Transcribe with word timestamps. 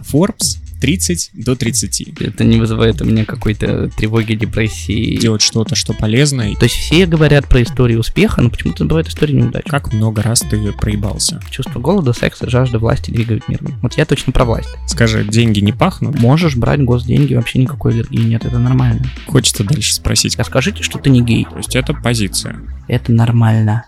Forbes 0.00 0.58
30 0.80 1.30
до 1.34 1.54
30. 1.54 2.20
Это 2.20 2.44
не 2.44 2.58
вызывает 2.58 3.00
у 3.02 3.04
меня 3.04 3.24
какой-то 3.24 3.90
тревоги, 3.96 4.34
депрессии. 4.34 5.16
Делать 5.16 5.42
что-то, 5.42 5.74
что 5.74 5.92
полезно. 5.92 6.44
То 6.54 6.64
есть 6.64 6.74
все 6.74 7.06
говорят 7.06 7.46
про 7.46 7.62
историю 7.62 8.00
успеха, 8.00 8.40
но 8.40 8.50
почему-то 8.50 8.84
бывает 8.84 9.08
история 9.08 9.34
неудачи. 9.34 9.68
Как 9.68 9.92
много 9.92 10.22
раз 10.22 10.40
ты 10.40 10.72
проебался? 10.72 11.40
Чувство 11.50 11.80
голода, 11.80 12.12
секса, 12.12 12.48
жажда 12.48 12.78
власти 12.78 13.10
двигают 13.10 13.48
миром. 13.48 13.78
Вот 13.82 13.94
я 13.94 14.06
точно 14.06 14.32
про 14.32 14.44
власть. 14.44 14.70
Скажи, 14.86 15.24
деньги 15.24 15.60
не 15.60 15.72
пахнут? 15.72 16.18
Можешь 16.18 16.56
брать 16.56 16.82
госденьги, 16.82 17.34
вообще 17.34 17.58
никакой 17.58 17.92
аллергии 17.92 18.22
нет, 18.22 18.44
это 18.44 18.58
нормально. 18.58 19.04
Хочется 19.26 19.64
дальше 19.64 19.94
спросить. 19.94 20.36
А 20.36 20.44
скажите, 20.44 20.82
что 20.82 20.98
ты 20.98 21.10
не 21.10 21.22
гей. 21.22 21.44
То 21.44 21.58
есть 21.58 21.76
это 21.76 21.92
позиция. 21.92 22.56
Это 22.88 23.12
нормально. 23.12 23.84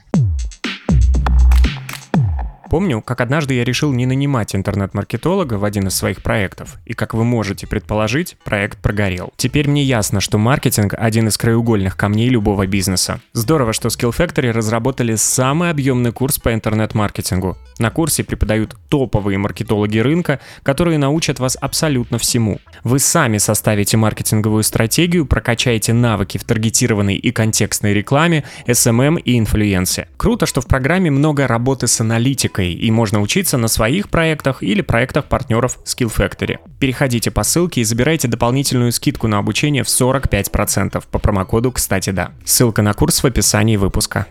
Помню, 2.73 3.03
как 3.03 3.21
однажды 3.21 3.53
я 3.53 3.65
решил 3.65 3.93
не 3.93 4.07
нанимать 4.07 4.57
интернет-маркетолога 4.57 5.59
в 5.59 5.65
один 5.65 5.89
из 5.89 5.95
своих 5.95 6.23
проектов, 6.23 6.79
и 6.87 6.95
как 6.95 7.13
вы 7.13 7.23
можете 7.23 7.67
предположить, 7.67 8.39
проект 8.45 8.79
прогорел. 8.79 9.31
Теперь 9.37 9.69
мне 9.69 9.83
ясно, 9.83 10.23
что 10.23 10.39
маркетинг– 10.39 10.95
один 10.97 11.29
из 11.29 11.37
краеугольных 11.37 11.99
камней 11.99 12.31
любого 12.31 12.67
бизнеса. 12.67 13.21
Здорово, 13.35 13.75
что 13.75 13.89
Skill 13.89 14.17
Factory 14.17 14.53
разработали 14.53 15.17
самый 15.17 15.69
объемный 15.69 16.13
курс 16.13 16.39
по 16.39 16.55
интернет-маркетингу. 16.55 17.59
На 17.79 17.91
курсе 17.91 18.25
преподают 18.25 18.75
топовые 18.89 19.37
маркетологи 19.37 19.99
рынка, 19.99 20.41
которые 20.63 20.97
научат 20.97 21.41
вас 21.41 21.59
абсолютно 21.61 22.17
всему. 22.17 22.59
Вы 22.85 23.01
сами 23.01 23.37
составите 23.37 23.99
маркетинговую 23.99 24.63
стратегию, 24.63 25.27
прокачаете 25.27 25.93
навыки 25.93 26.39
в 26.39 26.45
таргетированной 26.45 27.17
и 27.17 27.33
контекстной 27.33 27.93
рекламе, 27.93 28.45
SMM 28.67 29.21
и 29.21 29.39
инфлюенсе. 29.39 30.09
Круто, 30.17 30.47
что 30.47 30.63
в 30.63 30.67
программе 30.67 31.11
много 31.11 31.47
работы 31.47 31.87
с 31.87 32.01
аналитикой, 32.01 32.62
и 32.71 32.91
можно 32.91 33.21
учиться 33.21 33.59
на 33.59 33.69
своих 33.69 34.09
проектах 34.09 34.63
или 34.63 34.81
проектах 34.81 35.27
партнеров 35.27 35.79
Skill 35.85 36.15
Factory. 36.15 36.59
Переходите 36.79 37.31
по 37.31 37.43
ссылке 37.43 37.81
и 37.81 37.85
забирайте 37.85 38.29
дополнительную 38.29 38.93
скидку 38.93 39.29
на 39.29 39.39
обучение 39.39 39.83
в 39.83 39.89
45% 39.89 41.03
по 41.11 41.19
промокоду 41.19 41.73
«Кстати 41.73 42.11
да». 42.11 42.33
Ссылка 42.45 42.83
на 42.83 42.95
курс 42.95 43.23
в 43.23 43.27
описании 43.27 43.77
выпуска. 43.77 44.27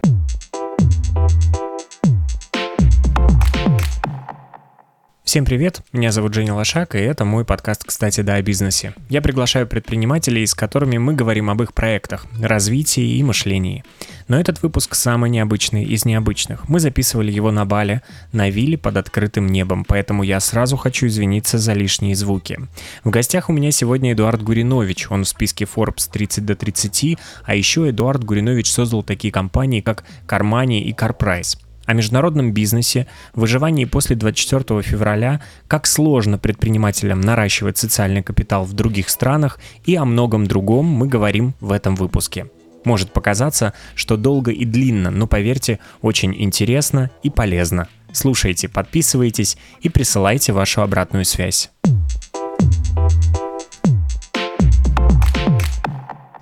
Всем 5.31 5.45
привет, 5.45 5.81
меня 5.93 6.11
зовут 6.11 6.33
Женя 6.33 6.53
Лошак, 6.53 6.93
и 6.93 6.97
это 6.97 7.23
мой 7.23 7.45
подкаст 7.45 7.85
«Кстати, 7.85 8.19
да, 8.19 8.33
о 8.33 8.41
бизнесе». 8.41 8.93
Я 9.07 9.21
приглашаю 9.21 9.65
предпринимателей, 9.65 10.45
с 10.45 10.53
которыми 10.53 10.97
мы 10.97 11.13
говорим 11.13 11.49
об 11.49 11.63
их 11.63 11.73
проектах, 11.73 12.25
развитии 12.37 13.15
и 13.15 13.23
мышлении. 13.23 13.85
Но 14.27 14.37
этот 14.37 14.61
выпуск 14.61 14.93
самый 14.93 15.29
необычный 15.29 15.85
из 15.85 16.03
необычных. 16.03 16.67
Мы 16.67 16.81
записывали 16.81 17.31
его 17.31 17.49
на 17.49 17.63
Бале, 17.63 18.01
на 18.33 18.49
вилле 18.49 18.77
под 18.77 18.97
открытым 18.97 19.47
небом, 19.47 19.85
поэтому 19.85 20.23
я 20.23 20.41
сразу 20.41 20.75
хочу 20.75 21.07
извиниться 21.07 21.57
за 21.57 21.71
лишние 21.71 22.13
звуки. 22.13 22.59
В 23.05 23.09
гостях 23.09 23.49
у 23.49 23.53
меня 23.53 23.71
сегодня 23.71 24.11
Эдуард 24.11 24.43
Гуринович, 24.43 25.11
он 25.11 25.23
в 25.23 25.29
списке 25.29 25.63
Forbes 25.63 26.09
30 26.11 26.45
до 26.45 26.57
30, 26.57 27.17
а 27.45 27.55
еще 27.55 27.89
Эдуард 27.89 28.25
Гуринович 28.25 28.69
создал 28.69 29.01
такие 29.01 29.31
компании, 29.31 29.79
как 29.79 30.03
Кармани 30.25 30.81
и 30.81 30.91
Карпрайс 30.91 31.57
о 31.91 31.93
международном 31.93 32.53
бизнесе, 32.53 33.05
выживании 33.33 33.85
после 33.85 34.15
24 34.15 34.81
февраля, 34.81 35.41
как 35.67 35.85
сложно 35.85 36.37
предпринимателям 36.37 37.21
наращивать 37.21 37.77
социальный 37.77 38.23
капитал 38.23 38.63
в 38.63 38.73
других 38.73 39.09
странах 39.09 39.59
и 39.85 39.95
о 39.95 40.05
многом 40.05 40.47
другом 40.47 40.85
мы 40.85 41.07
говорим 41.07 41.53
в 41.59 41.71
этом 41.71 41.95
выпуске. 41.95 42.47
Может 42.85 43.11
показаться, 43.11 43.73
что 43.95 44.17
долго 44.17 44.51
и 44.51 44.65
длинно, 44.65 45.11
но 45.11 45.27
поверьте, 45.27 45.79
очень 46.01 46.33
интересно 46.41 47.11
и 47.23 47.29
полезно. 47.29 47.87
Слушайте, 48.13 48.67
подписывайтесь 48.69 49.57
и 49.81 49.89
присылайте 49.89 50.53
вашу 50.53 50.81
обратную 50.81 51.25
связь. 51.25 51.69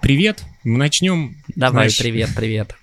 Привет, 0.01 0.43
мы 0.63 0.77
начнем. 0.77 1.35
Давай, 1.55 1.89
знаешь, 1.89 1.97
привет, 1.97 2.29
привет. 2.35 2.75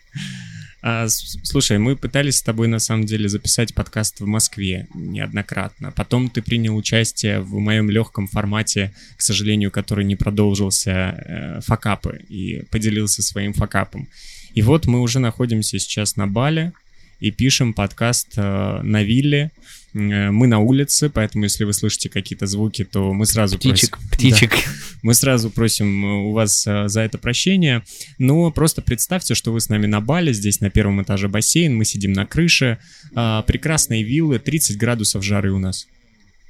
А, 0.88 1.08
слушай, 1.08 1.78
мы 1.78 1.96
пытались 1.96 2.36
с 2.36 2.42
тобой 2.42 2.68
на 2.68 2.78
самом 2.78 3.06
деле 3.06 3.28
записать 3.28 3.74
подкаст 3.74 4.20
в 4.20 4.26
Москве 4.26 4.86
неоднократно. 4.94 5.90
Потом 5.90 6.30
ты 6.30 6.42
принял 6.42 6.76
участие 6.76 7.40
в 7.40 7.54
моем 7.54 7.90
легком 7.90 8.28
формате, 8.28 8.94
к 9.16 9.20
сожалению, 9.20 9.72
который 9.72 10.04
не 10.04 10.14
продолжился, 10.14 10.92
э, 10.92 11.60
факапы, 11.62 12.20
и 12.28 12.62
поделился 12.70 13.24
своим 13.24 13.52
факапом. 13.52 14.06
И 14.54 14.62
вот 14.62 14.86
мы 14.86 15.00
уже 15.00 15.18
находимся 15.18 15.76
сейчас 15.80 16.14
на 16.14 16.28
Бале 16.28 16.72
и 17.18 17.32
пишем 17.32 17.74
подкаст 17.74 18.34
э, 18.36 18.80
на 18.80 19.02
вилле. 19.02 19.50
Э, 19.92 20.30
мы 20.30 20.46
на 20.46 20.60
улице, 20.60 21.10
поэтому 21.10 21.42
если 21.42 21.64
вы 21.64 21.72
слышите 21.72 22.08
какие-то 22.10 22.46
звуки, 22.46 22.84
то 22.84 23.12
мы 23.12 23.26
сразу 23.26 23.56
птичек, 23.56 23.98
просим... 23.98 24.10
Птичек, 24.12 24.50
да, 24.50 24.56
Мы 25.06 25.14
сразу 25.14 25.50
просим 25.50 26.04
э, 26.04 26.08
у 26.26 26.32
вас 26.32 26.66
э, 26.66 26.88
за 26.88 27.02
это 27.02 27.16
прощение. 27.16 27.84
Но 28.18 28.50
просто 28.50 28.82
представьте, 28.82 29.36
что 29.36 29.52
вы 29.52 29.60
с 29.60 29.68
нами 29.68 29.86
на 29.86 30.00
Бали, 30.00 30.32
здесь 30.32 30.60
на 30.60 30.68
первом 30.68 31.00
этаже 31.00 31.28
бассейн, 31.28 31.76
мы 31.76 31.84
сидим 31.84 32.12
на 32.12 32.26
крыше, 32.26 32.78
прекрасные 33.12 34.02
виллы, 34.02 34.40
30 34.40 34.76
градусов 34.76 35.22
жары 35.22 35.52
у 35.52 35.60
нас. 35.60 35.86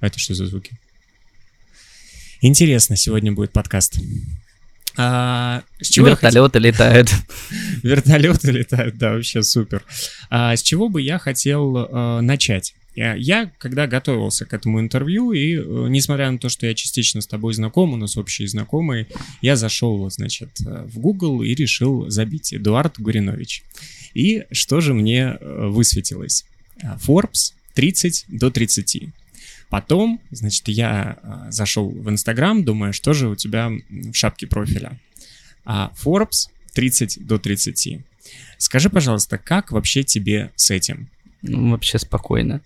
А 0.00 0.06
это 0.06 0.18
что 0.18 0.32
за 0.32 0.46
звуки? 0.46 0.72
Интересно 2.40 2.96
сегодня 2.96 3.30
будет 3.30 3.52
подкаст. 3.52 4.00
А, 4.96 5.62
с 5.78 5.88
чего 5.88 6.08
Вертолеты 6.08 6.58
летают. 6.58 7.10
Вертолеты 7.82 8.52
летают, 8.52 8.96
да, 8.96 9.12
вообще 9.12 9.42
супер. 9.42 9.84
А, 10.30 10.56
с 10.56 10.62
чего 10.62 10.88
бы 10.88 11.02
я 11.02 11.18
хотел 11.18 11.76
а, 11.76 12.22
начать? 12.22 12.74
Я, 12.96 13.52
когда 13.58 13.86
готовился 13.86 14.46
к 14.46 14.54
этому 14.54 14.80
интервью, 14.80 15.32
и 15.32 15.54
э, 15.54 15.86
несмотря 15.90 16.30
на 16.30 16.38
то, 16.38 16.48
что 16.48 16.66
я 16.66 16.74
частично 16.74 17.20
с 17.20 17.26
тобой 17.26 17.52
знаком, 17.52 17.92
у 17.92 17.96
нас 17.96 18.16
общие 18.16 18.48
знакомые, 18.48 19.06
я 19.42 19.56
зашел, 19.56 20.08
значит, 20.08 20.58
э, 20.66 20.86
в 20.86 20.98
Google 20.98 21.42
и 21.42 21.54
решил 21.54 22.08
забить 22.08 22.54
Эдуард 22.54 22.98
Гуринович. 22.98 23.64
И 24.14 24.44
что 24.50 24.80
же 24.80 24.94
мне 24.94 25.36
э, 25.38 25.66
высветилось? 25.66 26.46
Forbes 27.06 27.52
30 27.74 28.24
до 28.28 28.50
30. 28.50 29.10
Потом, 29.68 30.22
значит, 30.30 30.68
я 30.68 31.48
зашел 31.50 31.90
в 31.90 32.08
Инстаграм, 32.08 32.64
думаю, 32.64 32.94
что 32.94 33.12
же 33.12 33.28
у 33.28 33.34
тебя 33.34 33.70
в 33.90 34.14
шапке 34.14 34.46
профиля. 34.46 34.98
А 35.66 35.92
Forbes 36.02 36.48
30 36.72 37.26
до 37.26 37.38
30. 37.38 38.00
Скажи, 38.56 38.88
пожалуйста, 38.88 39.36
как 39.36 39.72
вообще 39.72 40.02
тебе 40.02 40.52
с 40.56 40.70
этим? 40.70 41.10
Ну, 41.42 41.70
вообще 41.70 41.98
спокойно. 41.98 42.62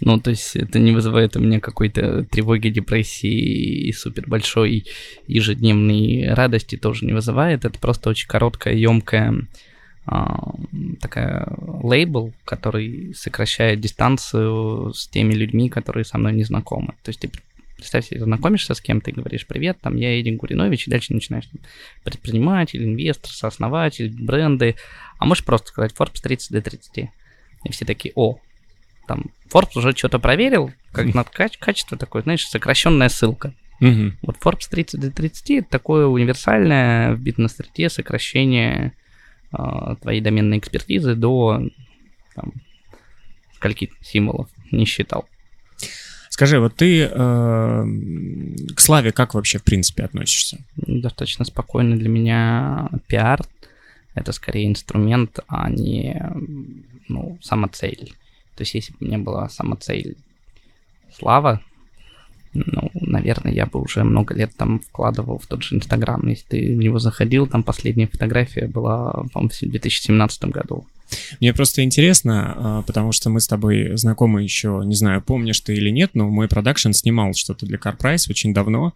Ну, 0.00 0.20
то 0.20 0.30
есть 0.30 0.54
это 0.54 0.78
не 0.78 0.92
вызывает 0.92 1.36
у 1.36 1.40
меня 1.40 1.60
какой-то 1.60 2.24
тревоги, 2.24 2.68
депрессии 2.68 3.88
и 3.88 3.92
супер 3.92 4.28
большой 4.28 4.86
ежедневной 5.26 6.32
радости 6.32 6.76
тоже 6.76 7.04
не 7.04 7.12
вызывает. 7.12 7.64
Это 7.64 7.78
просто 7.78 8.10
очень 8.10 8.28
короткая, 8.28 8.74
емкая 8.74 9.34
а, 10.06 10.54
такая 11.00 11.46
лейбл, 11.82 12.32
который 12.44 13.12
сокращает 13.14 13.80
дистанцию 13.80 14.94
с 14.94 15.08
теми 15.08 15.34
людьми, 15.34 15.68
которые 15.68 16.04
со 16.04 16.16
мной 16.16 16.32
не 16.32 16.44
знакомы. 16.44 16.94
То 17.02 17.10
есть 17.10 17.20
ты 17.20 17.30
представь 17.76 18.06
себе, 18.06 18.20
знакомишься 18.20 18.74
с 18.74 18.80
кем-то 18.80 19.10
и 19.10 19.14
говоришь, 19.14 19.46
привет, 19.46 19.78
там 19.80 19.96
я 19.96 20.20
Эдин 20.20 20.36
Гуринович, 20.36 20.86
и 20.86 20.90
дальше 20.90 21.12
начинаешь 21.12 21.48
предприниматель, 22.04 22.84
инвестор, 22.84 23.30
сооснователь, 23.30 24.10
бренды, 24.10 24.76
а 25.18 25.26
можешь 25.26 25.44
просто 25.44 25.68
сказать 25.68 25.92
Forbes 25.92 26.20
30 26.22 26.52
до 26.52 26.62
30. 26.62 27.10
И 27.64 27.72
все 27.72 27.84
такие, 27.84 28.12
о, 28.14 28.40
там 29.08 29.26
Forbes 29.52 29.76
уже 29.76 29.92
что-то 29.96 30.18
проверил, 30.18 30.72
как 30.92 31.06
каче- 31.06 31.58
качество 31.58 31.98
такое, 31.98 32.22
знаешь, 32.22 32.46
сокращенная 32.46 33.08
ссылка. 33.08 33.52
Угу. 33.80 34.12
Вот 34.22 34.36
Forbes 34.40 34.68
30 34.70 35.00
до 35.00 35.10
30 35.10 35.50
это 35.50 35.68
такое 35.68 36.06
универсальное 36.06 37.14
в 37.14 37.20
бизнес-среде 37.20 37.88
сокращение 37.88 38.92
э, 39.52 39.96
твоей 40.00 40.20
доменной 40.20 40.58
экспертизы 40.58 41.14
до 41.14 41.62
там, 42.34 42.52
скольки 43.56 43.90
символов, 44.00 44.48
не 44.70 44.84
считал. 44.84 45.28
Скажи, 46.28 46.60
вот 46.60 46.76
ты 46.76 47.02
э, 47.02 47.84
к 48.76 48.80
славе 48.80 49.10
как 49.10 49.34
вообще 49.34 49.58
в 49.58 49.64
принципе 49.64 50.04
относишься? 50.04 50.58
Достаточно 50.76 51.44
спокойно 51.44 51.96
для 51.96 52.08
меня 52.08 52.90
пиар 53.08 53.40
это 54.18 54.32
скорее 54.32 54.66
инструмент, 54.66 55.40
а 55.46 55.70
не 55.70 56.20
ну, 57.08 57.38
самоцель. 57.40 58.12
То 58.58 58.62
есть, 58.62 58.74
если 58.74 58.92
бы 58.92 59.06
у 59.06 59.18
была 59.18 59.48
самоцель 59.48 60.16
слава, 61.16 61.62
ну, 62.54 62.90
наверное, 62.94 63.52
я 63.52 63.66
бы 63.66 63.80
уже 63.80 64.02
много 64.02 64.34
лет 64.34 64.50
там 64.56 64.80
вкладывал 64.80 65.38
в 65.38 65.46
тот 65.46 65.62
же 65.62 65.76
Инстаграм. 65.76 66.26
Если 66.26 66.44
ты 66.48 66.74
в 66.74 66.78
него 66.78 66.98
заходил, 66.98 67.46
там 67.46 67.62
последняя 67.62 68.08
фотография 68.08 68.66
была, 68.66 69.12
по-моему, 69.32 69.50
в 69.50 69.60
2017 69.60 70.44
году. 70.46 70.84
Мне 71.38 71.54
просто 71.54 71.84
интересно, 71.84 72.54
а, 72.56 72.82
потому 72.82 73.12
что 73.12 73.30
мы 73.30 73.40
с 73.40 73.46
тобой 73.46 73.96
знакомы 73.96 74.42
еще, 74.42 74.82
не 74.84 74.96
знаю, 74.96 75.22
помнишь 75.22 75.60
ты 75.60 75.74
или 75.74 75.90
нет, 75.90 76.10
но 76.14 76.28
мой 76.28 76.48
продакшн 76.48 76.90
снимал 76.90 77.32
что-то 77.34 77.64
для 77.64 77.78
CarPrice 77.78 78.28
очень 78.28 78.52
давно, 78.52 78.92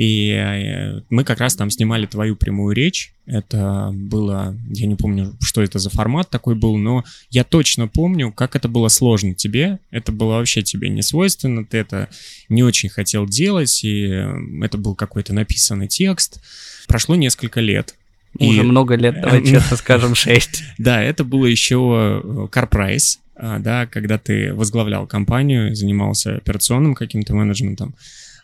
и 0.00 0.30
э, 0.30 1.02
мы 1.10 1.24
как 1.24 1.40
раз 1.40 1.56
там 1.56 1.68
снимали 1.68 2.06
твою 2.06 2.34
прямую 2.34 2.74
речь. 2.74 3.12
Это 3.26 3.90
было, 3.92 4.56
я 4.70 4.86
не 4.86 4.94
помню, 4.94 5.36
что 5.42 5.60
это 5.60 5.78
за 5.78 5.90
формат 5.90 6.30
такой 6.30 6.54
был, 6.54 6.78
но 6.78 7.04
я 7.28 7.44
точно 7.44 7.86
помню, 7.86 8.32
как 8.32 8.56
это 8.56 8.66
было 8.66 8.88
сложно 8.88 9.34
тебе. 9.34 9.78
Это 9.90 10.10
было 10.10 10.36
вообще 10.36 10.62
тебе 10.62 10.88
не 10.88 11.02
свойственно, 11.02 11.66
ты 11.66 11.76
это 11.76 12.08
не 12.48 12.62
очень 12.62 12.88
хотел 12.88 13.26
делать, 13.26 13.84
и 13.84 14.06
э, 14.06 14.64
это 14.64 14.78
был 14.78 14.94
какой-то 14.94 15.34
написанный 15.34 15.86
текст. 15.86 16.40
Прошло 16.88 17.14
несколько 17.14 17.60
лет, 17.60 17.94
уже 18.38 18.60
и... 18.60 18.64
много 18.64 18.94
лет, 18.94 19.20
давай 19.20 19.44
честно 19.46 19.76
скажем, 19.76 20.14
6. 20.14 20.62
Да, 20.78 21.02
это 21.02 21.24
было 21.24 21.44
еще 21.44 22.22
э, 22.24 22.46
CarPrice, 22.50 23.18
а, 23.36 23.58
да, 23.58 23.86
когда 23.86 24.16
ты 24.16 24.54
возглавлял 24.54 25.06
компанию, 25.06 25.76
занимался 25.76 26.36
операционным 26.36 26.94
каким-то 26.94 27.34
менеджментом. 27.34 27.94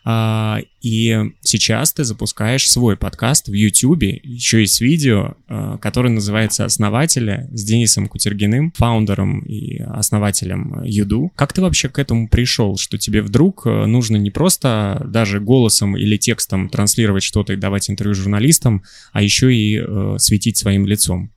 А, 0.09 0.59
и 0.79 1.33
сейчас 1.41 1.91
ты 1.91 2.05
запускаешь 2.05 2.71
свой 2.71 2.95
подкаст 2.95 3.49
в 3.49 3.51
YouTube, 3.51 4.03
еще 4.23 4.65
с 4.65 4.79
видео, 4.79 5.35
а, 5.49 5.77
который 5.79 6.09
называется 6.09 6.63
«Основатели» 6.63 7.49
с 7.51 7.65
Денисом 7.65 8.07
Кутергиным, 8.07 8.71
фаундером 8.71 9.41
и 9.41 9.79
основателем 9.79 10.81
Юду. 10.85 11.33
Как 11.35 11.51
ты 11.51 11.61
вообще 11.61 11.89
к 11.89 11.99
этому 11.99 12.29
пришел, 12.29 12.77
что 12.77 12.97
тебе 12.97 13.21
вдруг 13.21 13.67
э, 13.67 13.85
нужно 13.85 14.15
не 14.15 14.31
просто 14.31 15.05
даже 15.05 15.41
голосом 15.41 15.97
или 15.97 16.15
текстом 16.15 16.69
транслировать 16.69 17.23
что-то 17.23 17.51
и 17.51 17.57
давать 17.57 17.89
интервью 17.89 18.15
журналистам, 18.15 18.83
а 19.11 19.21
еще 19.21 19.53
и 19.53 19.77
э, 19.77 20.15
светить 20.19 20.55
своим 20.55 20.87
лицом? 20.87 21.33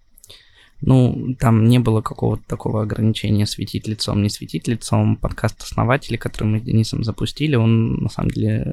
Ну, 0.83 1.37
там 1.39 1.67
не 1.67 1.79
было 1.79 2.01
какого-то 2.01 2.43
такого 2.47 2.83
ограничения 2.83 3.47
светить 3.47 3.87
лицом, 3.87 4.23
не 4.23 4.31
светить 4.31 4.67
лицом. 4.67 5.17
Подкаст 5.17 5.63
«Основатели», 5.63 6.17
который 6.17 6.49
мы 6.49 6.59
с 6.59 6.63
Денисом 6.63 7.05
запустили, 7.05 7.55
он, 7.55 7.97
на 7.97 8.09
самом 8.09 8.31
деле, 8.31 8.73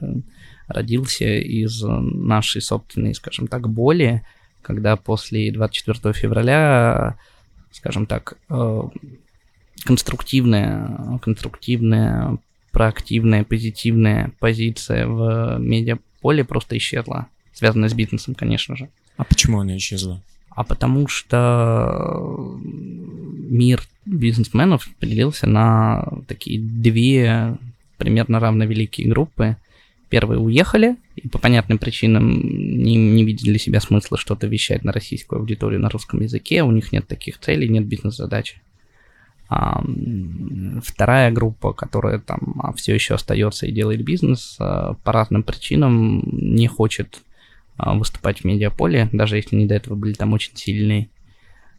родился 0.67 1.25
из 1.25 1.81
нашей 1.83 2.61
собственной, 2.61 3.13
скажем 3.13 3.47
так, 3.47 3.69
боли, 3.69 4.25
когда 4.61 4.95
после 4.95 5.51
24 5.51 6.13
февраля, 6.13 7.17
скажем 7.71 8.05
так, 8.05 8.37
э, 8.49 8.81
конструктивная, 9.83 11.19
конструктивная, 11.21 12.37
проактивная, 12.71 13.43
позитивная 13.43 14.31
позиция 14.39 15.07
в 15.07 15.57
медиаполе 15.59 16.45
просто 16.45 16.77
исчезла, 16.77 17.27
связанная 17.53 17.89
с 17.89 17.93
бизнесом, 17.93 18.33
конечно 18.33 18.77
же. 18.77 18.89
А 19.17 19.23
почему 19.23 19.59
она 19.59 19.75
исчезла? 19.75 20.21
А 20.57 20.63
потому 20.63 21.07
что 21.07 22.57
мир 23.47 23.83
бизнесменов 24.05 24.89
поделился 24.99 25.45
на 25.47 26.03
такие 26.27 26.59
две 26.59 27.55
примерно 27.99 28.39
равновеликие 28.39 29.07
группы. 29.07 29.55
Первые 30.09 30.39
уехали, 30.39 30.95
и 31.15 31.27
по 31.27 31.37
понятным 31.37 31.77
причинам 31.77 32.31
не, 32.41 32.95
не 32.95 33.23
видели 33.23 33.59
себя 33.59 33.79
смысла 33.79 34.17
что-то 34.17 34.47
вещать 34.47 34.83
на 34.83 34.91
российскую 34.91 35.41
аудиторию 35.41 35.79
на 35.79 35.89
русском 35.89 36.21
языке, 36.21 36.63
у 36.63 36.71
них 36.71 36.91
нет 36.91 37.07
таких 37.07 37.37
целей, 37.37 37.69
нет 37.69 37.85
бизнес-задач. 37.85 38.55
А, 39.49 39.83
вторая 40.83 41.29
группа, 41.29 41.71
которая 41.71 42.17
там 42.17 42.73
все 42.77 42.95
еще 42.95 43.13
остается 43.13 43.67
и 43.67 43.71
делает 43.71 44.03
бизнес, 44.03 44.55
а, 44.59 44.95
по 45.03 45.11
разным 45.11 45.43
причинам 45.43 46.23
не 46.31 46.65
хочет 46.67 47.21
выступать 47.77 48.41
в 48.41 48.43
медиаполе, 48.45 49.09
даже 49.11 49.37
если 49.37 49.55
не 49.55 49.65
до 49.65 49.75
этого 49.75 49.95
были 49.95 50.13
там 50.13 50.33
очень 50.33 50.55
сильные. 50.55 51.09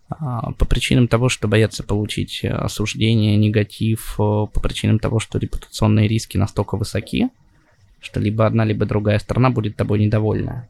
А, 0.09 0.53
по 0.53 0.65
причинам 0.65 1.09
того, 1.09 1.29
что 1.29 1.49
боятся 1.49 1.83
получить 1.83 2.45
осуждение, 2.45 3.37
негатив, 3.37 4.15
по 4.17 4.47
причинам 4.47 4.99
того, 4.99 5.19
что 5.21 5.39
репутационные 5.39 6.09
риски 6.09 6.37
настолько 6.37 6.77
высоки, 6.77 7.29
что 8.01 8.21
либо 8.21 8.47
одна, 8.47 8.65
либо 8.65 8.87
другая 8.87 9.19
сторона 9.19 9.51
будет 9.51 9.77
тобой 9.77 9.99
недовольна. 9.99 10.69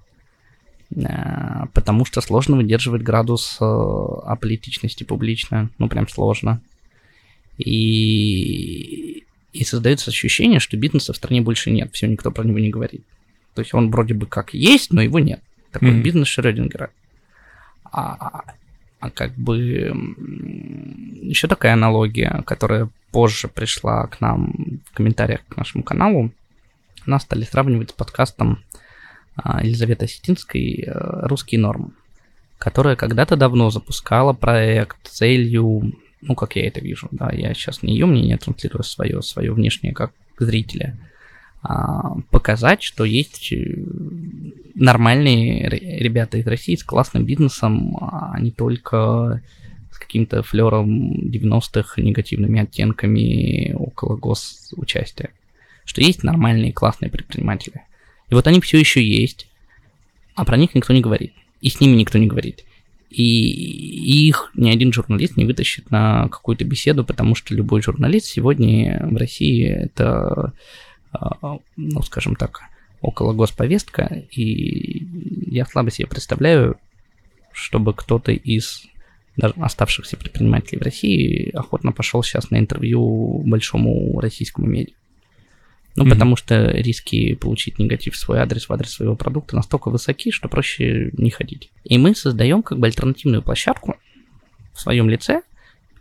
А, 1.04 1.66
потому 1.74 2.04
что 2.04 2.20
сложно 2.20 2.56
выдерживать 2.56 3.02
градус 3.02 3.58
аполитичности 3.60 5.04
публично. 5.04 5.70
Ну, 5.78 5.88
прям 5.88 6.08
сложно. 6.08 6.60
И, 7.58 9.24
и 9.52 9.64
создается 9.64 10.10
ощущение, 10.10 10.60
что 10.60 10.76
бизнеса 10.76 11.12
в 11.12 11.16
стране 11.16 11.42
больше 11.42 11.70
нет. 11.70 11.90
Все, 11.92 12.06
никто 12.06 12.30
про 12.30 12.44
него 12.44 12.58
не 12.58 12.70
говорит. 12.70 13.04
То 13.58 13.62
есть 13.62 13.74
он 13.74 13.90
вроде 13.90 14.14
бы 14.14 14.26
как 14.26 14.54
есть, 14.54 14.92
но 14.92 15.02
его 15.02 15.18
нет. 15.18 15.42
Такой 15.72 15.90
mm-hmm. 15.90 16.00
бизнес 16.00 16.28
Шрёдингера. 16.28 16.90
А, 17.82 18.44
а 19.00 19.10
как 19.10 19.34
бы 19.34 19.58
еще 21.22 21.48
такая 21.48 21.72
аналогия, 21.72 22.44
которая 22.46 22.88
позже 23.10 23.48
пришла 23.48 24.06
к 24.06 24.20
нам 24.20 24.80
в 24.86 24.94
комментариях 24.94 25.40
к 25.48 25.56
нашему 25.56 25.82
каналу, 25.82 26.30
нас 27.04 27.22
стали 27.22 27.42
сравнивать 27.42 27.90
с 27.90 27.94
подкастом 27.94 28.62
а, 29.34 29.64
Елизаветы 29.64 30.04
Осетинской 30.04 30.84
э, 30.86 30.92
«Русский 31.26 31.58
норм», 31.58 31.96
которая 32.58 32.94
когда-то 32.94 33.34
давно 33.34 33.70
запускала 33.70 34.34
проект 34.34 35.04
с 35.08 35.16
целью, 35.16 35.94
ну, 36.20 36.36
как 36.36 36.54
я 36.54 36.68
это 36.68 36.78
вижу, 36.78 37.08
да, 37.10 37.30
я 37.32 37.52
сейчас 37.54 37.82
не 37.82 37.94
ее 37.94 38.06
мнение 38.06 38.38
транслирую, 38.38 38.84
свое, 38.84 39.20
свое 39.20 39.52
внешнее 39.52 39.94
как 39.94 40.12
зрителя, 40.38 40.96
а, 40.96 41.08
показать, 42.30 42.82
что 42.82 43.04
есть 43.04 43.52
э, 43.52 43.56
нормальные 44.74 45.68
ребята 45.68 46.38
из 46.38 46.46
России 46.46 46.76
с 46.76 46.84
классным 46.84 47.24
бизнесом, 47.24 47.96
а 48.00 48.38
не 48.40 48.50
только 48.50 49.42
с 49.90 49.98
каким-то 49.98 50.42
флером 50.42 51.12
90-х, 51.28 52.00
негативными 52.00 52.60
оттенками 52.60 53.72
около 53.74 54.16
госучастия. 54.16 55.30
Что 55.84 56.00
есть 56.00 56.22
нормальные 56.22 56.72
классные 56.72 57.10
предприниматели. 57.10 57.82
И 58.30 58.34
вот 58.34 58.46
они 58.46 58.60
все 58.60 58.78
еще 58.78 59.02
есть, 59.02 59.48
а 60.34 60.44
про 60.44 60.56
них 60.56 60.74
никто 60.74 60.92
не 60.92 61.00
говорит. 61.00 61.32
И 61.60 61.70
с 61.70 61.80
ними 61.80 61.96
никто 61.96 62.18
не 62.18 62.28
говорит. 62.28 62.64
И 63.10 64.28
их 64.28 64.50
ни 64.54 64.70
один 64.70 64.92
журналист 64.92 65.36
не 65.36 65.46
вытащит 65.46 65.90
на 65.90 66.28
какую-то 66.28 66.64
беседу, 66.64 67.04
потому 67.04 67.34
что 67.34 67.54
любой 67.54 67.80
журналист 67.80 68.26
сегодня 68.26 69.08
в 69.10 69.16
России 69.16 69.66
это 69.66 70.12
а, 70.20 70.52
ну, 71.76 72.02
скажем 72.02 72.36
так, 72.36 72.60
около 73.00 73.32
госповестка, 73.32 74.24
и 74.30 75.06
я 75.50 75.64
слабо 75.66 75.90
себе 75.90 76.08
представляю, 76.08 76.78
чтобы 77.52 77.94
кто-то 77.94 78.32
из 78.32 78.82
даже 79.36 79.54
оставшихся 79.56 80.16
предпринимателей 80.16 80.80
в 80.80 80.82
России 80.82 81.50
охотно 81.54 81.92
пошел 81.92 82.22
сейчас 82.22 82.50
на 82.50 82.58
интервью 82.58 83.42
большому 83.44 84.18
российскому 84.20 84.66
медиа. 84.66 84.94
Ну, 85.94 86.04
mm-hmm. 86.04 86.10
потому 86.10 86.36
что 86.36 86.70
риски 86.72 87.34
получить 87.34 87.78
негатив 87.78 88.14
в 88.14 88.18
свой 88.18 88.40
адрес, 88.40 88.68
в 88.68 88.72
адрес 88.72 88.90
своего 88.90 89.16
продукта 89.16 89.56
настолько 89.56 89.90
высоки, 89.90 90.30
что 90.30 90.48
проще 90.48 91.10
не 91.12 91.30
ходить. 91.30 91.70
И 91.84 91.98
мы 91.98 92.14
создаем 92.14 92.62
как 92.62 92.78
бы 92.78 92.86
альтернативную 92.86 93.42
площадку 93.42 93.96
в 94.72 94.80
своем 94.80 95.08
лице, 95.08 95.42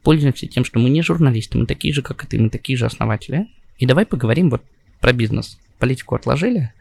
пользуемся 0.03 0.47
тем, 0.47 0.65
что 0.65 0.79
мы 0.79 0.89
не 0.89 1.01
журналисты, 1.01 1.57
мы 1.57 1.65
такие 1.65 1.93
же, 1.93 2.01
как 2.01 2.23
и 2.23 2.27
ты, 2.27 2.39
мы 2.39 2.49
такие 2.49 2.77
же 2.77 2.85
основатели. 2.85 3.47
И 3.77 3.85
давай 3.85 4.05
поговорим 4.05 4.49
вот 4.49 4.63
про 4.99 5.13
бизнес. 5.13 5.57
Политику 5.79 6.15
отложили. 6.15 6.71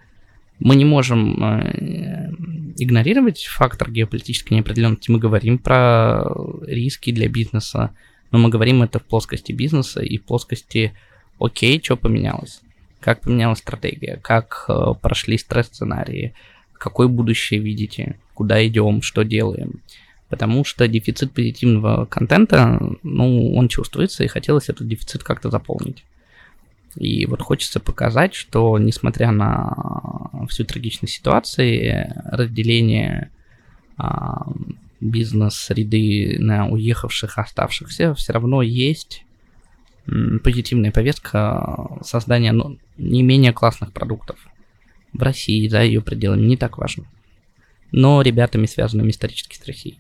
Мы 0.59 0.75
не 0.77 0.85
можем 0.85 1.43
э, 1.43 2.33
игнорировать 2.79 3.45
фактор 3.45 3.91
геополитической 3.91 4.55
неопределенности. 4.55 5.11
Мы 5.11 5.19
говорим 5.19 5.59
про 5.59 6.25
риски 6.67 7.13
для 7.13 7.29
бизнеса, 7.29 7.95
но 8.31 8.39
мы 8.39 8.49
говорим 8.49 8.83
это 8.83 8.99
в 8.99 9.05
плоскости 9.05 9.53
бизнеса 9.53 10.01
и 10.01 10.17
в 10.19 10.25
плоскости 10.25 10.95
окей, 11.39 11.81
что 11.83 11.97
поменялось, 11.97 12.61
как 13.01 13.21
поменялась 13.21 13.59
стратегия, 13.59 14.19
как 14.23 14.65
э, 14.69 14.95
прошли 15.01 15.37
стресс-сценарии, 15.37 16.35
какое 16.73 17.09
будущее 17.09 17.61
видите, 17.61 18.19
куда 18.35 18.67
идем, 18.67 19.03
что 19.03 19.25
делаем. 19.25 19.81
Потому 20.29 20.65
что 20.65 20.89
дефицит 20.89 21.33
позитивного 21.33 22.07
контента, 22.07 22.81
ну, 23.03 23.55
он 23.55 23.69
чувствуется, 23.69 24.25
и 24.25 24.29
хотелось 24.29 24.69
этот 24.69 24.89
дефицит 24.89 25.23
как-то 25.23 25.51
заполнить. 25.51 26.03
И 26.97 27.27
вот 27.27 27.43
хочется 27.43 27.79
показать, 27.79 28.35
что 28.35 28.79
несмотря 28.79 29.31
на 29.31 30.31
всю 30.49 30.65
трагичность 30.65 31.15
ситуации, 31.15 32.13
разделение 32.25 33.31
а, 33.97 34.47
бизнес-среды 35.01 36.37
на 36.39 36.69
уехавших, 36.69 37.39
оставшихся, 37.39 38.15
все 38.15 38.33
равно 38.33 38.63
есть 38.63 39.25
позитивная 40.43 40.93
повестка 40.93 41.99
создания 42.03 42.53
ну, 42.53 42.79
не 42.97 43.23
менее 43.23 43.53
классных 43.53 43.93
продуктов. 43.93 44.39
В 45.13 45.23
России, 45.23 45.69
за 45.69 45.83
ее 45.83 46.01
пределами, 46.01 46.47
не 46.47 46.57
так 46.57 46.79
важно. 46.79 47.05
Но 47.91 48.23
ребятами, 48.23 48.67
связанными 48.67 49.11
исторически 49.11 49.57
с 49.57 49.67
Россией. 49.67 49.99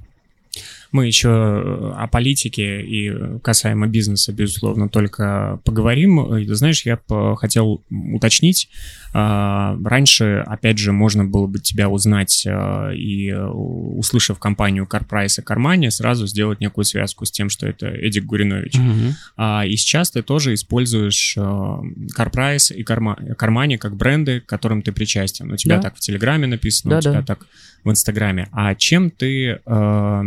Мы 0.92 1.06
еще 1.06 1.28
э, 1.28 1.92
о 1.96 2.06
политике 2.08 2.80
и 2.82 3.38
касаемо 3.40 3.86
бизнеса, 3.86 4.32
безусловно, 4.32 4.88
только 4.88 5.60
поговорим. 5.64 6.36
И, 6.36 6.46
знаешь, 6.54 6.84
я 6.84 6.98
хотел 7.36 7.82
уточнить. 7.90 8.68
А, 9.12 9.78
раньше, 9.84 10.44
опять 10.46 10.78
же, 10.78 10.92
можно 10.92 11.24
было 11.24 11.46
бы 11.46 11.58
тебя 11.58 11.88
узнать 11.88 12.44
э, 12.46 12.94
и, 12.94 13.32
услышав 13.32 14.38
компанию 14.38 14.86
CarPrice 14.90 15.40
и 15.40 15.42
Кармани, 15.42 15.90
сразу 15.90 16.26
сделать 16.26 16.60
некую 16.60 16.84
связку 16.84 17.24
с 17.24 17.30
тем, 17.30 17.48
что 17.48 17.66
это 17.66 17.86
Эдик 17.86 18.24
Гуринович. 18.24 18.74
Mm-hmm. 18.74 19.68
И 19.68 19.76
сейчас 19.76 20.10
ты 20.10 20.22
тоже 20.22 20.54
используешь 20.54 21.36
CarPrice 21.36 22.74
и 22.74 22.82
Кармани 22.82 23.78
как 23.78 23.96
бренды, 23.96 24.40
к 24.40 24.46
которым 24.46 24.82
ты 24.82 24.92
причастен. 24.92 25.50
У 25.50 25.56
тебя 25.56 25.76
да. 25.76 25.82
так 25.82 25.96
в 25.96 26.00
Телеграме 26.00 26.46
написано, 26.46 26.90
да, 26.90 26.98
у 26.98 27.00
тебя 27.00 27.20
да. 27.20 27.22
так 27.22 27.46
в 27.86 27.90
Инстаграме. 27.90 28.48
А 28.50 28.74
чем 28.74 29.10
ты 29.10 29.60
э, 29.64 30.22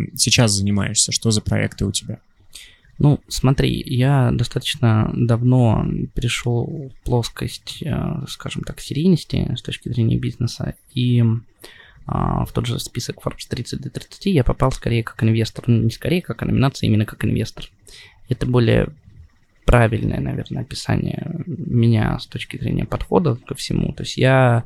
сейчас 0.49 0.57
занимаешься? 0.57 1.11
Что 1.11 1.31
за 1.31 1.41
проекты 1.41 1.85
у 1.85 1.91
тебя? 1.91 2.19
Ну, 2.97 3.21
смотри, 3.29 3.81
я 3.85 4.31
достаточно 4.31 5.09
давно 5.15 5.85
перешел 6.13 6.91
в 6.93 7.05
плоскость, 7.05 7.81
э, 7.81 8.25
скажем 8.27 8.63
так, 8.63 8.81
серийности 8.81 9.55
с 9.55 9.61
точки 9.61 9.87
зрения 9.87 10.17
бизнеса, 10.17 10.75
и 10.93 11.23
а, 12.05 12.43
в 12.43 12.51
тот 12.51 12.65
же 12.65 12.79
список 12.79 13.17
Forbes 13.23 13.47
30 13.47 13.81
до 13.81 13.89
30 13.89 14.25
я 14.25 14.43
попал 14.43 14.71
скорее 14.71 15.03
как 15.03 15.23
инвестор. 15.23 15.65
Ну, 15.67 15.83
не 15.83 15.91
скорее 15.91 16.21
как 16.21 16.41
а 16.41 16.45
номинация, 16.45 16.87
именно 16.87 17.05
как 17.05 17.23
инвестор. 17.23 17.65
Это 18.27 18.45
более 18.47 18.89
правильное, 19.65 20.19
наверное, 20.19 20.63
описание 20.63 21.43
меня 21.45 22.17
с 22.17 22.25
точки 22.25 22.57
зрения 22.57 22.85
подхода 22.85 23.35
ко 23.35 23.53
всему. 23.53 23.93
То 23.93 24.03
есть 24.03 24.17
я 24.17 24.63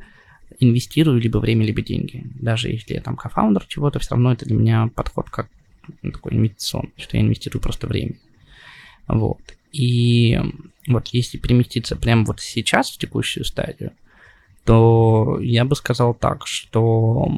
инвестирую 0.58 1.20
либо 1.20 1.38
время, 1.38 1.66
либо 1.66 1.82
деньги. 1.82 2.24
Даже 2.40 2.70
если 2.70 2.94
я 2.94 3.02
там 3.02 3.14
кофаундер 3.14 3.66
чего-то, 3.66 3.98
все 3.98 4.14
равно 4.14 4.32
это 4.32 4.46
для 4.46 4.56
меня 4.56 4.90
подход 4.94 5.28
как 5.28 5.48
такой 6.02 6.34
инвестиционный, 6.34 6.92
что 6.96 7.16
я 7.16 7.22
инвестирую 7.22 7.62
просто 7.62 7.86
время. 7.86 8.14
Вот. 9.06 9.40
И 9.72 10.40
вот 10.86 11.08
если 11.08 11.38
переместиться 11.38 11.96
прямо 11.96 12.24
вот 12.24 12.40
сейчас 12.40 12.90
в 12.90 12.98
текущую 12.98 13.44
стадию, 13.44 13.92
то 14.64 15.38
я 15.42 15.64
бы 15.64 15.76
сказал 15.76 16.14
так, 16.14 16.46
что 16.46 17.28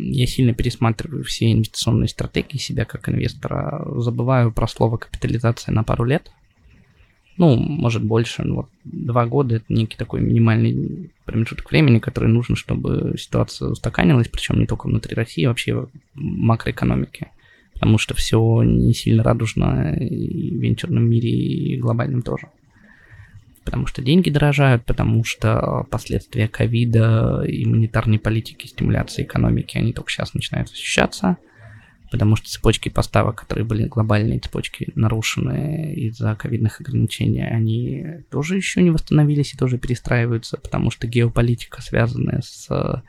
я 0.00 0.26
сильно 0.26 0.54
пересматриваю 0.54 1.22
все 1.22 1.52
инвестиционные 1.52 2.08
стратегии 2.08 2.58
себя 2.58 2.84
как 2.84 3.08
инвестора, 3.08 3.84
забываю 4.00 4.50
про 4.50 4.66
слово 4.66 4.96
капитализация 4.96 5.72
на 5.72 5.84
пару 5.84 6.04
лет– 6.04 6.30
ну, 7.36 7.56
может 7.56 8.04
больше, 8.04 8.42
ну, 8.44 8.54
вот 8.56 8.68
два 8.84 9.26
года 9.26 9.56
это 9.56 9.64
некий 9.68 9.96
такой 9.96 10.20
минимальный 10.20 11.10
промежуток 11.24 11.68
времени, 11.70 11.98
который 11.98 12.28
нужен, 12.28 12.54
чтобы 12.54 13.16
ситуация 13.18 13.70
устаканилась, 13.70 14.28
причем 14.28 14.60
не 14.60 14.66
только 14.66 14.86
внутри 14.86 15.14
России, 15.14 15.44
а 15.44 15.48
вообще 15.48 15.74
в 15.74 15.90
макроэкономике. 16.14 17.30
Потому 17.74 17.98
что 17.98 18.14
все 18.14 18.62
не 18.62 18.94
сильно 18.94 19.22
радужно 19.22 19.94
и 19.94 20.50
в 20.50 20.60
венчурном 20.60 21.04
мире, 21.04 21.30
и 21.30 21.76
глобальном 21.76 22.22
тоже. 22.22 22.48
Потому 23.64 23.86
что 23.86 24.02
деньги 24.02 24.30
дорожают, 24.30 24.84
потому 24.84 25.24
что 25.24 25.86
последствия 25.90 26.48
ковида 26.48 27.44
и 27.46 27.64
монетарной 27.66 28.18
политики, 28.18 28.66
стимуляции 28.66 29.22
экономики, 29.22 29.78
они 29.78 29.92
только 29.92 30.10
сейчас 30.10 30.34
начинают 30.34 30.70
ощущаться– 30.70 31.36
потому 32.14 32.36
что 32.36 32.48
цепочки 32.48 32.90
поставок, 32.90 33.40
которые 33.40 33.64
были 33.64 33.88
глобальные 33.88 34.38
цепочки, 34.38 34.92
нарушены 34.94 35.94
из-за 35.96 36.36
ковидных 36.36 36.80
ограничений, 36.80 37.42
они 37.42 38.24
тоже 38.30 38.54
еще 38.54 38.82
не 38.82 38.90
восстановились 38.90 39.52
и 39.52 39.56
тоже 39.56 39.78
перестраиваются, 39.78 40.56
потому 40.58 40.92
что 40.92 41.08
геополитика, 41.08 41.82
связанная 41.82 42.40
с 42.40 43.02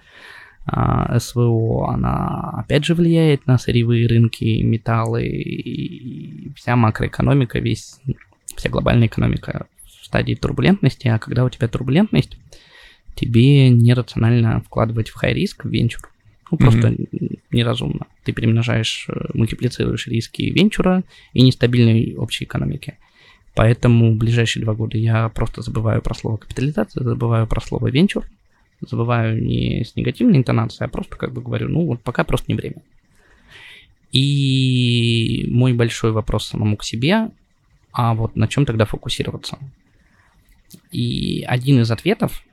а, 0.66 1.20
СВО, 1.20 1.90
она 1.92 2.52
опять 2.58 2.86
же 2.86 2.96
влияет 2.96 3.46
на 3.46 3.58
сырьевые 3.58 4.08
рынки, 4.08 4.62
металлы 4.64 5.28
и 5.28 6.52
вся 6.56 6.76
макроэкономика, 6.76 7.60
весь, 7.60 8.00
вся 8.56 8.70
глобальная 8.70 9.08
экономика 9.08 9.68
в 9.84 10.06
стадии 10.06 10.34
турбулентности, 10.34 11.08
а 11.08 11.20
когда 11.20 11.46
у 11.46 11.50
тебя 11.50 11.68
турбулентность, 11.68 12.38
тебе 13.16 13.70
нерационально 13.70 14.62
вкладывать 14.62 15.10
в 15.10 15.16
хай-риск, 15.16 15.66
в 15.66 15.70
венчур, 15.70 16.10
ну, 16.52 16.58
просто 16.58 16.90
mm-hmm. 16.90 17.40
неразумно. 17.52 18.08
Ты 18.24 18.32
перемножаешь, 18.34 19.08
э, 19.10 19.28
мультиплицируешь 19.34 20.08
риски 20.08 20.44
венчура 20.44 21.04
и 21.34 21.42
нестабильной 21.42 22.16
общей 22.16 22.46
экономики. 22.46 22.98
Поэтому 23.56 24.14
в 24.14 24.18
ближайшие 24.18 24.64
два 24.64 24.74
года 24.74 24.98
я 24.98 25.30
просто 25.30 25.62
забываю 25.62 26.02
про 26.02 26.14
слово 26.14 26.38
капитализация, 26.38 27.04
забываю 27.04 27.48
про 27.48 27.62
слово 27.62 27.88
венчур, 27.88 28.26
забываю 28.82 29.44
не 29.44 29.84
с 29.84 29.96
негативной 29.96 30.38
интонацией, 30.38 30.88
а 30.88 30.90
просто 30.90 31.16
как 31.16 31.34
бы 31.34 31.42
говорю, 31.42 31.70
ну 31.70 31.86
вот 31.86 32.02
пока 32.02 32.24
просто 32.24 32.46
не 32.50 32.56
время. 32.56 32.82
И 34.12 35.46
мой 35.50 35.74
большой 35.74 36.12
вопрос 36.12 36.48
самому 36.48 36.78
к 36.78 36.84
себе, 36.84 37.32
а 37.92 38.14
вот 38.14 38.36
на 38.36 38.48
чем 38.48 38.66
тогда 38.66 38.86
фокусироваться? 38.86 39.58
И 40.92 41.44
один 41.48 41.82
из 41.82 41.92
ответов, 41.92 42.44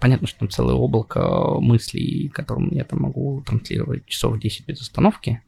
понятно, 0.00 0.26
что 0.26 0.40
там 0.40 0.50
целое 0.50 0.74
облако 0.74 1.58
мыслей, 1.60 2.28
которым 2.28 2.70
я 2.72 2.84
там 2.84 3.02
могу 3.02 3.42
транслировать 3.46 4.06
часов 4.06 4.38
10 4.38 4.66
без 4.66 4.80
остановки, 4.80 5.42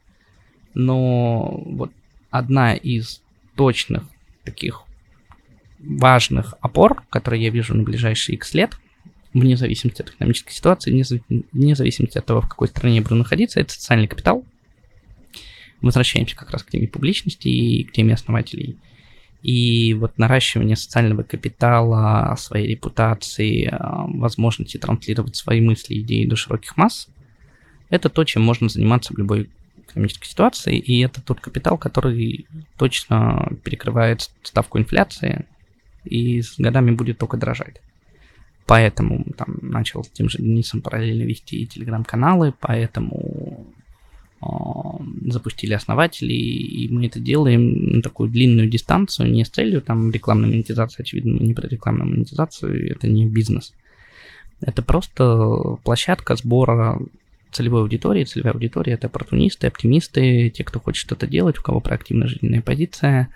но 0.73 1.61
вот 1.65 1.91
одна 2.29 2.75
из 2.75 3.21
точных 3.55 4.03
таких 4.43 4.83
важных 5.79 6.55
опор, 6.61 7.03
которые 7.09 7.43
я 7.43 7.49
вижу 7.49 7.75
на 7.75 7.83
ближайшие 7.83 8.35
X 8.35 8.53
лет, 8.53 8.77
вне 9.33 9.57
зависимости 9.57 10.01
от 10.01 10.09
экономической 10.09 10.53
ситуации, 10.53 11.03
вне 11.51 11.75
зависимости 11.75 12.17
от 12.17 12.25
того, 12.25 12.41
в 12.41 12.49
какой 12.49 12.67
стране 12.67 12.97
я 12.97 13.01
буду 13.01 13.15
находиться, 13.15 13.59
это 13.59 13.73
социальный 13.73 14.07
капитал. 14.07 14.45
Возвращаемся 15.81 16.35
как 16.35 16.51
раз 16.51 16.63
к 16.63 16.69
теме 16.69 16.87
публичности 16.87 17.47
и 17.47 17.83
к 17.83 17.91
теме 17.91 18.13
основателей– 18.13 18.77
и 19.41 19.95
вот 19.95 20.17
наращивание 20.17 20.75
социального 20.75 21.23
капитала, 21.23 22.35
своей 22.37 22.67
репутации, 22.67 23.67
а, 23.71 24.05
возможности 24.07 24.77
транслировать 24.77 25.35
свои 25.35 25.61
мысли, 25.61 25.99
идеи 25.99 26.25
до 26.25 26.35
широких 26.35 26.77
масс, 26.77 27.07
это 27.89 28.09
то, 28.09 28.23
чем 28.23 28.43
можно 28.43 28.69
заниматься 28.69 29.13
в 29.13 29.17
любой 29.17 29.49
экономической 29.79 30.27
ситуации, 30.27 30.77
и 30.77 30.99
это 31.01 31.21
тот 31.21 31.39
капитал, 31.39 31.77
который 31.77 32.45
точно 32.77 33.51
перекрывает 33.63 34.29
ставку 34.43 34.77
инфляции 34.77 35.45
и 36.03 36.41
с 36.41 36.57
годами 36.57 36.91
будет 36.91 37.17
только 37.17 37.37
дорожать. 37.37 37.81
Поэтому 38.71 39.25
там 39.35 39.57
начал 39.61 40.01
с 40.01 40.07
тем 40.07 40.29
же 40.29 40.37
Денисом 40.37 40.81
параллельно 40.81 41.23
вести 41.23 41.57
и 41.57 41.67
телеграм-каналы, 41.67 42.53
поэтому 42.57 43.67
запустили 45.25 45.73
основатели, 45.73 46.31
и 46.31 46.87
мы 46.87 47.07
это 47.07 47.19
делаем 47.19 47.97
на 47.97 48.01
такую 48.01 48.29
длинную 48.29 48.69
дистанцию, 48.69 49.29
не 49.29 49.43
с 49.43 49.49
целью 49.49 49.81
там 49.81 50.09
рекламной 50.09 50.47
монетизации, 50.47 51.01
очевидно, 51.01 51.33
мы 51.33 51.47
не 51.47 51.53
про 51.53 51.67
рекламную 51.67 52.11
монетизацию, 52.11 52.91
это 52.91 53.09
не 53.09 53.25
бизнес. 53.25 53.73
Это 54.61 54.81
просто 54.81 55.75
площадка 55.83 56.37
сбора 56.37 56.97
целевой 57.51 57.81
аудитории. 57.81 58.23
Целевая 58.23 58.53
аудитория– 58.53 58.93
это 58.93 59.07
оппортунисты, 59.07 59.67
оптимисты, 59.67 60.49
те, 60.49 60.63
кто 60.63 60.79
хочет 60.79 61.01
что-то 61.01 61.27
делать, 61.27 61.59
у 61.59 61.61
кого 61.61 61.81
проактивная 61.81 62.29
жизненная 62.29 62.61
позиция, 62.61 63.27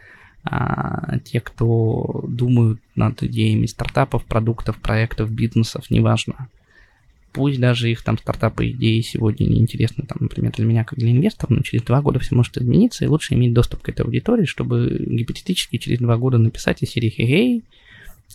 а 0.45 1.19
те, 1.19 1.41
кто 1.41 2.23
думают 2.27 2.79
над 2.95 3.23
идеями 3.23 3.65
стартапов, 3.65 4.23
продуктов, 4.25 4.77
проектов, 4.77 5.31
бизнесов, 5.31 5.89
неважно 5.89 6.49
пусть 7.35 7.59
даже 7.59 7.91
их 7.91 8.01
там 8.01 8.17
стартапы 8.17 8.69
идеи 8.69 9.01
сегодня 9.01 9.45
не 9.45 9.59
интересны, 9.59 10.05
там, 10.07 10.19
например, 10.21 10.53
для 10.53 10.65
меня 10.65 10.85
как 10.85 10.97
для 10.97 11.11
инвестора, 11.11 11.53
но 11.53 11.61
через 11.63 11.83
два 11.83 12.01
года 12.01 12.17
все 12.19 12.33
может 12.33 12.57
измениться, 12.57 13.03
и 13.03 13.09
лучше 13.09 13.33
иметь 13.33 13.53
доступ 13.53 13.81
к 13.81 13.89
этой 13.89 14.05
аудитории, 14.05 14.45
чтобы 14.45 15.05
гипотетически 15.05 15.77
через 15.77 15.99
два 15.99 16.15
года 16.15 16.37
написать 16.37 16.81
из 16.81 16.91
серии 16.91 17.09
«Хей, 17.09 17.63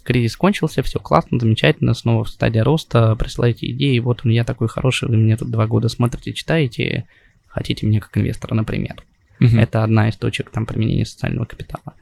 кризис 0.05 0.37
кончился, 0.37 0.83
все 0.83 0.99
классно, 0.99 1.41
замечательно, 1.41 1.95
снова 1.95 2.25
в 2.25 2.29
стадии 2.29 2.59
роста, 2.59 3.17
присылайте 3.17 3.71
идеи, 3.71 3.99
вот 4.01 4.21
он, 4.23 4.33
я 4.33 4.45
такой 4.45 4.69
хороший, 4.69 5.09
вы 5.09 5.17
меня 5.17 5.39
тут 5.39 5.51
два 5.51 5.67
года 5.67 5.89
смотрите, 5.89 6.35
читаете, 6.35 7.07
хотите 7.47 7.87
меня 7.87 8.01
как 8.01 8.19
инвестора, 8.19 8.55
например». 8.55 9.03
Угу. 9.41 9.57
Это 9.57 9.85
одна 9.85 10.09
из 10.09 10.17
точек 10.17 10.51
там 10.51 10.67
применения 10.67 11.07
социального 11.07 11.47
капитала. 11.47 11.95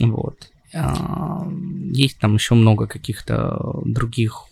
Вот. 0.00 0.50
А, 0.74 1.46
есть 1.92 2.18
там 2.18 2.34
еще 2.34 2.54
много 2.54 2.86
каких-то 2.86 3.80
других 3.84 4.46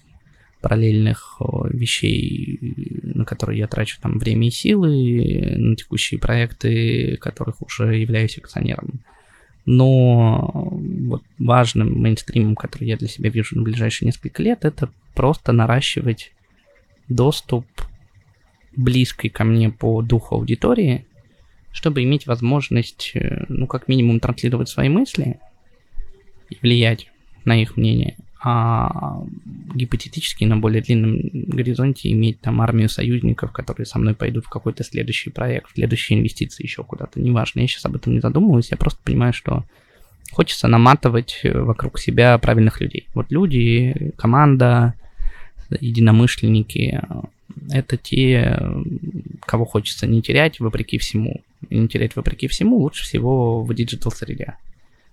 параллельных 0.60 1.40
вещей, 1.70 2.58
на 3.02 3.24
которые 3.24 3.58
я 3.58 3.66
трачу 3.66 3.98
там 4.00 4.18
время 4.18 4.48
и 4.48 4.50
силы, 4.50 5.54
на 5.56 5.76
текущие 5.76 6.18
проекты, 6.18 7.18
которых 7.18 7.60
уже 7.60 7.96
являюсь 7.96 8.38
акционером. 8.38 9.00
Но 9.66 10.50
вот 10.52 11.22
важным 11.38 12.00
мейнстримом, 12.00 12.54
который 12.54 12.88
я 12.88 12.96
для 12.96 13.08
себя 13.08 13.30
вижу 13.30 13.56
на 13.56 13.62
ближайшие 13.62 14.06
несколько 14.06 14.42
лет, 14.42 14.64
это 14.64 14.90
просто 15.14 15.52
наращивать 15.52 16.32
доступ 17.08 17.66
близкой 18.76 19.28
ко 19.28 19.44
мне 19.44 19.70
по 19.70 20.02
духу 20.02 20.36
аудитории, 20.36 21.06
чтобы 21.74 22.04
иметь 22.04 22.26
возможность, 22.26 23.10
э, 23.14 23.44
ну, 23.48 23.66
как 23.66 23.88
минимум, 23.88 24.20
транслировать 24.20 24.68
свои 24.68 24.88
мысли 24.88 25.40
и 26.48 26.56
влиять 26.62 27.10
на 27.44 27.60
их 27.60 27.76
мнение, 27.76 28.16
а 28.42 29.22
гипотетически 29.74 30.44
на 30.44 30.56
более 30.56 30.82
длинном 30.82 31.18
горизонте 31.32 32.12
иметь 32.12 32.40
там 32.40 32.60
армию 32.60 32.88
союзников, 32.88 33.50
которые 33.50 33.86
со 33.86 33.98
мной 33.98 34.14
пойдут 34.14 34.46
в 34.46 34.50
какой-то 34.50 34.84
следующий 34.84 35.30
проект, 35.30 35.72
в 35.72 35.74
следующие 35.74 36.18
инвестиции 36.18 36.62
еще 36.62 36.84
куда-то. 36.84 37.20
Неважно, 37.20 37.60
я 37.60 37.66
сейчас 37.66 37.84
об 37.86 37.96
этом 37.96 38.14
не 38.14 38.20
задумываюсь, 38.20 38.70
я 38.70 38.76
просто 38.76 39.00
понимаю, 39.02 39.32
что 39.32 39.64
хочется 40.30 40.68
наматывать 40.68 41.40
вокруг 41.42 41.98
себя 41.98 42.38
правильных 42.38 42.80
людей. 42.80 43.08
Вот 43.14 43.32
люди, 43.32 44.12
команда, 44.16 44.94
единомышленники, 45.70 47.00
это 47.70 47.96
те, 47.96 48.58
кого 49.40 49.64
хочется 49.64 50.06
не 50.06 50.22
терять 50.22 50.60
вопреки 50.60 50.98
всему. 50.98 51.42
И 51.70 51.78
не 51.78 51.88
терять 51.88 52.16
вопреки 52.16 52.46
всему 52.46 52.78
лучше 52.78 53.04
всего 53.04 53.62
в 53.62 53.74
digital 53.74 54.12
среде 54.12 54.56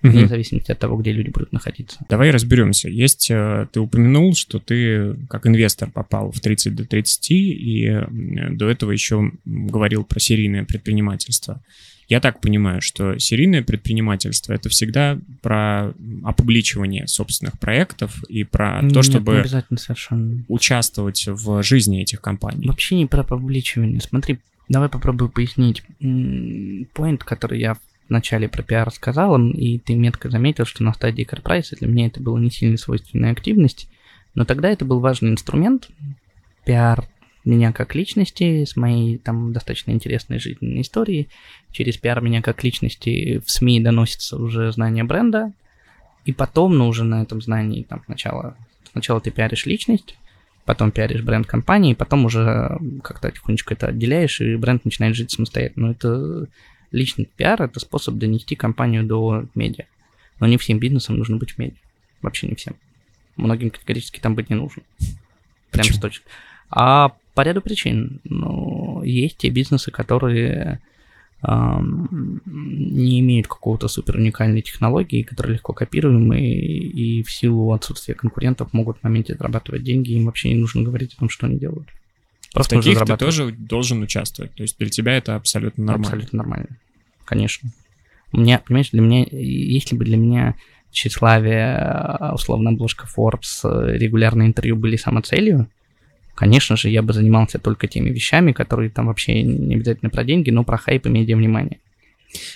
угу. 0.03 0.11
вне 0.11 0.27
зависимости 0.27 0.71
от 0.71 0.79
того, 0.79 0.97
где 0.97 1.11
люди 1.11 1.29
будут 1.29 1.51
находиться. 1.51 1.99
Давай 2.09 2.31
разберемся. 2.31 2.89
Есть, 2.89 3.29
э, 3.29 3.67
ты 3.71 3.79
упомянул, 3.79 4.35
что 4.35 4.59
ты 4.59 5.15
как 5.29 5.47
инвестор 5.47 5.89
попал 5.89 6.31
в 6.31 6.39
30 6.39 6.75
до 6.75 6.85
30, 6.85 7.31
и 7.31 7.99
до 8.51 8.69
этого 8.69 8.91
еще 8.91 9.31
говорил 9.45 10.03
про 10.03 10.19
серийное 10.19 10.65
предпринимательство. 10.65 11.61
Я 12.11 12.19
так 12.19 12.41
понимаю, 12.41 12.81
что 12.81 13.17
серийное 13.19 13.63
предпринимательство 13.63 14.51
это 14.51 14.67
всегда 14.67 15.17
про 15.41 15.93
опубличивание 16.25 17.07
собственных 17.07 17.57
проектов 17.57 18.21
и 18.27 18.43
про 18.43 18.81
Нет, 18.81 18.93
то, 18.93 19.01
чтобы 19.01 19.39
обязательно 19.39 19.79
совершенно. 19.79 20.43
участвовать 20.49 21.25
в 21.25 21.63
жизни 21.63 22.01
этих 22.01 22.19
компаний. 22.19 22.67
Вообще 22.67 22.97
не 22.97 23.05
про 23.05 23.21
опубличивание. 23.21 24.01
Смотри, 24.01 24.39
давай 24.67 24.89
попробую 24.89 25.29
пояснить. 25.29 25.83
Поинт, 26.93 27.23
который 27.23 27.61
я 27.61 27.77
вначале 28.09 28.49
про 28.49 28.61
пиар 28.61 28.87
рассказал, 28.87 29.41
и 29.47 29.79
ты 29.79 29.95
метко 29.95 30.29
заметил, 30.29 30.65
что 30.65 30.83
на 30.83 30.93
стадии 30.93 31.23
корпорации 31.23 31.77
для 31.77 31.87
меня 31.87 32.07
это 32.07 32.19
было 32.19 32.37
не 32.37 32.51
сильно 32.51 32.75
свойственная 32.75 33.31
активность, 33.31 33.87
но 34.35 34.43
тогда 34.43 34.67
это 34.67 34.83
был 34.83 34.99
важный 34.99 35.29
инструмент, 35.29 35.89
пиар 36.65 37.07
меня 37.45 37.71
как 37.71 37.95
личности, 37.95 38.65
с 38.65 38.75
моей 38.75 39.17
там 39.17 39.53
достаточно 39.53 39.91
интересной 39.91 40.39
жизненной 40.39 40.81
историей. 40.81 41.29
Через 41.71 41.97
пиар 41.97 42.21
меня 42.21 42.41
как 42.41 42.63
личности 42.63 43.41
в 43.45 43.49
СМИ 43.49 43.81
доносится 43.81 44.37
уже 44.37 44.71
знание 44.71 45.03
бренда, 45.03 45.51
и 46.25 46.33
потом, 46.33 46.77
ну, 46.77 46.87
уже 46.87 47.03
на 47.03 47.23
этом 47.23 47.41
знании, 47.41 47.83
там, 47.83 48.03
сначала, 48.05 48.55
сначала 48.91 49.19
ты 49.19 49.31
пиаришь 49.31 49.65
личность, 49.65 50.15
потом 50.65 50.91
пиаришь 50.91 51.23
бренд 51.23 51.47
компании, 51.47 51.95
потом 51.95 52.25
уже 52.25 52.77
как-то 53.03 53.31
тихонечко 53.31 53.73
это 53.73 53.87
отделяешь, 53.87 54.39
и 54.41 54.55
бренд 54.55 54.85
начинает 54.85 55.15
жить 55.15 55.31
самостоятельно. 55.31 55.87
Но 55.87 55.91
это 55.93 56.47
Личный 56.91 57.25
пиар– 57.25 57.61
это 57.63 57.79
способ 57.79 58.15
донести 58.15 58.55
компанию 58.55 59.05
до 59.05 59.45
медиа. 59.55 59.85
Но 60.39 60.47
не 60.47 60.57
всем 60.57 60.77
бизнесам 60.77 61.17
нужно 61.17 61.37
быть 61.37 61.51
в 61.51 61.57
медиа. 61.57 61.77
Вообще 62.21 62.47
не 62.47 62.55
всем. 62.55 62.75
Многим 63.37 63.69
категорически 63.69 64.19
там 64.19 64.35
быть 64.35 64.49
не 64.49 64.57
нужно. 64.57 64.83
Прям 65.71 65.85
Почему? 65.85 66.01
точно. 66.01 66.25
А 66.69 67.13
по 67.33 67.41
ряду 67.41 67.61
причин. 67.61 68.19
Ну, 68.23 69.03
есть 69.03 69.37
те 69.37 69.49
бизнесы, 69.49 69.91
которые 69.91 70.81
не 71.43 73.19
имеют 73.19 73.47
какого-то 73.47 73.87
супер 73.87 74.17
уникальной 74.17 74.61
технологии, 74.61 75.23
которые 75.23 75.55
легко 75.55 75.73
копируемые, 75.73 76.53
и, 76.53 77.19
и 77.19 77.23
в 77.23 77.31
силу 77.31 77.71
отсутствия 77.71 78.13
конкурентов 78.13 78.73
могут 78.73 78.99
в 78.99 79.03
моменте 79.03 79.35
зарабатывать 79.35 79.83
деньги, 79.83 80.11
им 80.11 80.25
вообще 80.25 80.49
не 80.49 80.55
нужно 80.55 80.83
говорить 80.83 81.15
о 81.15 81.19
том, 81.19 81.29
что 81.29 81.47
они 81.47 81.57
делают. 81.57 81.87
Просто 82.53 82.75
в 82.75 82.83
таких 82.83 83.03
ты 83.03 83.17
тоже 83.17 83.51
должен 83.51 84.03
участвовать. 84.03 84.53
То 84.53 84.61
есть 84.61 84.77
для 84.77 84.89
тебя 84.89 85.17
это 85.17 85.35
абсолютно 85.35 85.83
нормально. 85.83 86.07
Абсолютно 86.07 86.37
нормально. 86.37 86.67
Конечно. 87.25 87.71
У 88.33 88.39
меня, 88.39 88.59
понимаешь, 88.59 88.91
для 88.91 89.01
меня, 89.01 89.25
если 89.31 89.95
бы 89.95 90.05
для 90.05 90.17
меня 90.17 90.55
тщеславие, 90.91 92.33
условно, 92.33 92.69
обложка 92.69 93.07
Forbes, 93.07 93.63
э, 93.63 93.97
регулярные 93.97 94.47
интервью 94.47 94.75
были 94.75 94.95
самоцелью, 94.95 95.69
конечно 96.35 96.75
же, 96.75 96.89
я 96.89 97.01
бы 97.01 97.13
занимался 97.13 97.59
только 97.59 97.87
теми 97.87 98.09
вещами, 98.09 98.51
которые 98.51 98.89
там 98.89 99.07
вообще 99.07 99.41
не 99.43 99.75
обязательно 99.75 100.09
про 100.09 100.23
деньги, 100.23 100.49
но 100.49 100.63
про 100.63 100.77
хайп 100.77 101.05
и 101.05 101.09
медиа 101.09 101.35
внимание. 101.35 101.79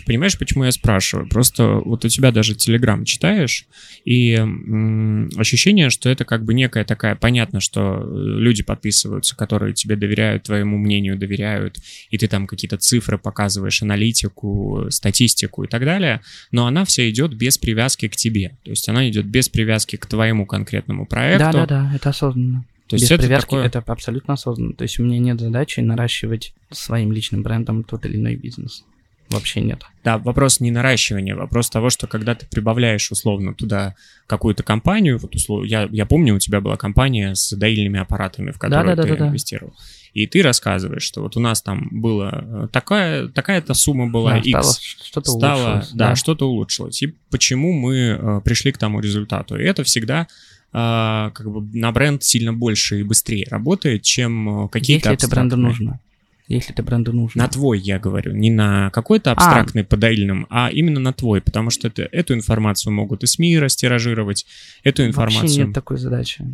Понимаешь, 0.06 0.38
почему 0.38 0.64
я 0.64 0.72
спрашиваю? 0.72 1.28
Просто 1.28 1.82
вот 1.84 2.06
у 2.06 2.10
тебя 2.10 2.32
даже 2.32 2.56
Телеграм 2.56 3.04
читаешь, 3.06 3.66
и 4.04 4.32
м, 4.32 5.30
ощущение, 5.36 5.90
что 5.90 6.10
это 6.10 6.26
как 6.26 6.44
бы 6.46 6.54
некая 6.54 6.86
такая, 6.86 7.16
понятно, 7.16 7.60
что 7.60 8.02
э, 8.02 8.06
люди 8.06 8.64
подписываются, 8.64 9.36
которые 9.36 9.74
тебе 9.74 9.96
доверяют, 9.96 10.44
твоему 10.44 10.78
мнению 10.78 11.18
доверяют, 11.18 11.78
и 12.10 12.18
ты 12.18 12.28
там 12.28 12.48
какие-то 12.48 12.78
цифры 12.78 13.18
показываешь, 13.18 13.82
аналитику, 13.82 14.88
статистику 14.90 15.64
и 15.64 15.68
так 15.68 15.84
далее, 15.84 16.22
но 16.52 16.68
она 16.68 16.86
вся 16.86 17.10
идет 17.10 17.34
без 17.34 17.58
привязки 17.58 18.08
к 18.08 18.16
тебе. 18.16 18.58
То 18.64 18.72
есть 18.72 18.88
она 18.88 19.10
идет 19.10 19.26
без 19.26 19.50
привязки 19.50 19.96
к 19.96 20.06
твоему 20.06 20.46
конкретному 20.46 21.06
проекту. 21.06 21.52
Да-да-да, 21.52 21.92
это 21.94 22.10
осознанно. 22.10 22.66
То 22.88 22.96
есть 22.96 23.06
Без 23.06 23.12
это 23.12 23.24
привязки 23.24 23.50
такое... 23.50 23.66
это 23.66 23.80
абсолютно 23.80 24.36
осознанно. 24.36 24.74
То 24.74 24.84
есть 24.84 25.00
у 25.00 25.04
меня 25.04 25.18
нет 25.18 25.40
задачи 25.40 25.80
наращивать 25.80 26.54
своим 26.70 27.12
личным 27.12 27.42
брендом 27.42 27.84
тот 27.84 28.06
или 28.06 28.18
иной 28.18 28.36
бизнес 28.36 28.84
вообще 29.30 29.62
нет. 29.62 29.84
Да, 30.04 30.18
вопрос 30.18 30.60
не 30.60 30.72
наращивания, 30.72 31.36
вопрос 31.36 31.70
того, 31.70 31.90
что 31.90 32.08
когда 32.08 32.36
ты 32.36 32.46
прибавляешь 32.46 33.12
условно 33.12 33.54
туда 33.54 33.96
какую-то 34.28 34.64
компанию, 34.64 35.18
вот 35.18 35.36
условно, 35.36 35.66
я, 35.66 35.88
я 35.92 36.06
помню, 36.06 36.36
у 36.36 36.40
тебя 36.40 36.62
была 36.62 36.78
компания 36.78 37.36
с 37.36 37.56
доильными 37.56 38.00
аппаратами, 38.00 38.52
в 38.52 38.60
которую 38.60 38.96
да, 38.96 39.04
да, 39.04 39.08
ты 39.10 39.18
да, 39.18 39.28
инвестировал. 39.28 39.72
Да. 39.72 39.84
И 40.14 40.28
ты 40.28 40.42
рассказываешь, 40.42 41.04
что 41.04 41.22
вот 41.22 41.36
у 41.36 41.42
нас 41.42 41.62
там 41.62 41.90
было 41.92 42.30
э, 42.32 42.68
такая, 42.72 43.28
такая-то 43.28 43.74
сумма 43.74 44.08
была 44.08 44.34
да, 44.34 44.38
X, 44.40 44.80
что-то 44.80 45.32
стало, 45.32 45.62
улучшилось. 45.62 45.92
Да, 45.92 46.10
да, 46.10 46.16
что-то 46.16 46.50
улучшилось. 46.50 47.04
И 47.04 47.14
почему 47.30 47.74
мы 47.74 47.96
э, 47.98 48.42
пришли 48.46 48.72
к 48.72 48.78
тому 48.78 49.02
результату? 49.02 49.58
И 49.58 49.64
это 49.64 49.84
всегда 49.84 50.28
как 50.76 51.50
бы 51.50 51.62
на 51.78 51.92
бренд 51.92 52.24
сильно 52.24 52.52
больше 52.52 53.00
и 53.00 53.04
быстрее 53.04 53.48
работает, 53.50 54.02
чем 54.02 54.68
какие-то 54.70 55.12
Если 55.12 55.26
это 55.26 55.34
бренду 55.34 55.58
нужно 55.58 56.00
если 56.48 56.74
это 56.74 56.84
бренду 56.84 57.12
нужно. 57.14 57.44
На 57.44 57.50
твой, 57.50 57.80
я 57.80 58.00
говорю, 58.00 58.34
не 58.34 58.52
на 58.52 58.92
какой-то 58.92 59.32
абстрактный 59.32 59.82
а. 59.82 59.86
подоильным, 59.86 60.46
а 60.50 60.70
именно 60.72 61.00
на 61.00 61.14
твой, 61.14 61.42
потому 61.42 61.70
что 61.70 61.88
это, 61.88 62.04
эту 62.04 62.34
информацию 62.34 62.94
могут 62.94 63.24
и 63.24 63.28
СМИ 63.28 63.58
растиражировать, 63.58 64.46
эту 64.84 65.06
информацию... 65.06 65.42
Вообще 65.42 65.64
нет 65.64 65.74
такой 65.74 65.98
задачи. 65.98 66.46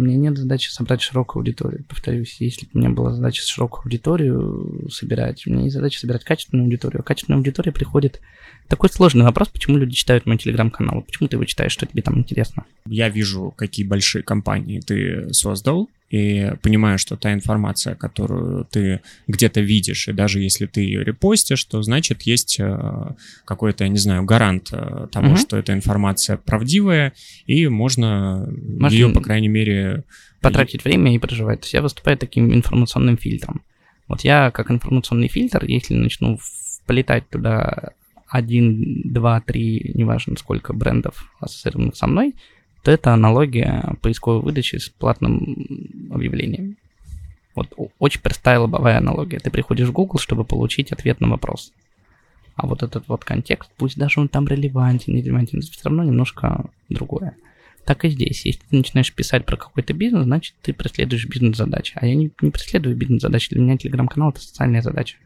Меня 0.00 0.16
нет 0.16 0.38
задачи 0.38 0.70
собрать 0.70 1.02
широкую 1.02 1.40
аудиторию. 1.40 1.84
Повторюсь, 1.88 2.36
если 2.40 2.66
бы 2.66 2.70
у 2.74 2.78
меня 2.78 2.90
была 2.90 3.12
задача 3.12 3.42
широкую 3.42 3.84
аудиторию 3.84 4.88
собирать, 4.90 5.46
у 5.46 5.50
меня 5.50 5.64
есть 5.64 5.74
задача 5.74 6.00
собирать 6.00 6.24
качественную 6.24 6.64
аудиторию. 6.64 7.00
А 7.00 7.04
качественная 7.04 7.38
аудитория 7.38 7.72
приходит... 7.72 8.20
Такой 8.68 8.88
сложный 8.88 9.24
вопрос, 9.24 9.48
почему 9.48 9.78
люди 9.78 9.96
читают 9.96 10.26
мой 10.26 10.38
телеграм-канал. 10.38 11.02
Почему 11.02 11.28
ты 11.28 11.34
его 11.34 11.44
читаешь, 11.44 11.72
что 11.72 11.86
тебе 11.86 12.02
там 12.02 12.18
интересно? 12.18 12.64
Я 12.86 13.08
вижу, 13.08 13.52
какие 13.56 13.84
большие 13.84 14.22
компании 14.22 14.78
ты 14.78 15.32
создал, 15.32 15.90
и 16.10 16.52
понимаю, 16.60 16.98
что 16.98 17.16
та 17.16 17.32
информация, 17.32 17.94
которую 17.94 18.64
ты 18.64 19.00
где-то 19.28 19.60
видишь, 19.60 20.08
и 20.08 20.12
даже 20.12 20.40
если 20.40 20.66
ты 20.66 20.80
ее 20.80 21.04
репостишь, 21.04 21.64
то 21.64 21.80
значит 21.82 22.22
есть 22.22 22.58
э, 22.58 23.14
какой-то, 23.44 23.84
я 23.84 23.88
не 23.90 23.98
знаю, 23.98 24.24
гарант 24.24 24.70
э, 24.72 25.06
того, 25.12 25.28
угу. 25.28 25.36
что 25.36 25.56
эта 25.56 25.72
информация 25.72 26.36
правдивая, 26.36 27.12
и 27.46 27.68
можно, 27.68 28.48
можно 28.50 28.94
ее, 28.94 29.08
по 29.10 29.20
крайней 29.20 29.48
мере... 29.48 30.02
Потратить 30.40 30.84
время 30.84 31.14
и 31.14 31.18
проживать. 31.18 31.60
То 31.60 31.64
есть 31.64 31.74
я 31.74 31.82
выступаю 31.82 32.18
таким 32.18 32.52
информационным 32.52 33.16
фильтром. 33.16 33.62
Вот 34.08 34.22
я 34.22 34.50
как 34.50 34.72
информационный 34.72 35.28
фильтр, 35.28 35.64
если 35.64 35.94
начну 35.94 36.40
полетать 36.86 37.28
туда 37.28 37.92
один, 38.26 39.02
два, 39.04 39.40
три, 39.40 39.92
неважно 39.94 40.36
сколько 40.36 40.72
брендов 40.72 41.32
ассоциированных 41.38 41.94
со 41.94 42.08
мной, 42.08 42.34
то 42.82 42.90
это 42.90 43.12
аналогия 43.12 43.94
поисковой 44.00 44.40
выдачи 44.40 44.76
с 44.76 44.88
платным 44.88 46.10
объявлением. 46.10 46.76
Вот 47.54 47.72
очень 47.98 48.20
простая 48.20 48.58
лобовая 48.58 48.98
аналогия. 48.98 49.38
Ты 49.38 49.50
приходишь 49.50 49.88
в 49.88 49.92
Google, 49.92 50.18
чтобы 50.18 50.44
получить 50.44 50.92
ответ 50.92 51.20
на 51.20 51.28
вопрос. 51.28 51.72
А 52.54 52.66
вот 52.66 52.82
этот 52.82 53.08
вот 53.08 53.24
контекст, 53.24 53.70
пусть 53.76 53.96
даже 53.96 54.20
он 54.20 54.28
там 54.28 54.46
релевантен, 54.46 55.14
не 55.14 55.22
релевантен, 55.22 55.60
все 55.60 55.80
равно 55.84 56.04
немножко 56.04 56.66
другое. 56.88 57.34
Так 57.84 58.04
и 58.04 58.10
здесь. 58.10 58.44
Если 58.44 58.60
ты 58.60 58.76
начинаешь 58.76 59.12
писать 59.12 59.46
про 59.46 59.56
какой-то 59.56 59.94
бизнес, 59.94 60.24
значит, 60.24 60.54
ты 60.62 60.72
преследуешь 60.72 61.26
бизнес-задачи. 61.26 61.94
А 61.96 62.06
я 62.06 62.14
не, 62.14 62.30
не 62.40 62.50
преследую 62.50 62.96
бизнес-задачи. 62.96 63.50
Для 63.50 63.62
меня 63.62 63.78
телеграм-канал— 63.78 64.30
это 64.30 64.40
социальная 64.40 64.82
задача. 64.82 65.16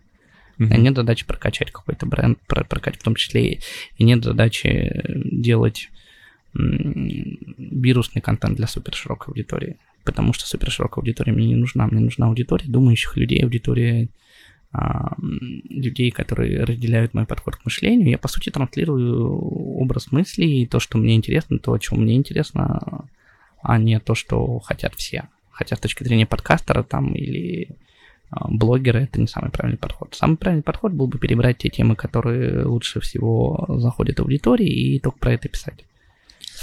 Mm-hmm. 0.58 0.78
Нет 0.78 0.96
задачи 0.96 1.26
прокачать 1.26 1.72
какой-то 1.72 2.06
бренд, 2.06 2.38
прокачать 2.46 3.00
в 3.00 3.02
том 3.02 3.16
числе, 3.16 3.60
и 3.98 4.04
нет 4.04 4.22
задачи 4.22 5.02
делать 5.24 5.90
вирусный 6.54 8.22
контент 8.22 8.56
для 8.56 8.66
суперширокой 8.66 9.32
аудитории. 9.32 9.76
Потому 10.04 10.32
что 10.32 10.46
суперширокая 10.46 11.02
аудитория 11.02 11.32
мне 11.32 11.48
не 11.48 11.56
нужна. 11.56 11.86
Мне 11.86 12.00
нужна 12.00 12.26
аудитория 12.26 12.66
думающих 12.68 13.16
людей, 13.16 13.42
аудитория 13.42 14.08
а, 14.72 15.16
людей, 15.20 16.10
которые 16.10 16.64
разделяют 16.64 17.14
мой 17.14 17.26
подход 17.26 17.56
к 17.56 17.64
мышлению. 17.64 18.10
Я, 18.10 18.18
по 18.18 18.28
сути, 18.28 18.50
транслирую 18.50 19.38
образ 19.78 20.12
мыслей, 20.12 20.66
то, 20.66 20.78
что 20.80 20.98
мне 20.98 21.16
интересно, 21.16 21.58
то, 21.58 21.72
о 21.72 21.78
чем 21.78 22.02
мне 22.02 22.16
интересно, 22.16 23.08
а 23.62 23.78
не 23.78 23.98
то, 23.98 24.14
что 24.14 24.58
хотят 24.60 24.94
все. 24.94 25.28
Хотя 25.50 25.76
с 25.76 25.80
точки 25.80 26.04
зрения 26.04 26.26
подкастера 26.26 26.82
там 26.82 27.14
или 27.14 27.70
а, 28.30 28.48
блогера 28.48 28.98
это 28.98 29.20
не 29.20 29.26
самый 29.26 29.50
правильный 29.50 29.78
подход. 29.78 30.14
Самый 30.14 30.36
правильный 30.36 30.62
подход 30.62 30.92
был 30.92 31.06
бы 31.06 31.18
перебрать 31.18 31.58
те 31.58 31.70
темы, 31.70 31.96
которые 31.96 32.64
лучше 32.64 33.00
всего 33.00 33.64
заходят 33.78 34.20
аудитории, 34.20 34.68
и 34.68 35.00
только 35.00 35.18
про 35.18 35.32
это 35.32 35.48
писать 35.48 35.84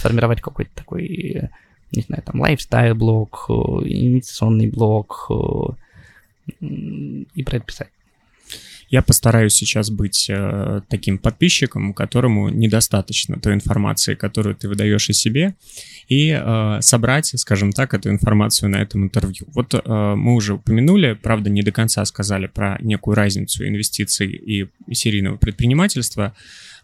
сформировать 0.02 0.42
какой-то 0.42 0.72
такой 0.76 1.50
не 1.92 2.02
знаю, 2.02 2.24
там, 2.24 2.42
лайфстайл-блог, 2.42 3.46
э, 3.50 3.54
инвестиционный 3.54 4.70
блог, 4.70 5.28
э, 5.30 6.64
и 7.36 7.44
про 7.44 7.60
писать. 7.60 7.90
Я 8.90 9.02
постараюсь 9.02 9.54
сейчас 9.54 9.90
быть 9.90 10.28
э, 10.30 10.82
таким 10.90 11.18
подписчиком, 11.18 11.94
которому 11.94 12.50
недостаточно 12.50 13.40
той 13.40 13.54
информации, 13.54 14.16
которую 14.16 14.56
ты 14.56 14.68
выдаешь 14.68 15.10
о 15.10 15.14
себе, 15.14 15.56
и 16.10 16.30
э, 16.30 16.78
собрать, 16.82 17.32
скажем 17.40 17.72
так, 17.72 17.94
эту 17.94 18.10
информацию 18.10 18.70
на 18.70 18.78
этом 18.78 19.04
интервью. 19.04 19.48
Вот 19.54 19.74
э, 19.74 19.80
мы 19.86 20.34
уже 20.34 20.56
упомянули, 20.56 21.14
правда, 21.14 21.50
не 21.50 21.62
до 21.62 21.72
конца 21.72 22.04
сказали 22.04 22.48
про 22.48 22.78
некую 22.82 23.16
разницу 23.16 23.66
инвестиций 23.66 24.28
и 24.28 24.68
серийного 24.94 25.38
предпринимательства. 25.38 26.36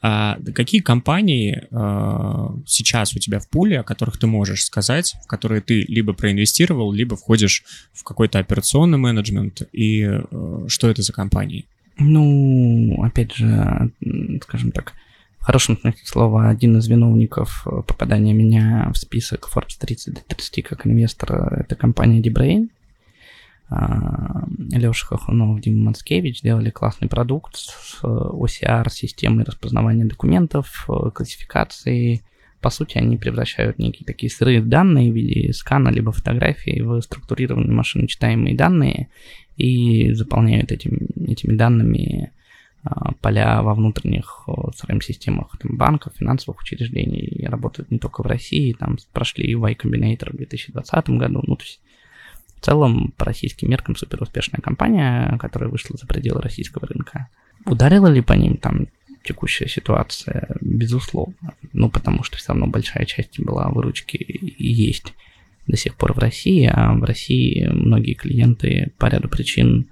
А 0.01 0.37
какие 0.53 0.81
компании 0.81 1.67
э, 1.69 2.47
сейчас 2.65 3.15
у 3.15 3.19
тебя 3.19 3.39
в 3.39 3.49
пуле, 3.49 3.79
о 3.79 3.83
которых 3.83 4.17
ты 4.17 4.27
можешь 4.27 4.65
сказать, 4.65 5.15
в 5.23 5.27
которые 5.27 5.61
ты 5.61 5.85
либо 5.87 6.13
проинвестировал, 6.13 6.91
либо 6.91 7.15
входишь 7.15 7.63
в 7.93 8.03
какой-то 8.03 8.39
операционный 8.39 8.97
менеджмент, 8.97 9.63
и 9.71 10.03
э, 10.03 10.65
что 10.67 10.89
это 10.89 11.01
за 11.01 11.13
компании? 11.13 11.65
Ну, 11.99 13.01
опять 13.03 13.33
же, 13.33 13.91
скажем 14.43 14.71
так, 14.71 14.93
в 15.39 15.43
хорошем 15.43 15.79
смысле 15.79 16.01
слова, 16.03 16.49
один 16.49 16.77
из 16.77 16.87
виновников 16.87 17.65
э, 17.65 17.81
попадания 17.87 18.33
меня 18.33 18.91
в 18.93 18.97
список 18.97 19.49
Forbes 19.53 19.79
30 19.79 20.13
до 20.13 20.21
30 20.21 20.63
как 20.63 20.85
инвестора, 20.85 21.57
это 21.59 21.75
компания 21.75 22.21
DeBrain. 22.21 22.69
А, 23.69 24.47
Леша 24.71 25.07
Хохунов, 25.07 25.59
Дима 25.59 25.89
Мацкевич 25.89 26.41
делали 26.41 26.69
классный 26.69 27.09
продукт 27.09 27.57
с 27.57 28.01
OCR, 28.01 28.89
системой 28.89 29.43
распознавания 29.43 30.05
документов, 30.05 30.85
э, 30.87 31.09
классификации. 31.13 32.23
По 32.61 32.69
сути, 32.69 32.97
они 32.97 33.17
превращают 33.17 33.77
некие 33.77 34.05
такие 34.05 34.29
сырые 34.29 34.61
данные 34.61 35.11
в 35.11 35.15
виде 35.15 35.51
скана 35.51 35.89
либо 35.89 36.11
фотографии 36.11 36.79
в 36.81 37.01
структурированные 37.01 37.73
машиночитаемые 37.73 38.55
данные 38.55 39.09
и 39.57 40.13
заполняют 40.13 40.71
этим, 40.71 41.09
этими 41.27 41.55
данными 41.55 42.31
а, 42.83 43.11
поля 43.21 43.61
во 43.63 43.73
внутренних 43.75 44.45
CRM-системах 44.47 45.57
там, 45.59 45.75
банков, 45.75 46.13
финансовых 46.15 46.61
учреждений, 46.61 47.45
работают 47.47 47.91
не 47.91 47.99
только 47.99 48.23
в 48.23 48.27
России, 48.27 48.73
там 48.73 48.97
прошли 49.11 49.51
Y 49.51 49.75
Combinator 49.75 50.31
в 50.31 50.37
2020 50.37 51.09
году, 51.09 51.43
ну, 51.45 51.57
то 51.57 51.63
есть 51.63 51.81
в 52.59 52.65
целом 52.65 53.13
по 53.17 53.25
российским 53.25 53.69
меркам 53.69 53.95
супер 53.95 54.21
успешная 54.21 54.61
компания, 54.61 55.37
которая 55.39 55.69
вышла 55.69 55.95
за 55.97 56.07
пределы 56.07 56.41
российского 56.41 56.87
рынка. 56.87 57.27
Ударила 57.65 58.07
ли 58.07 58.21
по 58.21 58.33
ним 58.33 58.57
там 58.57 58.87
текущая 59.23 59.67
ситуация? 59.67 60.47
Безусловно. 60.61 61.53
Ну, 61.73 61.89
потому 61.89 62.23
что 62.23 62.37
все 62.37 62.49
равно 62.49 62.67
большая 62.67 63.05
часть 63.05 63.39
была 63.39 63.69
выручки 63.69 64.17
и 64.17 64.67
есть 64.67 65.13
до 65.67 65.77
сих 65.77 65.95
пор 65.95 66.13
в 66.13 66.19
России, 66.19 66.69
а 66.71 66.93
в 66.93 67.03
России 67.03 67.67
многие 67.67 68.13
клиенты 68.13 68.91
по 68.97 69.07
ряду 69.07 69.27
причин 69.27 69.87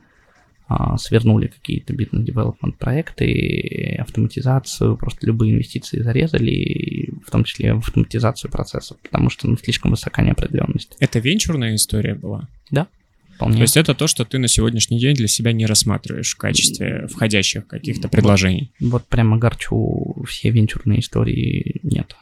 свернули 0.97 1.47
какие-то 1.47 1.93
бизнес-девелопмент 1.93 2.77
проекты, 2.77 3.97
автоматизацию, 3.99 4.97
просто 4.97 5.27
любые 5.27 5.53
инвестиции 5.53 6.01
зарезали, 6.01 7.13
в 7.25 7.29
том 7.29 7.43
числе 7.43 7.73
в 7.75 7.79
автоматизацию 7.79 8.51
процессов, 8.51 8.97
потому 8.99 9.29
что 9.29 9.47
ну, 9.47 9.57
слишком 9.57 9.91
высока 9.91 10.23
неопределенность. 10.23 10.95
Это 10.99 11.19
венчурная 11.19 11.75
история 11.75 12.15
была? 12.15 12.47
Да. 12.71 12.87
Вполне. 13.35 13.57
То 13.57 13.61
есть 13.63 13.77
это 13.77 13.93
то, 13.93 14.07
что 14.07 14.23
ты 14.23 14.39
на 14.39 14.47
сегодняшний 14.47 14.97
день 14.99 15.13
для 15.13 15.27
себя 15.27 15.51
не 15.51 15.65
рассматриваешь 15.65 16.33
в 16.33 16.37
качестве 16.37 17.07
входящих 17.07 17.67
каких-то 17.67 18.07
предложений? 18.07 18.71
Вот, 18.79 18.91
вот 18.91 19.05
прямо 19.07 19.37
горчу, 19.37 20.23
все 20.27 20.51
венчурные 20.51 21.01
истории 21.01 21.81
нет. 21.83 22.15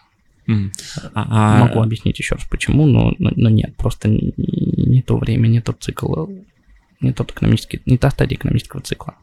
Mm. 0.48 0.72
А, 1.14 1.60
Могу 1.60 1.82
объяснить 1.82 2.20
еще 2.20 2.36
раз, 2.36 2.46
почему, 2.50 2.86
но, 2.88 3.14
но, 3.20 3.32
но 3.36 3.50
нет, 3.50 3.76
просто 3.78 4.10
не, 4.10 4.34
не 4.38 5.02
то 5.02 5.18
время, 5.18 5.48
не 5.48 5.62
тот 5.62 5.82
цикл, 5.82 6.26
не 7.04 7.14
тот 7.14 7.32
экономический, 7.32 7.82
не 7.86 7.98
та 7.98 8.10
стадия 8.10 8.38
экономического 8.38 8.82
цикла. 8.82 9.16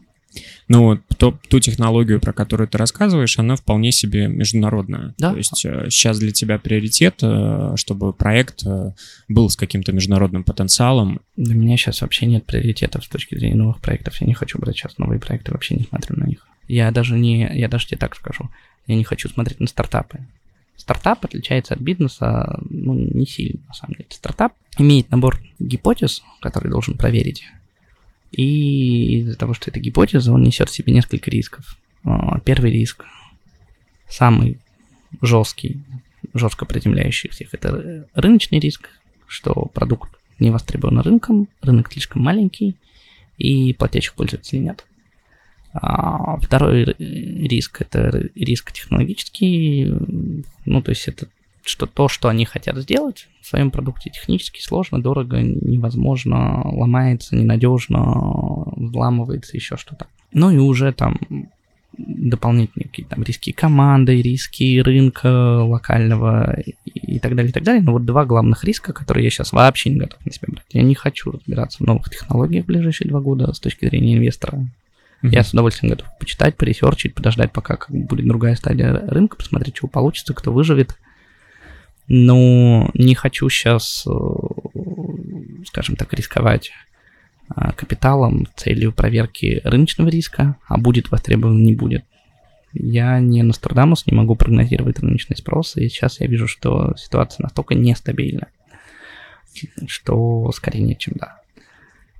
Ну, 0.68 1.00
то, 1.16 1.36
ту 1.48 1.58
технологию, 1.58 2.20
про 2.20 2.32
которую 2.32 2.68
ты 2.68 2.78
рассказываешь, 2.78 3.38
она 3.38 3.56
вполне 3.56 3.90
себе 3.90 4.28
международная. 4.28 5.14
Да. 5.18 5.32
То 5.32 5.36
есть 5.36 5.64
э, 5.64 5.88
сейчас 5.90 6.20
для 6.20 6.30
тебя 6.30 6.58
приоритет, 6.58 7.18
э, 7.22 7.72
чтобы 7.74 8.12
проект 8.12 8.64
э, 8.64 8.92
был 9.28 9.50
с 9.50 9.56
каким-то 9.56 9.92
международным 9.92 10.44
потенциалом. 10.44 11.20
Для 11.36 11.56
меня 11.56 11.76
сейчас 11.76 12.02
вообще 12.02 12.26
нет 12.26 12.46
приоритетов 12.46 13.04
с 13.04 13.08
точки 13.08 13.36
зрения 13.36 13.56
новых 13.56 13.80
проектов. 13.80 14.20
Я 14.20 14.28
не 14.28 14.34
хочу 14.34 14.58
брать 14.58 14.76
сейчас 14.76 14.98
новые 14.98 15.18
проекты, 15.18 15.50
вообще 15.50 15.74
не 15.74 15.84
смотрю 15.84 16.16
на 16.16 16.26
них. 16.26 16.46
Я 16.68 16.92
даже 16.92 17.18
не, 17.18 17.50
я 17.52 17.68
даже 17.68 17.88
тебе 17.88 17.98
так 17.98 18.14
скажу, 18.14 18.48
я 18.86 18.94
не 18.94 19.02
хочу 19.02 19.28
смотреть 19.28 19.58
на 19.58 19.66
стартапы. 19.66 20.20
Стартап 20.76 21.24
отличается 21.24 21.74
от 21.74 21.80
бизнеса 21.80 22.60
ну, 22.70 22.94
не 22.94 23.26
сильно, 23.26 23.60
на 23.66 23.74
самом 23.74 23.94
деле. 23.94 24.06
Стартап 24.10 24.54
имеет 24.78 25.10
набор 25.10 25.40
гипотез, 25.58 26.22
который 26.40 26.70
должен 26.70 26.96
проверить. 26.96 27.44
И 28.30 29.20
из-за 29.20 29.36
того, 29.36 29.54
что 29.54 29.70
это 29.70 29.80
гипотеза, 29.80 30.32
он 30.32 30.42
несет 30.42 30.68
в 30.68 30.74
себе 30.74 30.92
несколько 30.92 31.30
рисков. 31.30 31.76
Первый 32.44 32.70
риск, 32.70 33.04
самый 34.08 34.58
жесткий, 35.20 35.82
жестко 36.32 36.64
приземляющий 36.64 37.30
всех, 37.30 37.52
это 37.52 38.08
рыночный 38.14 38.60
риск, 38.60 38.88
что 39.26 39.52
продукт 39.74 40.10
не 40.38 40.50
востребован 40.50 41.00
рынком, 41.00 41.48
рынок 41.60 41.92
слишком 41.92 42.22
маленький, 42.22 42.76
и 43.36 43.74
платящих 43.74 44.14
пользователей 44.14 44.60
нет. 44.60 44.86
А 45.72 46.36
второй 46.38 46.84
риск– 46.98 47.80
это 47.82 48.28
риск 48.34 48.72
технологический, 48.72 49.92
ну, 50.64 50.82
то 50.82 50.90
есть 50.90 51.06
это 51.08 51.28
что 51.64 51.86
то, 51.86 52.08
что 52.08 52.28
они 52.28 52.44
хотят 52.44 52.76
сделать 52.78 53.28
в 53.40 53.46
своем 53.46 53.70
продукте, 53.70 54.10
технически 54.10 54.60
сложно, 54.60 55.00
дорого, 55.00 55.40
невозможно, 55.40 56.62
ломается, 56.64 57.36
ненадежно, 57.36 58.72
взламывается, 58.76 59.56
еще 59.56 59.76
что-то. 59.76 60.06
Ну 60.32 60.50
и 60.50 60.58
уже 60.58 60.92
там 60.92 61.18
дополнительные 61.98 62.88
какие-то 62.88 63.16
там 63.16 63.24
риски 63.24 63.52
команды, 63.52 64.22
риски 64.22 64.78
рынка 64.78 65.62
локального 65.62 66.58
и 66.84 67.18
так 67.18 67.34
далее, 67.34 67.50
и 67.50 67.52
так 67.52 67.62
далее. 67.62 67.82
Но 67.82 67.92
вот 67.92 68.04
два 68.04 68.24
главных 68.24 68.64
риска, 68.64 68.92
которые 68.92 69.24
я 69.24 69.30
сейчас 69.30 69.52
вообще 69.52 69.90
не 69.90 69.96
готов 69.96 70.24
на 70.24 70.32
себя 70.32 70.48
брать. 70.50 70.66
Я 70.70 70.82
не 70.82 70.94
хочу 70.94 71.30
разбираться 71.30 71.78
в 71.78 71.86
новых 71.86 72.08
технологиях 72.08 72.64
в 72.64 72.68
ближайшие 72.68 73.08
два 73.08 73.20
года 73.20 73.52
с 73.52 73.60
точки 73.60 73.86
зрения 73.86 74.14
инвестора. 74.14 74.58
Mm-hmm. 75.22 75.30
Я 75.30 75.44
с 75.44 75.52
удовольствием 75.52 75.90
готов 75.90 76.08
почитать, 76.18 76.56
поресерчить, 76.56 77.14
подождать, 77.14 77.52
пока 77.52 77.76
как 77.76 77.90
будет 77.90 78.26
другая 78.26 78.54
стадия 78.54 78.92
рынка, 78.92 79.36
посмотреть, 79.36 79.76
что 79.76 79.88
получится, 79.88 80.32
кто 80.32 80.52
выживет. 80.52 80.96
Но 82.12 82.90
не 82.94 83.14
хочу 83.14 83.48
сейчас, 83.48 84.04
э, 84.04 84.10
скажем 85.64 85.94
так, 85.94 86.12
рисковать 86.12 86.72
э, 87.48 87.72
капиталом 87.76 88.48
целью 88.56 88.92
проверки 88.92 89.60
рыночного 89.62 90.08
риска, 90.08 90.56
а 90.66 90.76
будет 90.76 91.10
востребован, 91.10 91.62
не 91.62 91.74
будет. 91.74 92.04
Я 92.72 93.20
не 93.20 93.42
Нострадамус, 93.42 94.06
не 94.06 94.14
могу 94.14 94.34
прогнозировать 94.34 94.98
рыночный 94.98 95.36
спрос, 95.36 95.76
и 95.76 95.88
сейчас 95.88 96.20
я 96.20 96.26
вижу, 96.26 96.46
что 96.48 96.94
ситуация 96.96 97.44
настолько 97.44 97.74
нестабильна, 97.74 98.48
что 99.86 100.50
скорее 100.52 100.82
нет, 100.82 100.98
чем 100.98 101.14
да 101.16 101.40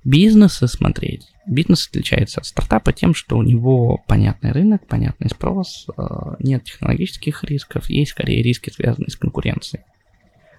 бизнесы 0.03 0.67
смотреть. 0.67 1.30
Бизнес 1.47 1.87
отличается 1.87 2.39
от 2.39 2.45
стартапа 2.45 2.93
тем, 2.93 3.15
что 3.15 3.37
у 3.37 3.43
него 3.43 4.03
понятный 4.07 4.51
рынок, 4.51 4.85
понятный 4.87 5.29
спрос, 5.29 5.87
э, 5.97 6.03
нет 6.39 6.63
технологических 6.63 7.43
рисков, 7.43 7.89
есть 7.89 8.11
скорее 8.11 8.43
риски, 8.43 8.69
связанные 8.69 9.09
с 9.09 9.15
конкуренцией. 9.15 9.83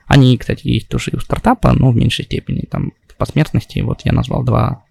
Они, 0.06 0.36
кстати, 0.36 0.66
есть 0.66 0.88
тоже 0.88 1.12
и 1.12 1.16
у 1.16 1.20
стартапа, 1.20 1.72
но 1.72 1.92
в 1.92 1.96
меньшей 1.96 2.24
степени. 2.24 2.66
Там 2.68 2.92
по 3.16 3.26
смертности, 3.26 3.78
вот 3.78 4.00
я 4.04 4.12
назвал 4.12 4.42
два 4.42 4.84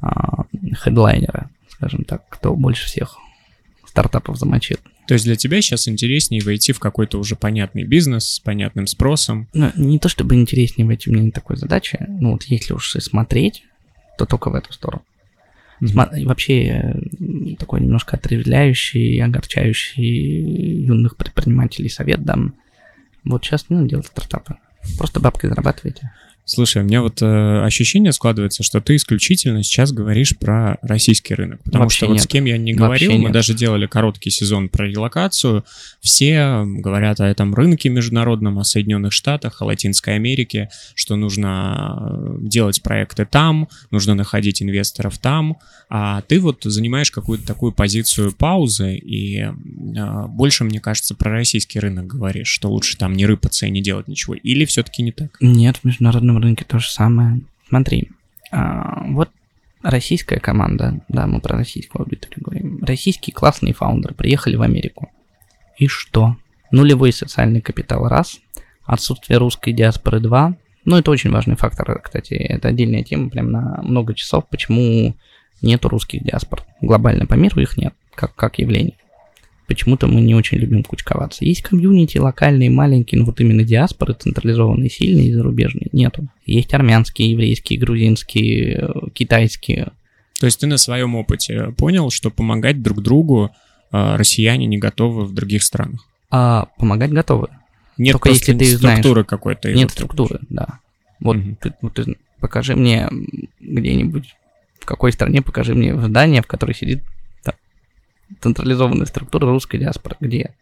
а, 0.00 0.44
хедлайнера, 0.74 1.50
скажем 1.68 2.02
так, 2.04 2.28
кто 2.28 2.54
больше 2.56 2.86
всех 2.86 3.16
стартапов 3.86 4.36
замочил. 4.36 4.78
То 5.06 5.14
есть 5.14 5.24
для 5.24 5.36
тебя 5.36 5.60
сейчас 5.62 5.88
интереснее 5.88 6.42
войти 6.42 6.72
в 6.72 6.80
какой-то 6.80 7.18
уже 7.18 7.36
понятный 7.36 7.84
бизнес 7.84 8.28
с 8.28 8.40
понятным 8.40 8.86
спросом? 8.86 9.48
Ну, 9.52 9.70
не 9.76 9.98
то 9.98 10.08
чтобы 10.08 10.34
интереснее 10.34 10.86
войти, 10.86 11.10
у 11.10 11.12
меня 11.12 11.24
нет 11.24 11.34
такой 11.34 11.56
задачи. 11.56 11.98
Ну 12.08 12.32
вот 12.32 12.44
если 12.44 12.74
уж 12.74 12.96
смотреть, 12.98 13.64
то 14.22 14.26
только 14.26 14.50
в 14.50 14.54
эту 14.54 14.72
сторону. 14.72 15.02
Mm-hmm. 15.80 16.26
Вообще 16.26 16.64
э, 16.64 17.54
такой 17.58 17.80
немножко 17.80 18.16
отрезвляющий, 18.16 19.20
огорчающий 19.20 20.84
юных 20.84 21.16
предпринимателей 21.16 21.88
совет 21.88 22.22
дам. 22.22 22.54
Вот 23.24 23.44
сейчас 23.44 23.68
не 23.68 23.76
надо 23.76 23.88
делать 23.88 24.06
стартапы. 24.06 24.56
Просто 24.96 25.20
бабкой 25.20 25.50
зарабатываете. 25.50 26.12
Слушай, 26.44 26.82
у 26.82 26.84
меня 26.84 27.02
вот 27.02 27.22
э, 27.22 27.64
ощущение 27.64 28.10
складывается, 28.12 28.64
что 28.64 28.80
ты 28.80 28.96
исключительно 28.96 29.62
сейчас 29.62 29.92
говоришь 29.92 30.36
про 30.36 30.76
российский 30.82 31.34
рынок. 31.34 31.62
Потому 31.62 31.84
Вообще 31.84 31.98
что 31.98 32.06
вот 32.08 32.14
нет. 32.14 32.22
с 32.24 32.26
кем 32.26 32.44
я 32.46 32.58
не 32.58 32.74
говорил, 32.74 33.08
Вообще 33.10 33.18
мы 33.18 33.24
нет. 33.26 33.32
даже 33.32 33.54
делали 33.54 33.86
короткий 33.86 34.30
сезон 34.30 34.68
про 34.68 34.88
релокацию. 34.88 35.64
Все 36.00 36.64
говорят 36.64 37.20
о 37.20 37.26
этом 37.26 37.54
рынке 37.54 37.90
международном, 37.90 38.58
о 38.58 38.64
Соединенных 38.64 39.12
Штатах, 39.12 39.62
о 39.62 39.66
Латинской 39.66 40.16
Америке, 40.16 40.68
что 40.96 41.14
нужно 41.14 42.08
э, 42.10 42.36
делать 42.40 42.82
проекты 42.82 43.24
там, 43.24 43.68
нужно 43.92 44.14
находить 44.14 44.62
инвесторов 44.62 45.18
там. 45.18 45.58
А 45.88 46.22
ты 46.22 46.40
вот 46.40 46.64
занимаешь 46.64 47.12
какую-то 47.12 47.46
такую 47.46 47.70
позицию 47.70 48.32
паузы 48.32 48.96
и 48.96 49.42
э, 49.42 49.52
больше, 50.26 50.64
мне 50.64 50.80
кажется, 50.80 51.14
про 51.14 51.30
российский 51.30 51.78
рынок 51.78 52.08
говоришь, 52.08 52.48
что 52.48 52.68
лучше 52.68 52.98
там 52.98 53.12
не 53.12 53.26
рыпаться 53.26 53.66
и 53.66 53.70
не 53.70 53.80
делать 53.80 54.08
ничего. 54.08 54.34
Или 54.34 54.64
все-таки 54.64 55.04
не 55.04 55.12
так? 55.12 55.36
Нет, 55.40 55.78
в 55.82 56.31
международном 56.32 56.42
рынке 56.42 56.64
то 56.64 56.78
же 56.78 56.88
самое. 56.88 57.40
Смотри, 57.68 58.10
а, 58.50 59.04
вот 59.08 59.30
российская 59.82 60.40
команда, 60.40 61.00
да, 61.08 61.26
мы 61.26 61.40
про 61.40 61.58
российскую 61.58 62.02
аудиторию 62.02 62.42
говорим. 62.42 62.78
Российские 62.82 63.34
классные 63.34 63.74
фаундеры 63.74 64.14
приехали 64.14 64.56
в 64.56 64.62
Америку. 64.62 65.10
И 65.78 65.86
что? 65.88 66.36
Нулевой 66.70 67.12
социальный 67.12 67.60
капитал 67.60 68.08
раз, 68.08 68.40
отсутствие 68.84 69.38
русской 69.38 69.72
диаспоры 69.72 70.20
два. 70.20 70.56
Ну, 70.84 70.96
это 70.96 71.10
очень 71.10 71.30
важный 71.30 71.56
фактор, 71.56 72.00
кстати, 72.00 72.34
это 72.34 72.68
отдельная 72.68 73.04
тема, 73.04 73.30
прям 73.30 73.50
на 73.50 73.80
много 73.82 74.14
часов, 74.14 74.48
почему 74.48 75.14
нету 75.60 75.88
русских 75.88 76.24
диаспор. 76.24 76.64
Глобально 76.80 77.26
по 77.26 77.34
миру 77.34 77.60
их 77.60 77.76
нет, 77.76 77.94
как, 78.14 78.34
как 78.34 78.58
явление. 78.58 78.96
Почему-то 79.72 80.06
мы 80.06 80.20
не 80.20 80.34
очень 80.34 80.58
любим 80.58 80.82
кучковаться. 80.82 81.46
Есть 81.46 81.62
комьюнити 81.62 82.18
локальные, 82.18 82.68
маленькие, 82.68 83.20
но 83.20 83.24
вот 83.24 83.40
именно 83.40 83.64
диаспоры 83.64 84.12
централизованные, 84.12 84.90
сильные 84.90 85.28
и 85.28 85.32
зарубежные 85.32 85.88
нету. 85.92 86.28
Есть 86.44 86.74
армянские, 86.74 87.30
еврейские, 87.30 87.78
грузинские, 87.78 88.90
китайские. 89.14 89.92
То 90.38 90.44
есть 90.44 90.60
ты 90.60 90.66
на 90.66 90.76
своем 90.76 91.14
опыте 91.14 91.72
понял, 91.78 92.10
что 92.10 92.28
помогать 92.30 92.82
друг 92.82 93.00
другу 93.00 93.50
э, 93.92 94.16
россияне 94.16 94.66
не 94.66 94.76
готовы 94.76 95.24
в 95.24 95.32
других 95.32 95.62
странах? 95.62 96.06
А 96.30 96.66
помогать 96.76 97.10
готовы. 97.10 97.48
Нет 97.96 98.12
Только 98.12 98.28
если 98.28 98.52
ты 98.52 98.76
структуры 98.76 99.24
какой-то. 99.24 99.72
Нет 99.72 99.84
вот- 99.84 99.92
структуры, 99.92 100.40
да. 100.50 100.80
Вот 101.18 101.38
Мгм. 101.38 101.56
ты, 101.56 101.72
вот 101.80 101.94
ты 101.94 102.16
покажи 102.40 102.76
мне 102.76 103.08
где-нибудь, 103.58 104.34
в 104.80 104.84
какой 104.84 105.12
стране, 105.12 105.40
покажи 105.40 105.74
мне 105.74 105.98
здание, 105.98 106.42
в 106.42 106.46
которой 106.46 106.74
сидит 106.74 107.02
централизованная 108.40 109.06
структура 109.06 109.46
русской 109.46 109.78
диаспоры. 109.78 110.16
Где? 110.20 110.54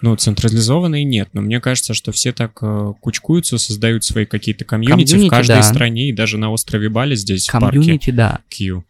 Ну, 0.00 0.14
централизованной 0.14 1.02
нет, 1.02 1.30
но 1.32 1.40
мне 1.40 1.60
кажется, 1.60 1.92
что 1.92 2.12
все 2.12 2.32
так 2.32 2.58
э, 2.62 2.92
кучкуются, 3.00 3.58
создают 3.58 4.04
свои 4.04 4.26
какие-то 4.26 4.64
комьюнити, 4.64 5.08
в 5.08 5.12
Комьюнити, 5.12 5.30
каждой 5.30 5.56
да. 5.56 5.62
стране, 5.62 6.08
и 6.08 6.12
даже 6.12 6.38
на 6.38 6.50
острове 6.50 6.88
Бали 6.88 7.16
здесь 7.16 7.48
в 7.48 7.52
парке 7.52 7.78
Комьюнити, 7.78 8.10
да. 8.10 8.38
Угу. 8.48 8.84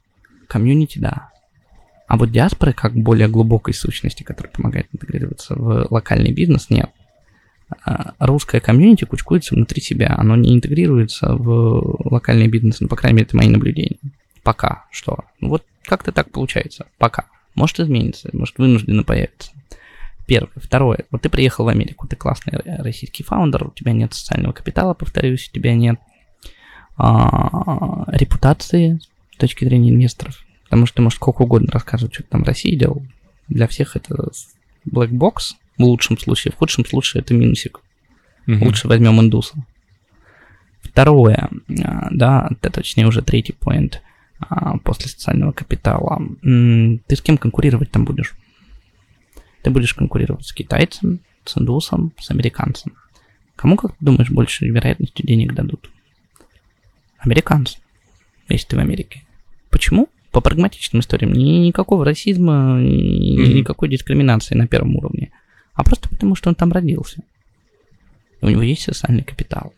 Комьюнити, 0.49 0.99
да. 0.99 1.31
А 2.09 2.17
вот 2.19 2.31
диаспоры, 2.31 2.75
как 2.75 2.95
более 2.95 3.29
глубокой 3.29 3.73
сущности, 3.73 4.23
которая 4.23 4.53
помогает 4.53 4.87
интегрироваться 4.93 5.55
в 5.55 5.87
локальный 5.91 6.33
бизнес, 6.33 6.69
нет. 6.69 6.91
А 7.85 8.15
Русское 8.19 8.61
комьюнити 8.61 9.05
кучкуется 9.05 9.55
внутри 9.55 9.83
себя, 9.83 10.15
оно 10.17 10.37
не 10.37 10.55
интегрируется 10.55 11.35
в 11.35 12.01
локальный 12.11 12.49
бизнес, 12.49 12.81
ну, 12.81 12.89
по 12.89 12.97
крайней 12.97 13.17
мере, 13.17 13.27
это 13.27 13.37
мои 13.37 13.49
наблюдения. 13.49 13.99
Пока 14.43 14.87
что. 14.91 15.25
Ну, 15.41 15.51
вот 15.51 15.65
как-то 15.85 16.13
так 16.13 16.31
получается. 16.31 16.87
Пока. 16.99 17.27
Может 17.59 17.81
изменится, 17.81 18.31
может 18.33 18.57
вынужденно 18.57 19.03
появится. 19.03 19.51
Первое. 20.29 20.53
Второе. 20.55 21.07
Вот 21.11 21.23
ты 21.23 21.29
приехал 21.29 21.65
в 21.65 21.69
Америку, 21.69 22.07
ты 22.07 22.15
классный 22.15 22.53
российский 22.65 23.25
фаундер, 23.25 23.67
у 23.67 23.71
тебя 23.73 23.91
нет 23.91 24.15
социального 24.15 24.53
капитала, 24.53 24.95
повторюсь, 24.95 25.49
у 25.49 25.53
тебя 25.53 25.75
нет 25.75 25.99
а, 26.97 28.05
репутации 28.13 29.01
с 29.33 29.37
точки 29.39 29.65
зрения 29.65 29.91
инвесторов. 29.91 30.39
Потому 30.65 30.87
что 30.87 30.97
ты 30.97 31.03
можешь 31.03 31.17
сколько 31.17 31.43
угодно 31.43 31.73
рассказывать, 31.73 32.15
что 32.15 32.23
ты 32.23 32.29
там 32.29 32.45
в 32.45 32.47
России 32.47 32.77
делал. 32.77 33.05
Для 33.49 33.67
всех 33.67 33.97
это 33.97 34.31
black 34.89 35.11
box 35.11 35.55
в 35.79 35.83
лучшем 35.83 36.17
случае. 36.17 36.53
В 36.53 36.59
худшем 36.59 36.87
случае 36.87 37.23
это 37.23 37.35
минусик. 37.35 37.81
Мгм. 38.47 38.63
Лучше 38.63 38.87
возьмем 38.87 39.19
индуса. 39.21 39.57
Второе, 40.81 41.51
а, 41.83 42.09
да, 42.13 42.49
это 42.51 42.71
точнее 42.71 43.09
уже 43.09 43.23
третий 43.23 43.53
поинт 43.53 44.01
после 44.85 45.09
социального 45.09 45.53
капитала. 45.53 46.21
Ты 46.43 47.17
с 47.17 47.21
кем 47.23 47.39
конкурировать 47.39 47.91
там 47.91 48.05
будешь? 48.05 48.35
Ты 49.63 49.71
будешь 49.71 49.95
конкурировать 49.95 50.47
с 50.47 50.53
китайцем, 50.53 51.21
с 51.45 51.59
индусом, 51.59 52.13
с 52.19 52.31
американцем. 52.31 52.93
Кому, 53.57 53.77
как 53.77 53.93
ты 53.93 54.05
думаешь, 54.05 54.31
больше 54.31 54.67
вероятности 54.67 55.23
денег 55.23 55.55
дадут? 55.55 55.91
Американцам, 57.19 57.81
если 58.49 58.69
ты 58.69 58.77
в 58.77 58.81
Америке. 58.81 59.25
Почему? 59.71 60.09
По 60.31 60.41
прагматичным 60.41 61.01
историям. 61.01 61.33
Ни, 61.33 61.67
никакого 61.67 62.05
расизма, 62.05 62.75
Мгм. 62.75 62.85
никакой 63.57 63.89
дискриминации 63.89 64.55
на 64.55 64.69
первом 64.69 64.95
уровне. 64.97 65.33
А 65.75 65.83
просто 65.83 66.09
потому, 66.09 66.37
что 66.37 66.49
он 66.51 66.55
там 66.55 66.71
родился. 66.71 67.23
И 68.41 68.45
у 68.45 68.49
него 68.51 68.63
есть 68.63 68.83
социальный 68.83 69.25
капитал. 69.25 69.73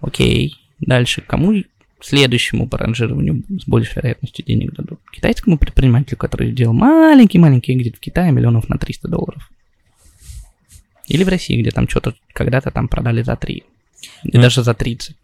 Окей. 0.00 0.56
Дальше. 0.78 1.22
Кому 1.22 1.62
следующему 2.06 2.68
по 2.68 2.78
ранжированию 2.78 3.42
с 3.60 3.66
большей 3.66 3.96
вероятностью 3.96 4.44
денег 4.44 4.72
дадут? 4.74 5.00
Китайскому 5.12 5.58
предпринимателю, 5.58 6.16
который 6.16 6.52
сделал 6.52 6.74
маленький-маленький 6.74 7.72
экзит 7.74 7.96
в 7.96 8.00
Китае 8.00 8.32
миллионов 8.32 8.68
на 8.68 8.78
300 8.78 9.08
долларов. 9.08 9.50
Или 11.06 11.24
в 11.24 11.28
России, 11.28 11.60
где 11.60 11.70
там 11.70 11.88
что-то 11.88 12.14
когда-то 12.32 12.70
там 12.70 12.88
продали 12.88 13.22
за 13.22 13.36
3. 13.36 13.54
И 13.54 13.64
Ну, 14.32 14.42
даже 14.42 14.62
за 14.62 14.74
30. 14.74 15.16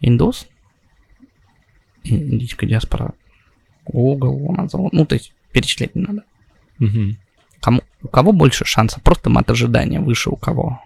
Индус, 0.00 0.46
индийская 2.04 2.66
диаспора, 2.66 3.14
Google, 3.86 4.54
Amazon, 4.54 4.88
ну, 4.92 5.06
то 5.06 5.14
есть 5.14 5.32
перечислять 5.52 5.94
не 5.94 6.02
надо. 6.02 6.24
Кому, 7.60 7.82
у 8.02 8.08
кого 8.08 8.32
больше 8.32 8.64
шансов? 8.64 9.02
Просто 9.02 9.30
мат 9.30 9.48
ожидания 9.50 10.00
выше 10.00 10.30
у 10.30 10.36
кого? 10.36 10.82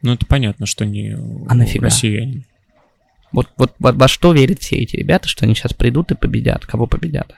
Ну, 0.00 0.12
это 0.14 0.24
понятно, 0.26 0.64
что 0.66 0.86
не 0.86 1.10
А 1.48 1.54
нафига? 1.54 1.86
россияне. 1.86 2.44
Вот, 3.32 3.48
вот 3.56 3.74
во, 3.78 3.92
во 3.92 4.08
что 4.08 4.32
верят 4.32 4.60
все 4.60 4.76
эти 4.76 4.96
ребята, 4.96 5.28
что 5.28 5.44
они 5.44 5.54
сейчас 5.54 5.74
придут 5.74 6.10
и 6.10 6.14
победят? 6.14 6.66
Кого 6.66 6.86
победят? 6.86 7.34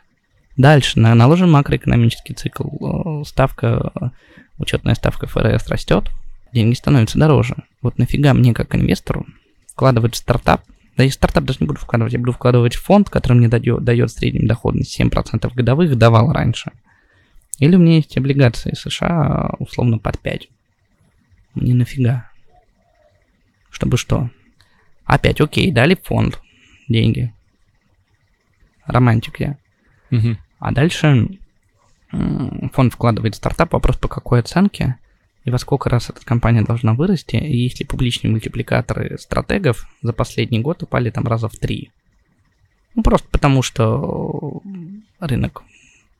Дальше 0.57 0.99
на, 0.99 1.15
наложен 1.15 1.51
макроэкономический 1.51 2.35
цикл. 2.35 3.25
Ставка, 3.25 4.13
учетная 4.59 4.95
ставка 4.95 5.27
ФРС 5.27 5.69
растет, 5.69 6.11
деньги 6.53 6.75
становятся 6.75 7.19
дороже. 7.19 7.57
Вот 7.83 7.99
нафига 7.99 8.35
мне, 8.35 8.55
как 8.55 8.75
инвестору, 8.75 9.27
вкладывать 9.69 10.15
в 10.15 10.19
стартап? 10.19 10.63
Да 10.97 11.05
и 11.05 11.11
стартап 11.11 11.45
даже 11.45 11.61
не 11.61 11.67
буду 11.67 11.81
вкладывать, 11.81 12.13
я 12.13 12.19
буду 12.19 12.33
вкладывать 12.33 12.75
в 12.75 12.83
фонд, 12.83 13.09
который 13.09 13.39
мне 13.39 13.49
дает, 13.49 13.83
дает 13.83 14.11
в 14.11 14.47
доходность 14.47 15.01
7% 15.01 15.55
годовых, 15.55 15.97
давал 15.97 16.33
раньше. 16.33 16.73
Или 17.59 17.77
у 17.77 17.79
меня 17.79 17.97
есть 17.97 18.17
облигации 18.17 18.75
США, 18.75 19.55
условно, 19.59 19.99
под 19.99 20.19
5. 20.19 20.49
Мне 21.55 21.75
нафига? 21.75 22.31
Чтобы 23.71 23.97
что? 23.97 24.31
Опять, 25.11 25.41
окей, 25.41 25.73
дали 25.73 25.97
фонд 26.01 26.41
деньги. 26.89 27.35
Романтик 28.87 29.41
я. 29.41 29.57
Мгм. 30.11 30.39
А 30.61 30.71
дальше 30.71 31.27
фонд 32.73 32.95
вкладывает 32.95 33.35
в 33.35 33.39
стартап, 33.39 33.73
вопрос 33.73 33.97
по 33.97 34.07
какой 34.07 34.39
оценке 34.39 34.99
и 35.45 35.51
во 35.51 35.59
сколько 35.59 35.91
раз 35.91 36.11
эта 36.11 36.25
компания 36.25 36.63
должна 36.63 36.95
вырасти, 36.95 37.35
и 37.35 37.57
если 37.57 37.83
публичные 37.83 38.31
мультипликаторы 38.31 39.19
стратегов 39.19 39.89
за 40.01 40.13
последний 40.13 40.61
год 40.61 40.85
упали 40.85 41.11
там 41.11 41.27
раза 41.27 41.49
в 41.49 41.57
три. 41.57 41.91
Ну, 42.95 43.03
просто 43.03 43.27
потому 43.33 43.63
что 43.63 44.63
рынок 45.19 45.65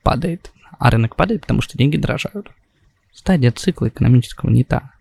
падает. 0.03 0.51
А 0.79 0.89
рынок 0.89 1.15
падает, 1.15 1.41
потому 1.41 1.61
что 1.61 1.77
деньги 1.77 1.95
дорожают. 1.95 2.51
Стадия 3.13 3.51
цикла 3.51 3.87
экономического 3.87 4.49
не 4.49 4.65
та. 4.65 4.91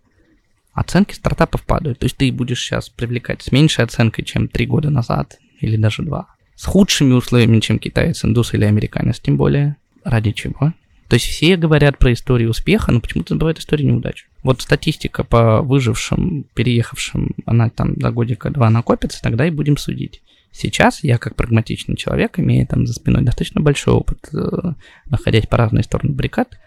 Оценки 0.73 1.15
стартапов 1.15 1.63
падают. 1.65 1.99
То 1.99 2.07
есть 2.07 2.17
ты 2.17 2.31
будешь 2.33 2.61
сейчас 2.61 2.89
привлекать 2.89 3.43
с 3.43 3.53
меньшей 3.53 3.85
оценкой, 3.85 4.25
чем 4.25 4.49
три 4.49 4.67
года 4.67 4.91
назад, 4.91 5.39
или 5.61 5.77
даже 5.77 6.03
два. 6.03 6.35
С 6.55 6.65
худшими 6.65 7.13
условиями, 7.13 7.61
чем 7.61 7.79
китаец, 7.79 8.25
индус 8.25 8.55
или 8.55 8.65
американец, 8.65 9.21
тем 9.21 9.37
более. 9.37 9.77
Ради 10.05 10.33
чего? 10.33 10.73
То 11.09 11.15
есть 11.15 11.27
все 11.27 11.57
говорят 11.57 11.99
про 11.99 12.13
историю 12.13 12.51
успеха, 12.51 12.93
но 12.93 13.01
почему-то 13.01 13.35
забывают 13.35 13.59
историю 13.59 13.89
неудач. 13.89 14.29
Вот 14.45 14.63
статистика 14.63 15.25
по 15.25 15.61
выжившим, 15.61 16.47
переехавшим, 16.55 17.33
она 17.47 17.69
там 17.69 17.97
за 18.01 18.11
годика 18.11 18.49
два 18.51 18.71
накопится, 18.71 19.21
тогда 19.21 19.45
и 19.47 19.51
будем 19.51 19.77
судить. 19.77 20.23
Сейчас 20.53 21.03
я, 21.03 21.19
как 21.19 21.35
прагматичный 21.35 21.97
человек, 21.97 22.39
имея 22.39 22.65
там 22.65 22.87
за 22.87 22.93
спиной 22.93 23.23
достаточно 23.23 23.61
большой 23.61 23.95
опыт, 23.95 24.29
э, 24.33 24.73
находясь 25.07 25.47
по 25.47 25.57
разные 25.57 25.83
стороны 25.83 26.13
баррикад, 26.13 26.59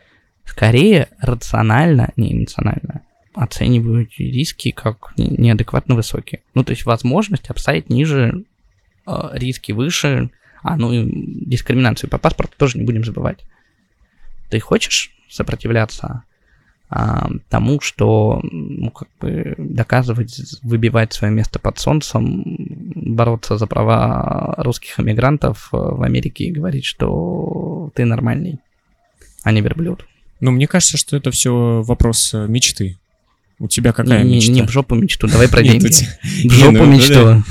скорее 0.45 1.07
рационально, 1.19 2.11
не 2.15 2.33
эмоционально, 2.33 3.01
оцениваю 3.33 4.03
эти 4.03 4.21
риски 4.21 4.71
как 4.71 5.13
не- 5.17 5.35
неадекватно 5.37 5.95
высокие. 5.95 6.41
Ну, 6.53 6.63
то 6.63 6.71
есть 6.71 6.85
возможность 6.85 7.49
обставить 7.49 7.89
ниже, 7.89 8.43
э, 9.07 9.29
риски 9.33 9.71
выше, 9.71 10.29
а 10.61 10.77
ну 10.77 10.93
и 10.93 11.45
дискриминацию 11.45 12.09
по 12.09 12.17
паспорту 12.17 12.55
тоже 12.57 12.77
не 12.77 12.85
будем 12.85 13.03
забывать. 13.03 13.43
Ты 14.49 14.59
хочешь 14.59 15.11
сопротивляться 15.29 16.23
а, 16.95 17.27
тому, 17.49 17.81
что 17.81 18.39
ну, 18.43 18.91
как 18.91 19.09
бы 19.19 19.55
доказывать, 19.57 20.39
выбивать 20.61 21.11
свое 21.11 21.33
место 21.33 21.57
под 21.57 21.79
солнцем, 21.79 22.43
бороться 22.95 23.57
за 23.57 23.65
права 23.65 24.53
русских 24.57 24.99
эмигрантов 24.99 25.69
в 25.71 26.03
Америке 26.03 26.45
и 26.45 26.51
говорить, 26.51 26.85
что 26.85 27.91
ты 27.95 28.05
нормальный, 28.05 28.59
а 29.43 29.51
не 29.51 29.61
верблюд. 29.61 30.05
Ну, 30.39 30.51
мне 30.51 30.67
кажется, 30.67 30.97
что 30.97 31.17
это 31.17 31.31
все 31.31 31.81
вопрос 31.81 32.33
э, 32.33 32.47
мечты. 32.47 32.99
У 33.63 33.67
тебя 33.69 33.93
какая 33.93 34.23
не, 34.25 34.35
мечта? 34.35 34.51
Не, 34.51 34.61
в 34.63 34.69
жопу 34.69 34.93
мечту, 34.95 35.27
давай 35.27 35.47
про 35.47 35.63
деньги. 35.63 35.87
В 35.87 36.43
Не, 36.43 36.49
жопу 36.49 36.71
ну, 36.79 36.85
мечту. 36.85 37.13
М- 37.13 37.43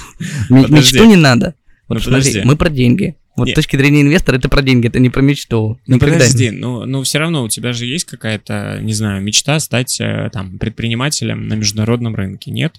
Подожди. 0.51 0.75
Мечту 0.75 1.05
не 1.07 1.17
надо. 1.17 1.55
Ну, 1.89 1.95
Вот 1.95 2.03
смотри, 2.03 2.21
подожди. 2.21 2.43
мы 2.45 2.57
про 2.57 2.69
деньги. 2.69 3.17
Вот 3.35 3.47
Нет. 3.47 3.55
с 3.55 3.57
точки 3.57 3.77
зрения 3.79 4.03
инвестора 4.03 4.37
это 4.37 4.51
про 4.51 4.61
деньги, 4.61 4.89
это 4.89 4.99
не 4.99 5.09
про 5.09 5.23
мечту. 5.23 5.79
Ну 5.87 5.95
Никогда 5.95 6.17
подожди, 6.19 6.51
ну, 6.51 6.85
ну 6.85 7.03
все 7.03 7.19
равно 7.19 7.45
у 7.45 7.49
тебя 7.49 7.73
же 7.73 7.87
есть 7.87 8.05
какая-то, 8.05 8.79
не 8.83 8.93
знаю, 8.93 9.23
мечта 9.23 9.59
стать 9.59 9.99
э, 10.03 10.29
там 10.35 10.59
предпринимателем 10.59 11.49
на 11.49 11.55
международном 11.55 12.15
рынке, 12.15 12.51
нет? 12.51 12.75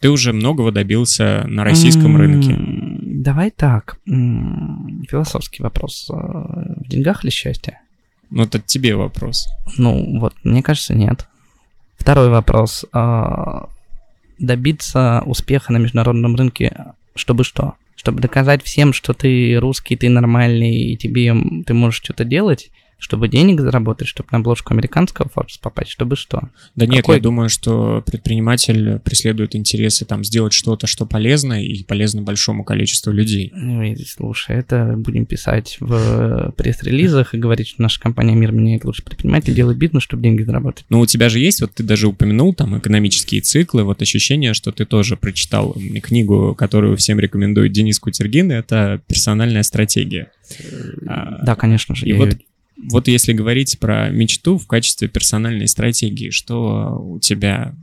Ты 0.00 0.10
уже 0.10 0.32
многого 0.32 0.72
добился 0.72 1.44
на 1.46 1.62
российском 1.62 2.16
М, 2.16 2.16
рынке. 2.16 2.56
Давай 3.22 3.52
так. 3.52 3.98
Философский 5.08 5.62
вопрос. 5.62 6.08
Э, 6.10 6.14
В 6.16 6.88
деньгах 6.88 7.22
ли 7.22 7.30
счастье? 7.30 7.78
Ну 8.30 8.42
это 8.42 8.58
тебе 8.58 8.96
вопрос. 8.96 9.46
Ну, 9.78 10.18
вот, 10.18 10.34
мне 10.42 10.62
кажется, 10.64 10.94
нет. 10.96 11.28
Второй 11.96 12.28
вопрос. 12.30 12.84
А, 12.92 13.68
Добиться 14.38 15.22
успеха 15.24 15.72
на 15.72 15.78
международном 15.78 16.36
рынке, 16.36 16.94
чтобы 17.14 17.42
что? 17.42 17.74
Чтобы 17.94 18.20
доказать 18.20 18.62
всем, 18.62 18.92
что 18.92 19.14
ты 19.14 19.56
русский, 19.58 19.96
ты 19.96 20.10
нормальный, 20.10 20.76
и 20.76 20.96
тебе 20.96 21.34
ты 21.64 21.72
можешь 21.72 22.02
что-то 22.02 22.24
делать, 22.24 22.70
чтобы 22.98 23.28
денег 23.28 23.60
заработать, 23.60 24.08
чтобы 24.08 24.28
на 24.32 24.38
обложку 24.38 24.72
американского 24.72 25.26
Forbes 25.26 25.58
попасть, 25.60 25.90
чтобы 25.90 26.16
что? 26.16 26.50
Да 26.74 26.86
нет, 26.86 27.02
Какой- 27.02 27.16
я 27.16 27.22
думаю, 27.22 27.48
что 27.48 28.02
предприниматель 28.06 28.98
преследует 29.00 29.54
интересы 29.54 30.04
там 30.04 30.24
сделать 30.24 30.52
что-то, 30.52 30.86
что 30.86 31.06
полезно 31.06 31.62
и 31.62 31.84
полезно 31.84 32.22
большому 32.22 32.64
количеству 32.64 33.12
людей. 33.12 33.52
Ну, 33.54 33.82
и, 33.82 33.96
слушай, 33.96 34.56
это 34.56 34.94
будем 34.96 35.26
писать 35.26 35.76
в 35.80 36.52
пресс-релизах 36.56 37.34
и 37.34 37.38
говорить, 37.38 37.68
что 37.68 37.82
наша 37.82 38.00
компания 38.00 38.34
«Мир 38.34 38.52
меняет 38.52 38.84
лучший 38.84 39.04
предприниматель», 39.04 39.54
делает 39.54 39.78
бизнес, 39.78 40.02
чтобы 40.02 40.22
деньги 40.22 40.42
заработать. 40.42 40.84
Но 40.88 41.00
у 41.00 41.06
тебя 41.06 41.28
же 41.28 41.38
есть, 41.38 41.60
вот 41.60 41.72
ты 41.74 41.82
даже 41.82 42.08
упомянул 42.08 42.54
там 42.54 42.78
экономические 42.78 43.40
циклы, 43.40 43.84
вот 43.84 44.02
ощущение, 44.02 44.54
что 44.54 44.72
ты 44.72 44.84
тоже 44.84 45.16
прочитал 45.16 45.76
книгу, 46.02 46.54
которую 46.54 46.96
всем 46.96 47.20
рекомендует 47.20 47.72
Денис 47.72 47.98
Кутергин, 47.98 48.50
это 48.50 49.00
персональная 49.06 49.62
стратегия. 49.62 50.30
Да, 51.02 51.54
конечно 51.56 51.94
же. 51.94 52.06
И 52.06 52.12
вот, 52.12 52.36
вот 52.76 53.08
если 53.08 53.32
говорить 53.32 53.78
про 53.78 54.10
мечту 54.10 54.58
в 54.58 54.66
качестве 54.66 55.08
персональной 55.08 55.68
стратегии, 55.68 56.30
что 56.30 56.98
у 56.98 57.18
тебя 57.18 57.74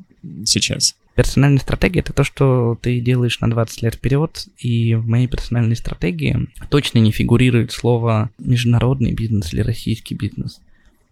сейчас? 0.46 0.96
Персональная 1.16 1.60
стратегия 1.60 2.00
это 2.00 2.14
то, 2.14 2.24
что 2.24 2.78
ты 2.82 3.00
делаешь 3.00 3.40
на 3.40 3.50
20 3.50 3.84
лет 3.84 3.96
вперед, 3.96 4.48
и 4.58 4.96
в 4.96 5.08
моей 5.08 5.28
персональной 5.28 5.76
стратегии 5.76 6.48
точно 6.70 7.00
не 7.00 7.12
фигурирует 7.12 7.72
слово 7.72 8.32
международный 8.40 9.14
бизнес 9.14 9.54
или 9.54 9.62
российский 9.62 10.16
бизнес. 10.16 10.60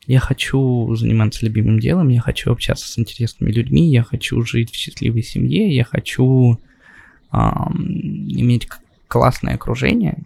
Я 0.07 0.19
хочу 0.19 0.93
заниматься 0.95 1.45
любимым 1.45 1.79
делом, 1.79 2.09
я 2.09 2.19
хочу 2.19 2.51
общаться 2.51 2.87
с 2.87 2.97
интересными 2.97 3.51
людьми, 3.51 3.91
я 3.91 4.01
хочу 4.03 4.41
жить 4.43 4.71
в 4.71 4.75
счастливой 4.75 5.21
семье, 5.21 5.73
я 5.73 5.83
хочу 5.83 6.59
ам, 7.29 7.75
иметь 8.27 8.67
классное 9.07 9.53
окружение, 9.53 10.17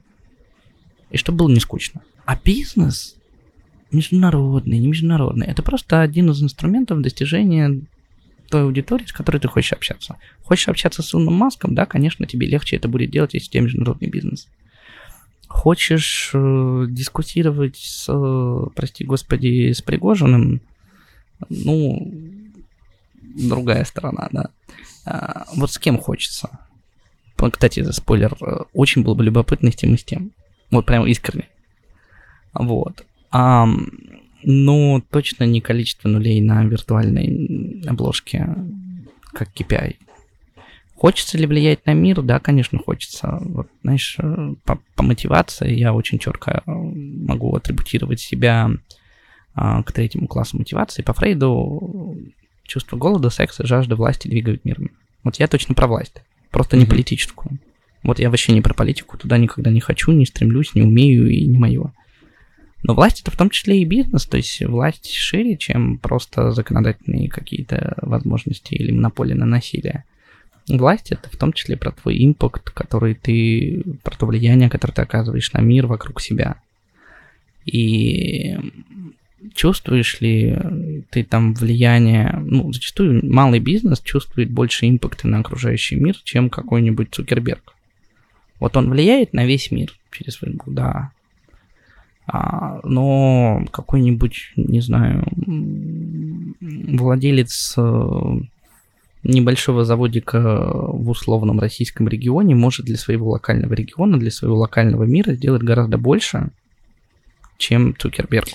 и 1.12 1.18
чтобы 1.18 1.40
было 1.40 1.50
не 1.50 1.60
скучно. 1.60 2.02
А 2.26 2.40
бизнес 2.42 3.16
международный, 3.92 4.80
не 4.80 4.88
международный, 4.88 5.48
это 5.48 5.64
просто 5.64 6.02
один 6.02 6.30
из 6.32 6.42
инструментов 6.42 7.02
достижения 7.02 7.82
той 8.50 8.64
аудитории, 8.64 9.06
с 9.06 9.14
которой 9.14 9.40
ты 9.40 9.48
хочешь 9.48 9.74
общаться. 9.74 10.18
Хочешь 10.44 10.68
общаться 10.68 11.02
с 11.02 11.14
Илоном 11.14 11.34
Маском, 11.34 11.76
да, 11.76 11.86
конечно, 11.86 12.26
тебе 12.26 12.48
легче 12.48 12.76
это 12.76 12.88
будет 12.88 13.12
делать, 13.12 13.34
если 13.34 13.48
у 13.48 13.52
тебя 13.52 13.64
международный 13.64 14.08
бизнес. 14.08 14.48
Хочешь 15.48 16.32
э, 16.34 16.86
дискутировать 16.90 17.78
с, 17.78 18.06
э, 18.10 18.66
прости 18.76 19.04
господи, 19.04 19.72
с 19.72 19.82
Пригожиным, 19.82 20.62
ну, 21.50 22.12
другая 23.36 23.84
сторона, 23.86 24.28
да. 24.32 24.50
А, 25.06 25.46
вот 25.56 25.72
с 25.72 25.78
кем 25.78 25.98
хочется? 25.98 26.50
Кстати, 27.52 27.82
за 27.82 27.94
спойлер, 27.94 28.36
э, 28.42 28.64
очень 28.74 29.04
было 29.04 29.14
бы 29.14 29.24
любопытно 29.24 29.72
с 29.72 29.76
тем 29.76 29.94
и 29.94 29.98
с 29.98 30.04
тем. 30.04 30.32
Вот 30.72 30.86
прям 30.86 31.06
искренне. 31.06 31.48
Вот. 32.54 33.06
Ам, 33.32 33.90
ну, 34.44 35.04
точно 35.10 35.44
не 35.46 35.62
количество 35.62 36.08
нулей 36.08 36.42
на 36.42 36.64
виртуальной 36.66 37.82
обложке, 37.88 38.48
как 39.34 39.50
KPI. 39.54 39.96
Хочется 40.96 41.38
ли 41.38 41.46
влиять 41.46 41.86
на 41.86 41.94
мир? 41.94 42.22
Да, 42.22 42.40
конечно, 42.40 42.80
хочется. 42.80 43.38
Вот, 43.42 43.68
знаешь, 43.84 44.16
э, 44.18 44.54
по, 44.64 44.80
по 44.96 45.04
мотивации 45.04 45.76
я 45.76 45.94
очень 45.94 46.20
четко 46.20 46.64
э, 46.66 46.72
могу 46.72 47.54
атрибутировать 47.54 48.22
себя 48.22 48.72
а, 49.54 49.84
к 49.84 49.92
третьему 49.92 50.28
классу 50.28 50.58
мотивации. 50.58 51.02
По 51.02 51.14
Фрейду 51.14 52.18
чувство 52.64 52.98
голода, 52.98 53.30
секса, 53.30 53.66
жажда 53.66 53.96
власти 53.96 54.28
двигают 54.28 54.64
миром. 54.66 54.92
Вот 55.24 55.38
я 55.38 55.48
точно 55.48 55.76
про 55.76 55.88
власть, 55.88 56.22
просто 56.52 56.78
не 56.78 56.84
Мгм. 56.84 56.92
политическую. 56.92 57.60
Вот 58.04 58.20
я 58.20 58.30
вообще 58.30 58.54
не 58.54 58.62
про 58.62 58.74
политику, 58.74 59.18
туда 59.18 59.38
никогда 59.38 59.72
не 59.72 59.80
хочу, 59.80 60.12
не 60.12 60.26
стремлюсь, 60.26 60.76
не 60.76 60.82
умею 60.84 61.28
и 61.30 61.46
не 61.46 61.58
мое. 61.58 61.94
Но 62.88 62.94
власть 62.94 63.22
это 63.22 63.32
в 63.32 63.36
том 63.36 63.50
числе 63.50 63.82
и 63.82 63.86
бизнес, 63.86 64.28
то 64.28 64.38
есть 64.38 64.64
власть 64.64 65.12
шире, 65.12 65.58
чем 65.58 65.98
просто 65.98 66.52
законодательные 66.52 67.30
какие-то 67.30 67.98
возможности 68.00 68.76
или 68.76 68.92
монополии 68.92 69.34
на 69.34 69.48
насилие. 69.48 70.04
Власть 70.68 71.12
это 71.12 71.28
в 71.32 71.36
том 71.36 71.52
числе 71.52 71.78
про 71.78 71.94
твой 71.94 72.24
импакт, 72.24 72.70
который 72.70 73.16
ты, 73.16 73.82
про 74.04 74.16
то 74.16 74.28
влияние, 74.28 74.70
которое 74.70 74.94
ты 74.94 75.02
оказываешь 75.02 75.52
на 75.54 75.62
мир 75.62 75.88
вокруг 75.88 76.22
себя. 76.22 76.58
И 77.66 78.56
чувствуешь 79.56 80.22
ли 80.22 80.56
ты 81.10 81.24
там 81.24 81.56
влияние, 81.56 82.40
ну, 82.40 82.72
зачастую 82.72 83.26
малый 83.26 83.60
бизнес 83.62 84.00
чувствует 84.00 84.52
больше 84.52 84.88
импакта 84.88 85.28
на 85.28 85.40
окружающий 85.40 85.96
мир, 85.96 86.18
чем 86.24 86.52
какой-нибудь 86.52 87.10
Цукерберг. 87.12 87.74
Вот 88.60 88.78
он 88.78 88.92
влияет 88.92 89.34
на 89.34 89.44
весь 89.44 89.72
мир 89.72 89.92
через 90.12 90.36
Facebook, 90.36 90.72
да. 90.72 91.15
А, 92.28 92.80
но 92.84 93.66
какой-нибудь, 93.72 94.54
не 94.56 94.82
знаю, 94.82 95.26
владелец 96.60 97.76
э, 97.78 98.40
небольшого 99.24 99.86
заводика 99.86 100.40
в 100.40 101.10
условном 101.10 101.60
российском 101.60 102.08
регионе 102.08 102.56
может 102.56 102.86
для 102.86 102.98
своего 102.98 103.32
локального 103.32 103.74
региона, 103.74 104.18
для 104.18 104.32
своего 104.32 104.58
локального 104.58 105.04
мира 105.04 105.34
сделать 105.34 105.62
гораздо 105.62 105.98
больше, 105.98 106.50
чем 107.58 107.96
Цукерберг. 107.98 108.48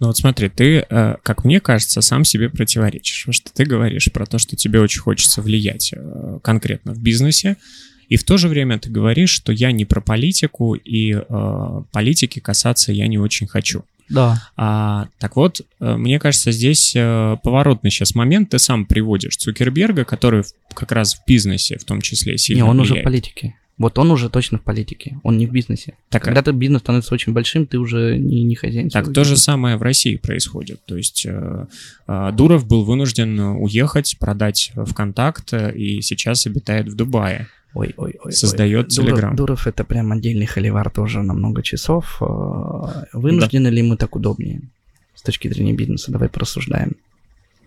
Ну 0.00 0.08
вот 0.08 0.16
смотри, 0.16 0.48
ты, 0.48 0.84
э, 0.88 1.16
как 1.22 1.44
мне 1.44 1.60
кажется, 1.60 2.00
сам 2.00 2.24
себе 2.24 2.50
противоречишь. 2.50 3.22
Потому 3.22 3.32
что 3.32 3.52
ты 3.54 3.64
говоришь 3.64 4.10
про 4.12 4.26
то, 4.26 4.38
что 4.38 4.56
тебе 4.56 4.80
очень 4.80 5.00
хочется 5.00 5.40
влиять 5.40 5.92
э, 5.94 6.38
конкретно 6.42 6.92
в 6.92 7.00
бизнесе, 7.00 7.56
и 8.08 8.16
в 8.16 8.24
то 8.24 8.36
же 8.36 8.48
время 8.48 8.78
ты 8.78 8.90
говоришь, 8.90 9.30
что 9.30 9.52
я 9.52 9.72
не 9.72 9.84
про 9.84 10.00
политику, 10.00 10.74
и 10.74 11.12
э, 11.14 11.82
политики 11.92 12.38
касаться 12.40 12.92
я 12.92 13.06
не 13.06 13.18
очень 13.18 13.46
хочу. 13.46 13.84
Да. 14.10 14.42
А, 14.56 15.08
так 15.18 15.36
вот, 15.36 15.62
э, 15.80 15.96
мне 15.96 16.18
кажется, 16.18 16.52
здесь 16.52 16.92
э, 16.94 17.36
поворотный 17.42 17.90
сейчас 17.90 18.14
момент. 18.14 18.50
Ты 18.50 18.58
сам 18.58 18.84
приводишь 18.84 19.36
Цукерберга, 19.36 20.04
который 20.04 20.42
в- 20.42 20.52
как 20.74 20.92
раз 20.92 21.14
в 21.14 21.20
бизнесе 21.26 21.78
в 21.78 21.84
том 21.84 22.02
числе 22.02 22.32
Не, 22.32 22.38
сильно 22.38 22.66
он 22.66 22.80
уже 22.80 22.88
в 22.88 22.90
влияет. 22.92 23.04
политике. 23.04 23.54
Вот 23.76 23.98
он 23.98 24.10
уже 24.12 24.30
точно 24.30 24.58
в 24.58 24.62
политике, 24.62 25.18
он 25.24 25.36
не 25.36 25.46
в 25.48 25.50
бизнесе. 25.50 25.94
Так, 26.08 26.22
Когда 26.22 26.42
ты 26.42 26.52
бизнес 26.52 26.80
становится 26.82 27.12
очень 27.12 27.32
большим, 27.32 27.66
ты 27.66 27.78
уже 27.78 28.16
не, 28.18 28.44
не 28.44 28.54
хозяин. 28.54 28.88
Так 28.88 29.12
то 29.12 29.24
же 29.24 29.36
самое 29.36 29.76
в 29.76 29.82
России 29.82 30.16
происходит. 30.16 30.80
То 30.84 30.96
есть 30.96 31.26
э, 31.26 31.66
э, 32.06 32.30
Дуров 32.32 32.68
был 32.68 32.84
вынужден 32.84 33.38
уехать, 33.40 34.16
продать 34.20 34.72
ВКонтакт, 34.76 35.52
э, 35.54 35.74
и 35.74 36.02
сейчас 36.02 36.46
обитает 36.46 36.88
в 36.88 36.94
Дубае. 36.94 37.48
Ой, 37.74 37.92
ой, 37.96 38.14
ой. 38.22 38.32
создает 38.32 38.96
ой. 38.96 39.04
Дуров- 39.04 39.18
Telegram. 39.18 39.34
Дуров 39.34 39.66
это 39.66 39.82
прям 39.82 40.12
отдельный 40.12 40.46
холивар 40.46 40.88
тоже 40.90 41.22
на 41.22 41.34
много 41.34 41.62
часов. 41.64 42.18
Э, 42.20 43.04
Вынуждены 43.12 43.68
ли 43.68 43.82
мы 43.82 43.96
так 43.96 44.14
удобнее? 44.14 44.62
С 45.16 45.22
точки 45.22 45.48
зрения 45.48 45.72
бизнеса, 45.72 46.12
давай 46.12 46.28
порассуждаем. 46.28 46.92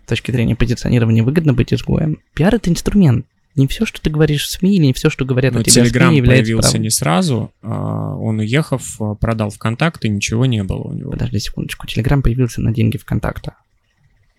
С 0.06 0.08
точки 0.08 0.30
зрения 0.30 0.56
позиционирования 0.56 1.22
выгодно 1.22 1.52
быть 1.52 1.74
изгоем. 1.74 2.18
Пиар 2.32 2.54
это 2.54 2.70
инструмент. 2.70 3.26
Не 3.58 3.66
все, 3.66 3.84
что 3.84 4.00
ты 4.00 4.08
говоришь 4.08 4.44
в 4.44 4.50
СМИ, 4.50 4.76
или 4.76 4.86
не 4.86 4.92
все, 4.92 5.10
что 5.10 5.24
говорят 5.24 5.52
Но 5.52 5.60
о 5.60 5.62
тебе 5.64 5.82
в 5.82 5.86
Телеграм 5.86 6.08
СМИ, 6.10 6.16
является 6.18 6.44
появился 6.44 6.70
правдой. 6.70 6.82
не 6.82 6.90
сразу. 6.90 7.52
а 7.62 8.14
Он, 8.16 8.38
уехав, 8.38 9.00
э, 9.00 9.14
продал 9.20 9.50
ВКонтакт, 9.50 10.04
и 10.04 10.08
ничего 10.08 10.46
не 10.46 10.62
было 10.64 10.82
у 10.82 10.92
него. 10.94 11.10
Подожди 11.10 11.38
секундочку. 11.38 11.86
Телеграм 11.86 12.22
появился 12.22 12.60
на 12.62 12.72
деньги 12.72 12.96
ВКонтакта. 12.96 13.56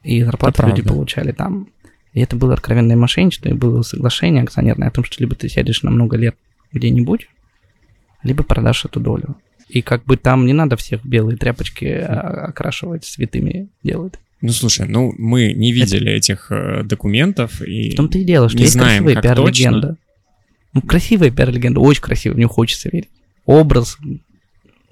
И 0.04 0.24
зарплату 0.24 0.62
Это 0.62 0.68
люди 0.70 0.82
правда. 0.82 0.94
получали 0.94 1.32
там. 1.34 1.68
И 2.14 2.22
это 2.22 2.36
было 2.36 2.54
откровенное 2.54 2.96
мошенничество, 2.96 3.50
и 3.50 3.54
было 3.54 3.82
соглашение 3.82 4.44
акционерное 4.44 4.88
о 4.88 4.92
том, 4.92 5.04
что 5.04 5.16
либо 5.20 5.36
ты 5.36 5.48
сядешь 5.50 5.84
на 5.84 5.92
много 5.92 6.18
лет 6.18 6.36
где-нибудь, 6.72 7.28
либо 8.24 8.44
продашь 8.44 8.86
эту 8.86 9.00
долю. 9.00 9.36
И 9.68 9.82
как 9.84 10.04
бы 10.06 10.18
там 10.18 10.46
не 10.48 10.54
надо 10.54 10.76
всех 10.78 11.04
в 11.04 11.08
белые 11.08 11.38
тряпочки 11.38 11.86
а, 11.86 12.48
окрашивать, 12.48 13.06
цветыми 13.06 13.70
делать. 13.84 14.14
Ну, 14.42 14.52
слушай, 14.52 14.88
ну, 14.88 15.14
мы 15.18 15.54
не 15.54 15.74
видели 15.74 16.08
это... 16.08 16.18
этих 16.18 16.52
э, 16.52 16.84
документов 16.84 17.62
и 17.62 17.92
В 17.92 17.96
том-то 17.96 18.18
и 18.18 18.24
дело, 18.24 18.48
что 18.48 18.58
не 18.58 18.64
есть 18.64 18.74
знаем, 18.74 19.04
красивая 19.04 19.22
пиар-легенда. 19.22 19.98
Ну, 20.74 20.82
красивая 20.82 21.32
пиар-легенда, 21.32 21.80
очень 21.80 22.02
красивая, 22.02 22.36
в 22.36 22.38
нее 22.38 22.48
хочется 22.48 22.90
верить. 22.90 23.10
Образ 23.46 23.98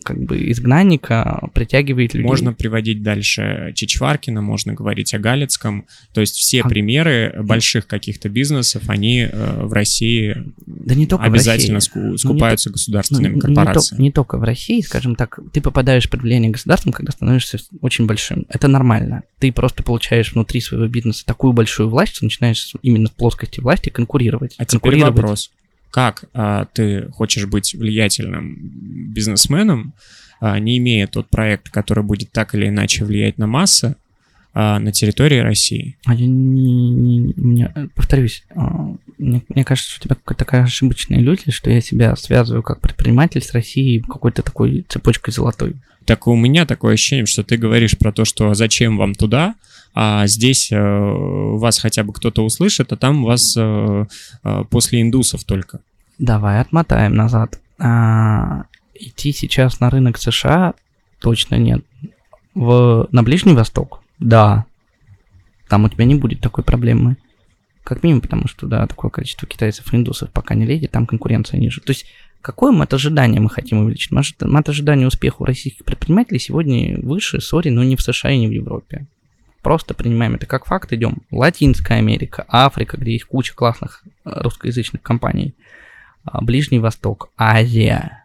как 0.07 0.17
бы 0.23 0.49
изгнанника 0.51 1.49
притягивает 1.53 2.13
людей. 2.13 2.25
Можно 2.25 2.53
приводить 2.53 3.03
дальше 3.03 3.73
Чичваркина, 3.75 4.41
можно 4.41 4.73
говорить 4.73 5.13
о 5.13 5.19
Галицком. 5.19 5.85
То 6.13 6.21
есть 6.21 6.35
все 6.35 6.61
А- 6.61 6.69
примеры 6.69 7.35
больших 7.43 7.87
каких-то 7.87 8.29
бизнесов, 8.29 8.83
они 8.87 9.27
э, 9.29 9.63
в 9.65 9.73
России 9.73 10.37
Да 10.65 10.95
не 10.95 11.07
только 11.07 11.23
в 11.23 11.27
обязательно 11.27 11.75
России. 11.75 11.91
ску- 11.91 12.17
скупаются 12.17 12.69
Ну, 12.69 12.73
государственными 12.73 13.35
не, 13.35 13.41
то- 13.41 13.47
корпорациями. 13.47 14.01
не 14.01 14.11
только 14.11 14.37
в 14.37 14.43
России, 14.43 14.79
скажем 14.81 15.15
так, 15.15 15.39
ты 15.51 15.59
попадаешь 15.59 16.09
под 16.09 16.21
влияние 16.21 16.51
государства, 16.51 16.91
когда 16.91 17.11
становишься 17.11 17.57
очень 17.81 18.05
большим. 18.05 18.45
Это 18.47 18.67
нормально. 18.69 19.23
Ты 19.39 19.51
просто 19.51 19.83
получаешь 19.83 20.31
внутри 20.33 20.61
своего 20.61 20.87
бизнеса 20.87 21.25
такую 21.25 21.51
большую 21.51 21.89
власть, 21.89 22.15
что 22.15 22.25
начинаешь 22.25 22.73
именно 22.81 23.09
в 23.09 23.13
плоскости 23.13 23.59
власти 23.59 23.89
конкурировать. 23.89 24.55
А 24.57 24.63
теперь 24.65 24.79
конкурировать. 24.79 25.15
вопрос. 25.17 25.51
Как 25.97 26.25
а, 26.35 26.65
ты 26.73 27.09
хочешь 27.11 27.47
быть 27.47 27.73
влиятельным 27.73 28.55
бизнесменом, 28.61 29.93
а, 30.39 30.59
не 30.59 30.77
имея 30.77 31.07
тот 31.07 31.27
проект, 31.27 31.71
который 31.71 32.03
будет 32.03 32.31
так 32.31 32.53
или 32.53 32.67
иначе 32.67 33.03
влиять 33.03 33.39
на 33.39 33.47
массы 33.47 33.95
а, 34.53 34.77
на 34.77 34.91
территории 34.91 35.39
России? 35.39 35.97
А 36.05 36.13
я 36.13 36.27
не, 36.27 36.91
не- 36.91 37.33
мне- 37.35 37.71
э, 37.73 37.87
повторюсь, 37.95 38.43
а, 38.53 38.93
мне, 39.17 39.41
мне 39.49 39.63
кажется, 39.65 39.89
что 39.89 40.01
у 40.01 40.03
тебя 40.03 40.15
какая-то 40.23 40.45
такая 40.45 40.63
ошибочная 40.65 41.17
иллюзия, 41.17 41.49
что 41.49 41.71
я 41.71 41.81
себя 41.81 42.15
связываю 42.15 42.61
как 42.61 42.79
предприниматель 42.79 43.41
с 43.41 43.51
Россией 43.53 44.01
какой-то 44.01 44.43
такой 44.43 44.85
цепочкой 44.87 45.33
золотой. 45.33 45.77
Так 46.05 46.27
у 46.27 46.35
меня 46.35 46.67
такое 46.67 46.93
ощущение, 46.93 47.25
что 47.25 47.43
ты 47.43 47.57
говоришь 47.57 47.97
про 47.97 48.11
то, 48.11 48.23
что 48.23 48.53
зачем 48.53 48.97
вам 48.97 49.15
туда, 49.15 49.55
а 49.95 50.27
здесь 50.27 50.71
э, 50.71 50.77
вас 50.79 51.79
хотя 51.79 52.03
бы 52.03 52.13
кто-то 52.13 52.45
услышит, 52.45 52.93
а 52.93 52.97
там 52.97 53.23
вас 53.23 53.55
э, 53.57 54.05
э, 54.43 54.63
после 54.69 55.01
индусов 55.01 55.43
только. 55.43 55.79
Давай 56.17 56.59
отмотаем 56.61 57.15
назад. 57.15 57.59
А, 57.79 58.63
идти 58.95 59.31
сейчас 59.31 59.79
на 59.79 59.89
рынок 59.89 60.17
США 60.17 60.73
точно 61.19 61.55
нет. 61.55 61.85
В, 62.55 63.07
на 63.11 63.23
Ближний 63.23 63.53
Восток? 63.53 64.01
Да. 64.19 64.65
Там 65.69 65.83
у 65.83 65.89
тебя 65.89 66.05
не 66.05 66.15
будет 66.15 66.41
такой 66.41 66.63
проблемы. 66.63 67.17
Как 67.83 68.03
минимум, 68.03 68.21
потому 68.21 68.47
что, 68.47 68.67
да, 68.67 68.85
такое 68.87 69.11
количество 69.11 69.47
китайцев 69.47 69.93
и 69.93 69.95
индусов 69.95 70.31
пока 70.31 70.55
не 70.55 70.65
лезет, 70.65 70.91
там 70.91 71.05
конкуренция 71.05 71.59
ниже. 71.59 71.81
То 71.81 71.91
есть, 71.91 72.07
какое 72.41 72.71
мат-ожидание 72.71 73.39
мы 73.39 73.49
хотим 73.49 73.79
увеличить? 73.79 74.11
Мат- 74.11 74.41
Мат-ожидание 74.41 75.07
успеха 75.07 75.41
у 75.41 75.45
российских 75.45 75.85
предпринимателей 75.85 76.39
сегодня 76.39 76.99
выше, 77.01 77.39
сори, 77.39 77.69
но 77.69 77.83
не 77.83 77.95
в 77.95 78.01
США 78.01 78.31
и 78.31 78.39
не 78.39 78.47
в 78.47 78.51
Европе. 78.51 79.07
Просто 79.61 79.93
принимаем 79.93 80.35
это 80.35 80.45
как 80.45 80.65
факт, 80.65 80.91
идем. 80.93 81.19
Латинская 81.31 81.95
Америка, 81.95 82.45
Африка, 82.47 82.97
где 82.97 83.13
есть 83.13 83.25
куча 83.25 83.53
классных 83.53 84.03
русскоязычных 84.23 85.01
компаний, 85.01 85.55
Ближний 86.41 86.79
Восток, 86.79 87.29
Азия, 87.37 88.23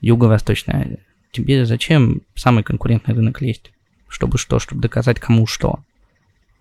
Юго-Восточная 0.00 0.82
Азия. 0.82 0.98
Тебе 1.32 1.64
зачем 1.64 2.22
самый 2.34 2.64
конкурентный 2.64 3.14
рынок 3.14 3.40
лезть? 3.40 3.72
Чтобы 4.08 4.38
что? 4.38 4.58
Чтобы 4.58 4.82
доказать 4.82 5.20
кому 5.20 5.46
что? 5.46 5.80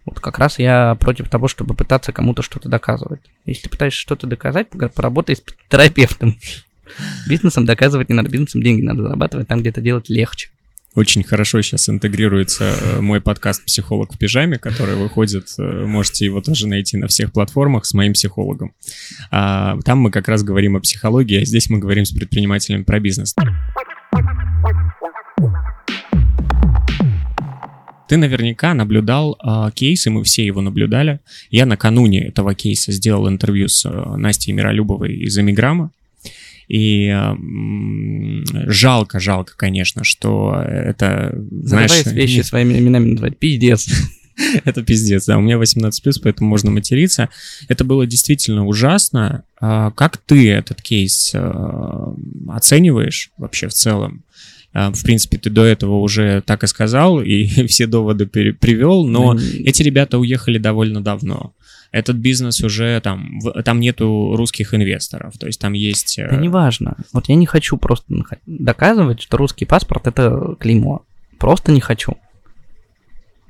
Вот 0.06 0.20
как 0.20 0.40
раз 0.40 0.60
я 0.60 0.96
против 0.96 1.30
того, 1.30 1.48
чтобы 1.48 1.74
пытаться 1.74 2.12
кому-то 2.12 2.42
что-то 2.42 2.70
доказывать. 2.70 3.22
Если 3.46 3.64
ты 3.64 3.70
пытаешься 3.70 4.00
что-то 4.00 4.28
доказать, 4.28 4.70
поработай 4.70 5.36
с 5.36 5.44
терапевтом. 5.70 6.38
Бизнесом 7.28 7.66
доказывать 7.66 8.10
не 8.10 8.16
надо, 8.16 8.30
бизнесом 8.30 8.62
деньги 8.64 8.82
надо 8.82 9.04
зарабатывать 9.04 9.48
там, 9.48 9.60
где 9.60 9.70
это 9.70 9.82
делать 9.82 10.10
легче. 10.10 10.50
Очень 11.00 11.24
хорошо 11.24 11.62
сейчас 11.62 11.88
интегрируется 11.88 12.76
э, 12.78 13.00
мой 13.00 13.22
подкаст 13.22 13.64
«Психолог 13.64 14.14
в 14.14 14.18
пижаме», 14.18 14.58
который 14.58 14.96
выходит, 14.96 15.46
э, 15.58 15.86
можете 15.86 16.26
его 16.26 16.42
тоже 16.42 16.68
найти 16.68 16.98
на 16.98 17.08
всех 17.08 17.32
платформах 17.32 17.86
с 17.86 17.94
моим 17.94 18.12
психологом. 18.12 18.74
А, 19.32 19.80
Там 19.86 20.00
мы 20.00 20.12
как 20.12 20.28
раз 20.28 20.44
говорим 20.44 20.76
о 20.76 20.82
психологии, 20.82 21.42
а 21.42 21.46
здесь 21.46 21.70
мы 21.70 21.80
говорим 21.80 22.04
с 22.04 22.12
предпринимателями 22.12 22.84
про 22.84 23.00
бизнес. 23.00 23.34
Ты 28.10 28.18
наверняка 28.18 28.74
наблюдал 28.74 29.38
а, 29.40 29.72
кейс, 29.72 30.06
и 30.06 30.10
мы 30.10 30.26
все 30.26 30.46
его 30.46 30.60
наблюдали. 30.60 31.22
Я 31.50 31.66
накануне 31.66 32.28
этого 32.28 32.56
кейса 32.56 32.92
сделал 32.92 33.30
интервью 33.30 33.70
с 33.70 33.86
э, 33.86 34.16
Настей 34.18 34.52
Миролюбовой 34.52 35.16
из 35.16 35.38
«Эмиграма». 35.38 35.92
И 36.70 37.12
жалко, 38.68 39.20
жалко, 39.20 39.54
конечно, 39.58 40.04
что 40.04 40.56
это, 40.64 41.36
знаешь... 41.52 41.92
Называй 41.92 42.14
вещи 42.14 42.42
своими 42.42 42.78
именами 42.78 43.12
называть. 43.12 43.38
Пиздец. 43.38 43.88
это 44.66 44.84
пиздец, 44.84 45.26
да, 45.26 45.38
у 45.38 45.42
меня 45.42 45.56
18+, 45.56 45.92
поэтому 46.24 46.50
можно 46.50 46.72
материться. 46.72 47.30
Это 47.68 47.84
было 47.84 48.06
действительно 48.06 48.66
ужасно. 48.66 49.44
А 49.60 49.92
Как 49.92 50.18
ты 50.18 50.52
этот 50.52 50.82
кейс 50.82 51.32
э, 51.34 52.14
оцениваешь 52.50 53.32
вообще 53.38 53.68
в 53.68 53.74
целом? 53.74 54.24
А, 54.72 54.92
В 54.92 55.04
принципе, 55.04 55.38
ты 55.38 55.50
до 55.50 55.66
этого 55.66 56.00
уже 56.00 56.44
так 56.46 56.64
и 56.64 56.68
сказал, 56.68 57.22
и 57.22 57.46
все 57.68 57.88
доводы 57.88 58.26
пере- 58.26 58.54
привел, 58.54 59.08
но 59.08 59.36
эти 59.38 59.82
ребята 59.82 60.20
уехали 60.20 60.58
довольно 60.58 61.02
давно. 61.02 61.54
Этот 61.92 62.18
бизнес 62.18 62.62
уже 62.64 63.00
там, 63.02 63.40
в- 63.40 63.64
там 63.64 63.80
нету 63.80 64.36
русских 64.36 64.74
инвесторов, 64.76 65.38
то 65.40 65.48
есть 65.48 65.60
там 65.60 65.74
есть... 65.74 66.20
э, 66.20 66.30
Да 66.30 66.36
неважно. 66.38 66.98
Вот 67.14 67.30
я 67.30 67.36
не 67.36 67.48
хочу 67.48 67.78
просто 67.78 68.06
доказывать, 68.46 69.22
что 69.22 69.38
русский 69.38 69.66
паспорт 69.66 70.06
это 70.08 70.56
клеймо. 70.60 71.04
Просто 71.40 71.72
не 71.72 71.80
хочу. 71.82 72.14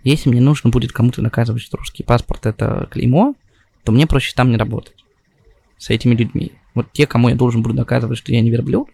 Если 0.03 0.29
мне 0.29 0.39
нужно 0.39 0.69
будет 0.69 0.93
кому-то 0.93 1.21
доказывать, 1.21 1.61
что 1.61 1.77
русский 1.77 2.03
паспорт 2.03 2.45
это 2.45 2.87
клеймо, 2.89 3.35
то 3.83 3.91
мне 3.91 4.07
проще 4.07 4.33
там 4.35 4.49
не 4.51 4.57
работать. 4.57 4.95
С 5.77 5.89
этими 5.89 6.15
людьми. 6.15 6.53
Вот 6.75 6.91
те, 6.93 7.05
кому 7.07 7.29
я 7.29 7.35
должен 7.35 7.61
буду 7.61 7.75
доказывать, 7.75 8.17
что 8.17 8.31
я 8.31 8.39
не 8.41 8.49
верблюд, 8.51 8.87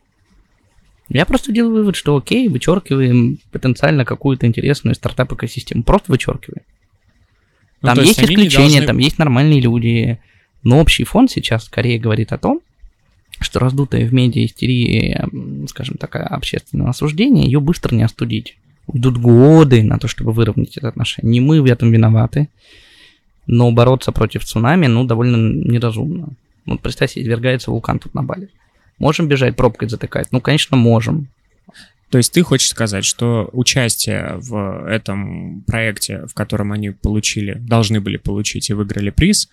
я 1.09 1.25
просто 1.27 1.51
делаю 1.51 1.75
вывод, 1.75 1.95
что 1.95 2.17
окей, 2.17 2.47
вычеркиваем 2.47 3.37
потенциально 3.51 4.05
какую-то 4.05 4.47
интересную 4.47 4.95
стартап-экосистему. 4.95 5.83
Просто 5.83 6.11
вычеркиваем. 6.11 6.63
Ну, 7.91 7.95
Там 7.95 8.03
есть 8.05 8.19
не 8.19 8.25
исключения, 8.25 8.69
должны- 8.69 8.87
там 8.87 8.97
есть 8.97 9.17
нормальные 9.17 9.61
люди. 9.61 10.19
Но 10.63 10.79
общий 10.79 11.03
фон 11.03 11.27
сейчас 11.27 11.65
скорее 11.65 11.99
говорит 11.99 12.33
о 12.33 12.37
том, 12.37 12.61
что 13.39 13.59
раздутая 13.59 14.07
в 14.07 14.13
медиа 14.13 14.45
истерия, 14.45 15.27
скажем 15.67 15.97
так, 15.97 16.15
общественного 16.15 16.89
осуждения, 16.89 17.45
ее 17.45 17.59
быстро 17.59 17.95
не 17.95 18.03
остудить. 18.03 18.57
Идут 18.91 19.17
годы 19.17 19.83
на 19.83 19.97
то, 19.97 20.07
чтобы 20.07 20.31
выровнять 20.31 20.77
это 20.77 20.87
отношение. 20.87 21.31
Не 21.31 21.39
мы 21.41 21.61
в 21.61 21.65
этом 21.65 21.91
виноваты, 21.91 22.49
но 23.47 23.71
бороться 23.71 24.11
против 24.11 24.43
цунами, 24.45 24.87
ну, 24.87 25.03
довольно 25.03 25.35
неразумно. 25.35 26.29
Вот 26.65 26.81
представь 26.81 27.11
себе, 27.11 27.25
извергается 27.25 27.71
вулкан 27.71 27.99
тут 27.99 28.13
на 28.13 28.23
Бали. 28.23 28.49
Можем 28.97 29.27
бежать, 29.27 29.55
пробкой 29.55 29.89
затыкать? 29.89 30.27
Ну, 30.31 30.39
конечно, 30.39 30.77
можем. 30.77 31.27
То 32.09 32.17
есть 32.17 32.31
ты 32.31 32.43
хочешь 32.43 32.69
сказать, 32.69 33.03
что 33.03 33.49
участие 33.51 34.35
в 34.37 34.87
этом 34.87 35.63
проекте, 35.67 36.25
в 36.27 36.33
котором 36.33 36.71
они 36.71 36.91
получили, 36.91 37.55
должны 37.55 37.99
были 37.99 38.17
получить 38.17 38.69
и 38.69 38.73
выиграли 38.73 39.09
приз, 39.09 39.49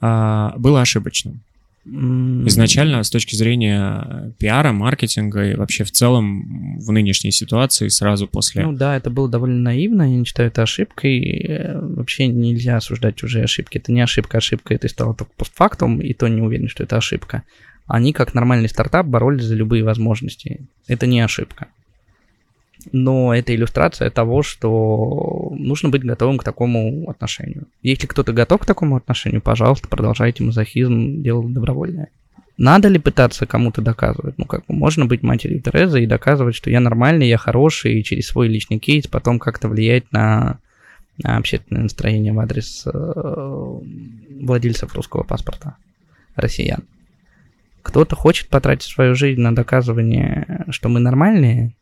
а, 0.00 0.54
было 0.56 0.80
ошибочным? 0.80 1.40
Изначально, 1.86 3.02
с 3.02 3.10
точки 3.10 3.34
зрения 3.34 4.32
пиара, 4.38 4.70
маркетинга 4.70 5.50
и 5.50 5.54
вообще 5.54 5.84
в 5.84 5.90
целом 5.90 6.78
в 6.78 6.92
нынешней 6.92 7.32
ситуации 7.32 7.88
сразу 7.88 8.28
после... 8.28 8.64
Ну 8.64 8.72
да, 8.72 8.96
это 8.96 9.08
было 9.08 9.28
довольно 9.28 9.60
наивно, 9.60 10.02
я 10.02 10.18
не 10.18 10.24
считаю 10.26 10.50
это 10.50 10.62
ошибкой. 10.62 11.20
Э, 11.20 11.80
Вообще 11.80 12.26
нельзя 12.26 12.76
осуждать 12.76 13.16
чужие 13.16 13.44
ошибки. 13.44 13.78
Это 13.78 13.92
не 13.92 14.02
ошибка, 14.02 14.38
ошибка 14.38 14.74
это 14.74 14.88
стало 14.88 15.14
только 15.14 15.32
постфактум, 15.36 16.00
и 16.00 16.12
то 16.12 16.28
не 16.28 16.42
уверен, 16.42 16.68
что 16.68 16.82
это 16.82 16.98
ошибка. 16.98 17.44
Они, 17.86 18.12
как 18.12 18.34
нормальный 18.34 18.68
стартап, 18.68 19.06
боролись 19.06 19.44
за 19.44 19.54
любые 19.54 19.82
возможности. 19.82 20.60
Это 20.86 21.06
не 21.06 21.20
ошибка. 21.20 21.68
Но 22.92 23.34
это 23.34 23.54
иллюстрация 23.54 24.10
того, 24.10 24.42
что 24.42 25.52
нужно 25.56 25.88
быть 25.88 26.02
готовым 26.02 26.38
к 26.38 26.44
такому 26.44 27.08
отношению. 27.08 27.66
Если 27.82 28.06
кто-то 28.06 28.32
готов 28.32 28.60
к 28.60 28.66
такому 28.66 28.96
отношению, 28.96 29.42
пожалуйста, 29.42 29.88
продолжайте 29.88 30.42
мазохизм, 30.44 31.22
дело 31.22 31.48
добровольное. 31.48 32.08
Надо 32.60 32.88
ли 32.88 32.98
пытаться 32.98 33.46
кому-то 33.46 33.80
доказывать? 33.80 34.36
Ну, 34.36 34.44
как 34.44 34.66
бы, 34.66 34.74
можно 34.74 35.06
быть 35.06 35.22
матерью 35.22 35.62
Терезы 35.62 36.02
и 36.02 36.06
доказывать, 36.06 36.54
что 36.54 36.68
я 36.68 36.80
нормальный, 36.80 37.26
я 37.26 37.38
хороший, 37.38 37.98
и 37.98 38.04
через 38.04 38.26
свой 38.26 38.48
личный 38.48 38.78
кейс 38.78 39.06
потом 39.06 39.38
как-то 39.38 39.66
влиять 39.66 40.12
на, 40.12 40.58
на 41.22 41.38
общественное 41.38 41.84
настроение 41.84 42.34
в 42.34 42.38
адрес 42.38 42.86
э, 42.86 43.80
владельцев 44.40 44.94
русского 44.94 45.22
паспорта, 45.22 45.76
россиян. 46.36 46.82
Кто-то 47.82 48.14
хочет 48.14 48.48
потратить 48.48 48.90
свою 48.90 49.14
жизнь 49.14 49.40
на 49.40 49.54
доказывание, 49.54 50.66
что 50.68 50.90
мы 50.90 51.00
нормальные. 51.00 51.72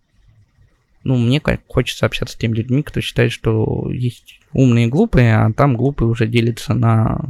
Ну, 1.04 1.16
мне 1.16 1.40
хочется 1.68 2.06
общаться 2.06 2.34
с 2.34 2.38
теми 2.38 2.54
людьми, 2.54 2.82
кто 2.82 3.00
считает, 3.00 3.32
что 3.32 3.90
есть 3.90 4.40
умные 4.52 4.86
и 4.86 4.90
глупые, 4.90 5.36
а 5.36 5.52
там 5.52 5.76
глупые 5.76 6.08
уже 6.08 6.26
делятся 6.26 6.74
на 6.74 7.20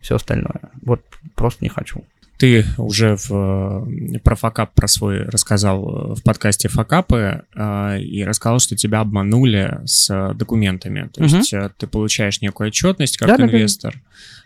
все 0.00 0.16
остальное. 0.16 0.70
Вот 0.82 1.02
просто 1.34 1.64
не 1.64 1.68
хочу. 1.68 2.04
Ты 2.38 2.66
уже 2.76 3.16
в, 3.16 3.88
про 4.22 4.36
факап 4.36 4.74
про 4.74 4.86
свой 4.88 5.22
рассказал 5.24 6.14
в 6.14 6.22
подкасте 6.22 6.68
факапы 6.68 7.44
э, 7.54 8.00
и 8.00 8.24
рассказал, 8.24 8.58
что 8.58 8.76
тебя 8.76 9.00
обманули 9.00 9.80
с 9.86 10.34
документами. 10.34 11.08
То 11.14 11.24
угу. 11.24 11.34
есть 11.34 11.54
э, 11.54 11.70
ты 11.78 11.86
получаешь 11.86 12.42
некую 12.42 12.68
отчетность 12.68 13.16
как 13.16 13.28
да, 13.28 13.42
инвестор, 13.42 13.94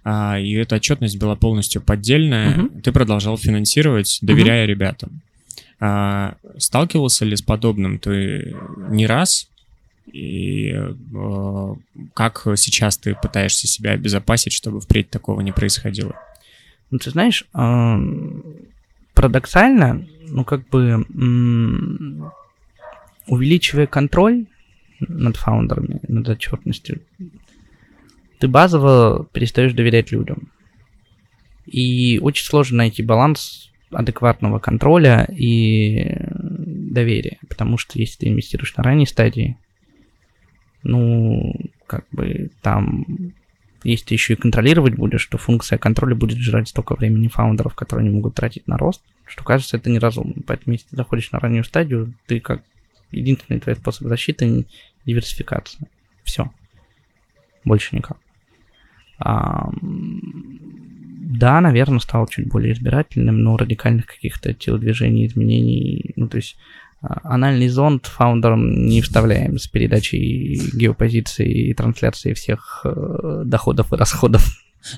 да, 0.05 0.32
да. 0.32 0.38
и 0.38 0.53
эта 0.53 0.76
отчетность 0.76 1.18
была 1.18 1.34
полностью 1.34 1.82
поддельная. 1.82 2.59
Угу. 2.59 2.80
Ты 2.82 2.92
продолжал 2.92 3.36
финансировать, 3.36 4.20
доверяя 4.22 4.64
угу. 4.64 4.70
ребятам. 4.70 5.20
А, 5.81 6.37
сталкивался 6.59 7.24
ли 7.24 7.35
с 7.35 7.43
подобным 7.43 7.99
ты 7.99 8.55
не 8.91 9.07
раз? 9.07 9.49
И 10.12 10.72
э, 10.72 11.74
как 12.14 12.47
сейчас 12.57 12.99
ты 12.99 13.14
пытаешься 13.14 13.68
себя 13.68 13.93
обезопасить, 13.93 14.53
чтобы 14.53 14.81
впредь 14.81 15.09
такого 15.09 15.41
не 15.41 15.53
происходило? 15.53 16.14
Ну, 16.91 16.99
ты 16.99 17.11
знаешь, 17.11 17.47
э, 17.55 17.97
парадоксально, 19.14 20.07
ну, 20.28 20.45
как 20.45 20.68
бы 20.68 21.07
увеличивая 23.26 23.87
контроль 23.87 24.47
над 25.01 25.37
фаундерами, 25.37 26.01
над 26.09 26.28
отчетностью, 26.28 27.01
ты 28.39 28.49
базово 28.49 29.26
перестаешь 29.33 29.72
доверять 29.72 30.12
людям. 30.12 30.51
И 31.66 32.18
очень 32.20 32.45
сложно 32.45 32.78
найти 32.78 33.03
баланс 33.03 33.70
адекватного 33.91 34.59
контроля 34.59 35.26
и 35.30 36.16
доверия. 36.30 37.38
Потому 37.49 37.76
что 37.78 37.99
если 37.99 38.18
ты 38.18 38.28
инвестируешь 38.28 38.76
на 38.76 38.82
ранней 38.82 39.07
стадии, 39.07 39.57
ну, 40.82 41.55
как 41.86 42.07
бы 42.11 42.51
там, 42.62 43.05
если 43.84 44.07
ты 44.07 44.14
еще 44.14 44.34
и 44.34 44.36
контролировать 44.36 44.95
будешь, 44.95 45.26
то 45.26 45.38
функция 45.38 45.78
контроля 45.78 46.14
будет 46.14 46.38
жрать 46.38 46.68
столько 46.68 46.95
времени 46.95 47.28
фаундеров, 47.28 47.74
которые 47.74 48.09
не 48.09 48.14
могут 48.14 48.34
тратить 48.34 48.66
на 48.66 48.78
рост, 48.78 49.03
что 49.26 49.45
кажется 49.45 49.76
это 49.76 49.91
неразумно. 49.91 50.36
Поэтому 50.47 50.72
если 50.74 50.88
ты 50.88 50.97
заходишь 50.97 51.32
на 51.32 51.41
раннюю 51.41 51.64
стадию, 51.64 52.14
ты 52.26 52.41
как 52.41 52.62
единственный 53.11 53.61
твой 53.61 53.76
способ 53.76 54.09
защиты— 54.09 54.66
диверсификация. 55.05 55.88
Все. 56.22 56.51
Больше 57.64 57.97
никак. 57.97 58.18
Да, 61.31 61.61
наверное, 61.61 62.01
стал 62.01 62.26
чуть 62.26 62.49
более 62.49 62.72
избирательным, 62.72 63.43
но 63.43 63.57
радикальных 63.57 64.07
каких-то 64.07 64.53
телодвижений, 64.53 65.26
изменений, 65.26 66.12
ну, 66.16 66.28
то 66.28 66.37
есть 66.37 66.57
а, 67.01 67.20
анальный 67.22 67.68
зонд 67.68 68.07
фаундерам 68.07 68.87
не 68.87 69.01
вставляем 69.01 69.57
с 69.59 69.68
передачей 69.68 70.61
геопозиции 70.74 71.68
и 71.68 71.74
трансляции 71.74 72.33
всех 72.33 72.81
э, 72.85 73.43
доходов 73.45 73.93
и 73.93 73.97
расходов. 73.97 74.43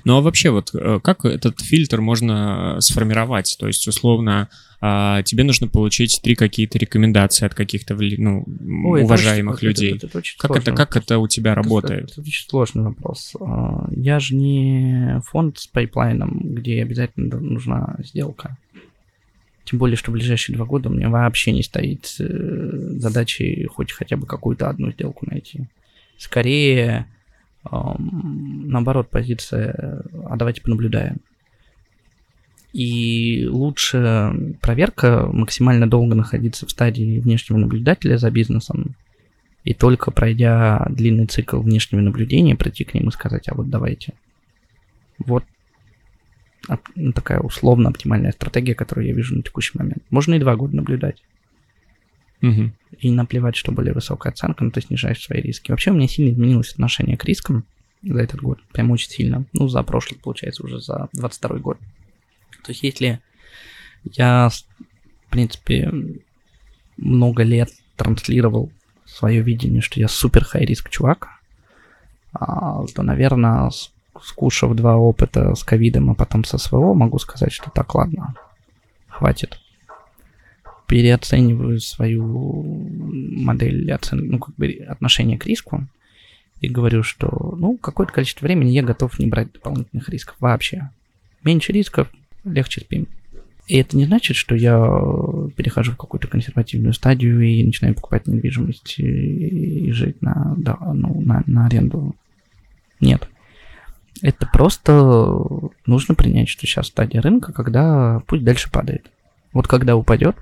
Ну 0.04 0.16
а 0.16 0.20
вообще 0.20 0.50
вот 0.50 0.70
э, 0.74 1.00
как 1.02 1.24
этот 1.24 1.60
фильтр 1.60 2.00
можно 2.00 2.76
сформировать? 2.80 3.56
То 3.58 3.66
есть 3.66 3.86
условно 3.88 4.48
а, 4.84 5.22
тебе 5.22 5.44
нужно 5.44 5.68
получить 5.68 6.20
три 6.22 6.34
какие-то 6.34 6.76
рекомендации 6.76 7.46
от 7.46 7.54
каких-то 7.54 7.94
ну, 7.94 8.44
Ой, 8.84 9.02
уважаемых 9.02 9.58
это 9.58 9.66
людей. 9.66 9.94
Это, 9.94 10.06
это, 10.06 10.18
это 10.18 10.28
как, 10.38 10.56
это, 10.56 10.72
как 10.72 10.96
это 10.96 11.18
у 11.18 11.28
тебя 11.28 11.54
работает? 11.54 12.10
Это, 12.10 12.12
это 12.14 12.20
очень 12.22 12.48
сложный 12.48 12.82
вопрос. 12.82 13.32
А, 13.40 13.88
я 13.94 14.18
же 14.18 14.34
не 14.34 15.20
фонд 15.26 15.60
с 15.60 15.68
пайплайном, 15.68 16.40
где 16.42 16.82
обязательно 16.82 17.38
нужна 17.38 17.94
сделка. 18.00 18.56
Тем 19.64 19.78
более, 19.78 19.96
что 19.96 20.10
в 20.10 20.14
ближайшие 20.14 20.56
два 20.56 20.66
года 20.66 20.88
у 20.88 20.92
меня 20.92 21.08
вообще 21.08 21.52
не 21.52 21.62
стоит 21.62 22.16
э, 22.18 22.24
задачи 22.98 23.68
хоть 23.72 23.92
хотя 23.92 24.16
бы 24.16 24.26
какую-то 24.26 24.68
одну 24.68 24.90
сделку 24.90 25.26
найти. 25.30 25.68
Скорее, 26.18 27.06
наоборот, 27.70 29.08
позиция, 29.10 30.02
а 30.26 30.36
давайте 30.36 30.62
понаблюдаем. 30.62 31.20
И 32.72 33.46
лучше 33.50 34.56
проверка 34.62 35.28
максимально 35.30 35.86
долго 35.88 36.14
находиться 36.14 36.66
в 36.66 36.70
стадии 36.70 37.20
внешнего 37.20 37.58
наблюдателя 37.58 38.16
за 38.16 38.30
бизнесом, 38.30 38.96
и 39.62 39.74
только 39.74 40.10
пройдя 40.10 40.86
длинный 40.90 41.26
цикл 41.26 41.60
внешнего 41.60 42.00
наблюдения, 42.00 42.56
прийти 42.56 42.84
к 42.84 42.94
ним 42.94 43.08
и 43.08 43.12
сказать, 43.12 43.48
а 43.48 43.54
вот 43.54 43.68
давайте. 43.68 44.14
Вот 45.18 45.44
такая 47.14 47.40
условно 47.40 47.90
оптимальная 47.90 48.32
стратегия, 48.32 48.74
которую 48.74 49.06
я 49.06 49.12
вижу 49.14 49.36
на 49.36 49.42
текущий 49.42 49.76
момент. 49.78 50.02
Можно 50.10 50.34
и 50.34 50.38
два 50.38 50.56
года 50.56 50.74
наблюдать. 50.76 51.22
И 52.98 53.10
наплевать, 53.10 53.56
что 53.56 53.72
более 53.72 53.94
высокая 53.94 54.32
оценка, 54.32 54.64
но 54.64 54.70
ты 54.70 54.80
снижаешь 54.80 55.22
свои 55.22 55.40
риски. 55.40 55.70
Вообще 55.70 55.90
у 55.90 55.94
меня 55.94 56.08
сильно 56.08 56.32
изменилось 56.32 56.72
отношение 56.72 57.16
к 57.16 57.24
рискам 57.24 57.64
за 58.02 58.18
этот 58.20 58.42
год. 58.42 58.58
Прям 58.72 58.90
очень 58.90 59.10
сильно. 59.10 59.44
Ну, 59.52 59.68
за 59.68 59.82
прошлый, 59.82 60.20
получается, 60.20 60.64
уже 60.64 60.80
за 60.80 61.08
22 61.12 61.58
год. 61.58 61.78
То 62.64 62.70
есть 62.70 62.82
если 62.82 63.20
я, 64.04 64.50
в 64.50 65.30
принципе, 65.30 65.92
много 66.96 67.42
лет 67.42 67.70
транслировал 67.96 68.72
свое 69.04 69.42
видение, 69.42 69.82
что 69.82 70.00
я 70.00 70.08
супер 70.08 70.44
хай-риск 70.44 70.90
чувак, 70.90 71.28
а, 72.32 72.84
то, 72.94 73.02
наверное, 73.02 73.70
скушав 74.20 74.74
два 74.74 74.96
опыта 74.96 75.54
с 75.54 75.64
ковидом, 75.64 76.10
а 76.10 76.14
потом 76.14 76.44
со 76.44 76.58
СВО, 76.58 76.94
могу 76.94 77.18
сказать, 77.18 77.52
что 77.52 77.70
так, 77.70 77.94
ладно, 77.94 78.34
хватит. 79.08 79.58
Переоцениваю 80.92 81.80
свою 81.80 82.22
модель 82.22 83.90
оцен... 83.90 84.28
ну, 84.28 84.38
как 84.38 84.54
бы 84.56 84.66
отношения 84.86 85.38
к 85.38 85.46
риску 85.46 85.86
и 86.60 86.68
говорю, 86.68 87.02
что 87.02 87.56
ну, 87.58 87.78
какое-то 87.78 88.12
количество 88.12 88.44
времени 88.44 88.72
я 88.72 88.82
готов 88.82 89.18
не 89.18 89.26
брать 89.26 89.52
дополнительных 89.52 90.10
рисков 90.10 90.36
вообще. 90.38 90.90
Меньше 91.44 91.72
рисков, 91.72 92.12
легче 92.44 92.82
спим. 92.82 93.08
И 93.68 93.78
это 93.78 93.96
не 93.96 94.04
значит, 94.04 94.36
что 94.36 94.54
я 94.54 94.76
перехожу 95.56 95.92
в 95.92 95.96
какую-то 95.96 96.28
консервативную 96.28 96.92
стадию 96.92 97.40
и 97.40 97.64
начинаю 97.64 97.94
покупать 97.94 98.26
недвижимость 98.26 98.98
и 98.98 99.90
жить 99.92 100.20
на, 100.20 100.54
да, 100.58 100.76
ну, 100.78 101.22
на, 101.22 101.42
на 101.46 101.64
аренду. 101.68 102.14
Нет. 103.00 103.30
Это 104.20 104.46
просто 104.52 104.92
нужно 105.86 106.14
принять, 106.14 106.50
что 106.50 106.66
сейчас 106.66 106.88
стадия 106.88 107.22
рынка, 107.22 107.50
когда 107.54 108.20
пусть 108.26 108.44
дальше 108.44 108.70
падает. 108.70 109.10
Вот 109.54 109.66
когда 109.66 109.96
упадет, 109.96 110.36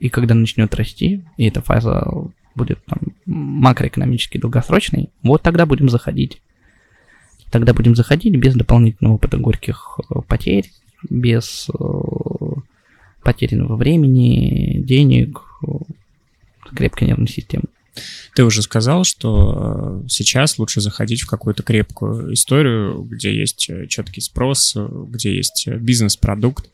и 0.00 0.08
когда 0.08 0.34
начнет 0.34 0.74
расти, 0.74 1.24
и 1.36 1.46
эта 1.46 1.62
фаза 1.62 2.06
будет 2.54 2.84
там 2.86 2.98
макроэкономически 3.26 4.38
долгосрочной, 4.38 5.10
вот 5.22 5.42
тогда 5.42 5.66
будем 5.66 5.88
заходить. 5.88 6.40
Тогда 7.50 7.74
будем 7.74 7.94
заходить 7.94 8.36
без 8.36 8.54
дополнительного 8.54 9.14
опыта 9.14 9.36
горьких 9.36 10.00
э, 10.10 10.20
потерь, 10.26 10.70
без 11.08 11.68
э, 11.68 11.84
потерянного 13.22 13.76
времени, 13.76 14.80
денег, 14.82 15.42
э, 15.62 15.72
крепкой 16.74 17.08
нервной 17.08 17.28
системы. 17.28 17.64
Ты 18.34 18.44
уже 18.44 18.62
сказал, 18.62 19.04
что 19.04 20.02
э, 20.04 20.08
сейчас 20.08 20.58
лучше 20.58 20.80
заходить 20.80 21.22
в 21.22 21.26
какую-то 21.26 21.62
крепкую 21.62 22.34
историю, 22.34 23.02
где 23.02 23.34
есть 23.34 23.70
четкий 23.88 24.20
спрос, 24.20 24.76
где 24.76 25.34
есть 25.34 25.66
бизнес-продукт. 25.68 26.70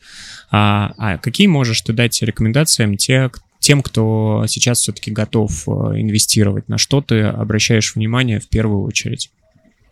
А, 0.50 0.94
а 0.98 1.18
какие 1.18 1.46
можешь 1.46 1.80
ты 1.82 1.92
дать 1.92 2.20
рекомендациям 2.22 2.96
те, 2.96 3.30
тем, 3.58 3.82
кто 3.82 4.44
сейчас 4.48 4.80
все-таки 4.80 5.10
готов 5.10 5.68
инвестировать? 5.68 6.68
На 6.68 6.78
что 6.78 7.00
ты 7.00 7.22
обращаешь 7.22 7.94
внимание 7.94 8.40
в 8.40 8.48
первую 8.48 8.82
очередь? 8.84 9.30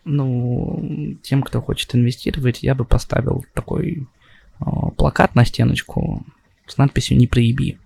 Ну, 0.03 1.17
тем, 1.23 1.43
кто 1.43 1.61
хочет 1.61 1.93
инвестировать, 1.95 2.63
я 2.63 2.75
бы 2.75 2.85
поставил 2.85 3.45
такой 3.53 4.07
Э, 4.61 4.91
плакат 4.95 5.35
на 5.35 5.45
стеночку 5.45 6.25
с 6.67 6.77
надписью 6.77 7.17
«Не 7.17 7.27
проеби». 7.27 7.79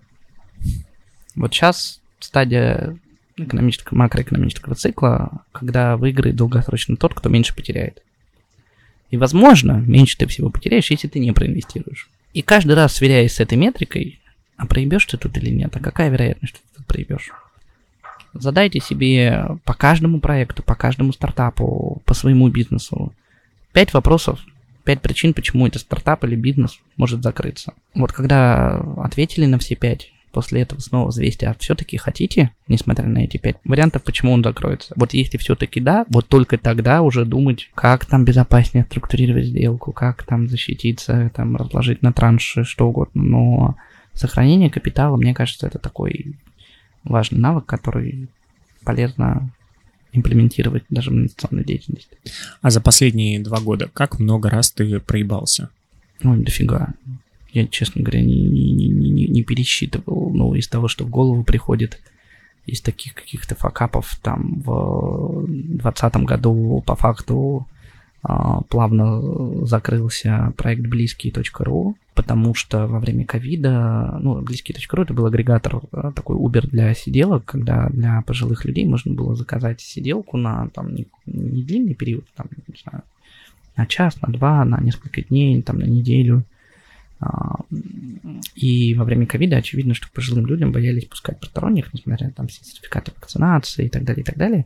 Вот 1.35 1.53
сейчас 1.53 2.01
стадия 2.19 2.97
экономического, 3.37 3.97
макроэкономического 3.97 4.75
цикла, 4.75 5.43
когда 5.51 5.97
выиграет 5.97 6.35
долгосрочно 6.35 6.95
тот, 6.95 7.13
кто 7.13 7.29
меньше 7.29 7.55
потеряет. 7.55 8.01
И, 9.11 9.17
возможно, 9.17 9.73
меньше 9.73 10.17
ты 10.17 10.27
всего 10.27 10.49
потеряешь, 10.49 10.91
если 10.91 11.07
ты 11.07 11.19
не 11.19 11.31
проинвестируешь. 11.31 12.09
И 12.33 12.41
каждый 12.41 12.75
раз, 12.75 12.95
сверяясь 12.95 13.35
с 13.35 13.39
этой 13.39 13.57
метрикой, 13.57 14.19
а 14.57 14.65
проебешь 14.65 15.05
ты 15.05 15.17
тут 15.17 15.37
или 15.37 15.49
нет, 15.49 15.75
а 15.75 15.79
какая 15.79 16.09
вероятность, 16.09 16.55
что 16.55 16.63
ты 16.63 16.77
тут 16.77 16.85
проебешь? 16.85 17.31
Задайте 18.33 18.79
себе 18.79 19.57
по 19.63 19.73
каждому 19.73 20.19
проекту, 20.19 20.63
по 20.63 20.75
каждому 20.75 21.13
стартапу, 21.13 22.01
по 22.05 22.13
своему 22.13 22.49
бизнесу 22.49 23.13
пять 23.71 23.93
вопросов, 23.93 24.39
пять 24.83 25.01
причин, 25.01 25.33
почему 25.33 25.67
это 25.67 25.79
стартап 25.79 26.23
или 26.25 26.35
бизнес 26.35 26.79
может 26.97 27.23
закрыться. 27.23 27.73
Вот 27.93 28.11
когда 28.11 28.77
ответили 28.97 29.45
на 29.45 29.57
все 29.59 29.75
пять, 29.75 30.11
после 30.35 30.63
этого 30.63 30.81
снова 30.81 31.07
взвесьте, 31.07 31.47
а 31.47 31.55
все-таки 31.57 31.95
хотите, 31.95 32.51
несмотря 32.67 33.07
на 33.07 33.19
эти 33.19 33.37
пять 33.37 33.55
вариантов, 33.63 34.03
почему 34.03 34.33
он 34.33 34.43
закроется. 34.43 34.93
Вот 34.97 35.13
если 35.13 35.37
все-таки 35.37 35.79
да, 35.79 36.05
вот 36.09 36.27
только 36.27 36.57
тогда 36.57 37.03
уже 37.03 37.23
думать, 37.23 37.69
как 37.73 38.05
там 38.05 38.25
безопаснее 38.25 38.83
структурировать 38.83 39.45
сделку, 39.45 39.93
как 39.93 40.23
там 40.23 40.49
защититься, 40.49 41.31
там 41.33 41.55
разложить 41.55 42.01
на 42.01 42.11
транши, 42.11 42.65
что 42.65 42.89
угодно. 42.89 43.23
Но 43.23 43.75
сохранение 44.11 44.69
капитала, 44.69 45.15
мне 45.15 45.33
кажется, 45.33 45.67
это 45.67 45.79
такой 45.79 46.35
важный 47.05 47.39
навык, 47.39 47.65
который 47.65 48.27
полезно 48.83 49.49
имплементировать 50.11 50.83
даже 50.89 51.11
в 51.11 51.13
инвестиционной 51.13 51.63
деятельности. 51.63 52.17
А 52.61 52.71
за 52.71 52.81
последние 52.81 53.39
два 53.39 53.61
года 53.61 53.89
как 53.93 54.19
много 54.19 54.49
раз 54.49 54.69
ты 54.69 54.99
проебался? 54.99 55.69
Ой, 56.25 56.43
дофига. 56.43 56.93
Я, 57.55 57.65
честно 57.67 58.01
говоря, 58.01 58.21
не, 58.21 58.45
не, 58.47 58.89
не, 58.89 59.27
не, 59.27 59.43
пересчитывал, 59.43 60.29
но 60.29 60.53
из 60.55 60.67
того, 60.67 60.89
что 60.89 61.05
в 61.05 61.09
голову 61.09 61.45
приходит, 61.45 62.01
из 62.65 62.81
таких 62.81 63.13
каких-то 63.13 63.55
факапов, 63.55 64.19
там 64.21 64.61
в 64.65 65.45
2020 65.47 66.15
году 66.17 66.83
по 66.85 66.95
факту 66.97 67.65
а, 68.23 68.59
плавно 68.63 69.65
закрылся 69.65 70.51
проект 70.57 70.81
близкий.ру, 70.81 71.95
потому 72.13 72.55
что 72.55 72.87
во 72.87 72.99
время 72.99 73.23
ковида, 73.23 74.19
ну, 74.21 74.41
близкий.ру 74.41 75.03
это 75.03 75.13
был 75.13 75.25
агрегатор, 75.25 75.79
а, 75.93 76.11
такой 76.11 76.35
Uber 76.35 76.67
для 76.67 76.93
сиделок, 76.93 77.45
когда 77.45 77.87
для 77.87 78.21
пожилых 78.23 78.65
людей 78.65 78.85
можно 78.85 79.13
было 79.13 79.33
заказать 79.37 79.79
сиделку 79.79 80.35
на 80.35 80.67
там 80.73 80.93
не, 80.93 81.07
не 81.25 81.63
длинный 81.63 81.93
период, 81.93 82.25
там, 82.35 82.47
не 82.67 82.75
знаю, 82.83 83.03
на 83.77 83.85
час, 83.85 84.21
на 84.21 84.27
два, 84.33 84.65
на 84.65 84.81
несколько 84.81 85.21
дней, 85.21 85.61
там, 85.61 85.79
на 85.79 85.85
неделю. 85.85 86.43
А, 87.19 87.55
и 88.55 88.93
во 88.93 89.05
время 89.05 89.25
ковида 89.25 89.57
очевидно, 89.57 89.93
что 89.93 90.07
пожилым 90.11 90.45
людям 90.45 90.71
боялись 90.71 91.05
пускать 91.05 91.39
посторонних, 91.39 91.93
несмотря 91.93 92.27
на 92.27 92.33
там 92.33 92.49
сертификаты 92.49 93.11
вакцинации 93.15 93.85
и 93.85 93.89
так 93.89 94.03
далее, 94.03 94.21
и 94.21 94.25
так 94.25 94.37
далее. 94.37 94.65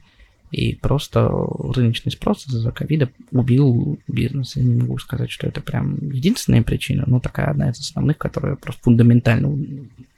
И 0.52 0.76
просто 0.76 1.30
рыночный 1.30 2.12
спрос 2.12 2.48
из-за 2.48 2.72
ковида 2.72 3.10
убил 3.32 4.00
бизнес. 4.08 4.56
Я 4.56 4.64
не 4.64 4.82
могу 4.82 4.98
сказать, 4.98 5.30
что 5.30 5.46
это 5.48 5.62
прям 5.62 5.96
единственная 6.10 6.64
причина, 6.64 7.04
но 7.06 7.20
такая 7.20 7.48
одна 7.48 7.70
из 7.70 7.80
основных, 7.80 8.18
которая 8.18 8.56
просто 8.56 8.82
фундаментально 8.82 9.56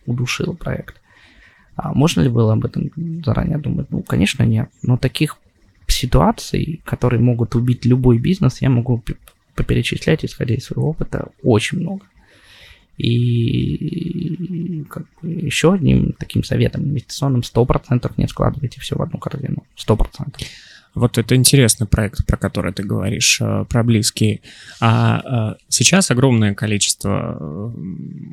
удушила 0.05 0.53
проект. 0.53 1.01
А 1.75 1.93
можно 1.93 2.21
ли 2.21 2.29
было 2.29 2.53
об 2.53 2.65
этом 2.65 2.91
заранее 3.25 3.57
думать? 3.57 3.87
Ну, 3.89 4.03
конечно, 4.03 4.43
нет. 4.43 4.69
Но 4.83 4.97
таких 4.97 5.37
ситуаций, 5.87 6.81
которые 6.85 7.19
могут 7.19 7.55
убить 7.55 7.85
любой 7.85 8.17
бизнес, 8.17 8.61
я 8.61 8.69
могу 8.69 9.03
поперечислять, 9.55 10.23
исходя 10.23 10.55
из 10.55 10.65
своего 10.65 10.89
опыта, 10.89 11.29
очень 11.43 11.79
много. 11.79 12.05
И 13.01 14.83
как 14.89 15.05
бы, 15.21 15.29
еще 15.29 15.73
одним 15.73 16.13
таким 16.19 16.43
советом 16.43 16.83
инвестиционным 16.83 17.41
100% 17.41 18.11
не 18.17 18.27
складывайте 18.27 18.79
все 18.79 18.95
в 18.95 19.01
одну 19.01 19.19
корзину. 19.19 19.63
100%. 19.77 20.43
Вот 20.93 21.17
это 21.17 21.35
интересный 21.35 21.87
проект, 21.87 22.25
про 22.25 22.35
который 22.37 22.73
ты 22.73 22.83
говоришь, 22.83 23.39
э, 23.39 23.65
про 23.69 23.83
близкие. 23.83 24.41
А 24.81 25.55
э, 25.55 25.63
сейчас 25.69 26.11
огромное 26.11 26.53
количество 26.53 27.37
э, 27.39 27.71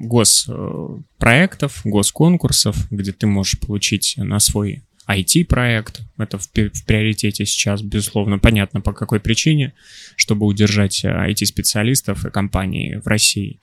госпроектов, 0.01 1.81
госконкурсов, 1.85 2.91
где 2.91 3.13
ты 3.13 3.29
можешь 3.29 3.61
получить 3.61 4.15
на 4.17 4.41
свой 4.41 4.83
IT-проект. 5.09 6.01
Это 6.19 6.39
в, 6.39 6.51
приоритете 6.51 7.47
сейчас, 7.47 7.81
безусловно, 7.81 8.41
понятно 8.41 8.81
по 8.81 8.93
какой 8.93 9.21
причине, 9.21 9.73
чтобы 10.17 10.45
удержать 10.45 11.05
IT-специалистов 11.05 12.27
и 12.27 12.31
компании 12.31 12.97
в 12.97 13.07
России. 13.07 13.61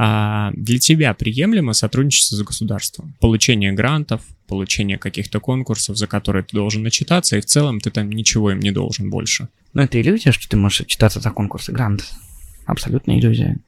А 0.00 0.52
для 0.54 0.78
тебя 0.78 1.12
приемлемо 1.12 1.72
сотрудничество 1.72 2.36
с 2.36 2.42
государством? 2.42 3.14
Получение 3.18 3.72
грантов, 3.72 4.22
получение 4.46 4.96
каких-то 4.96 5.40
конкурсов, 5.40 5.96
за 5.96 6.06
которые 6.06 6.44
ты 6.44 6.56
должен 6.56 6.84
начитаться, 6.84 7.36
и 7.36 7.40
в 7.40 7.46
целом 7.46 7.80
ты 7.80 7.90
там 7.90 8.08
ничего 8.10 8.52
им 8.52 8.60
не 8.60 8.70
должен 8.70 9.10
больше. 9.10 9.48
Ну, 9.74 9.82
это 9.82 10.00
иллюзия, 10.00 10.30
что 10.30 10.48
ты 10.48 10.56
можешь 10.56 10.82
отчитаться 10.82 11.18
за 11.18 11.30
конкурсы 11.30 11.72
грант. 11.72 12.04
Абсолютная 12.64 13.18
иллюзия. 13.18 13.58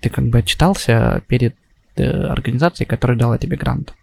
Ты 0.00 0.10
как 0.10 0.26
бы 0.26 0.38
отчитался 0.38 1.22
перед 1.28 1.54
э, 1.94 2.04
организацией, 2.04 2.88
которая 2.88 3.16
дала 3.16 3.38
тебе 3.38 3.56
грант. 3.56 3.94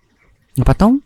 А 0.57 0.63
потом 0.63 1.01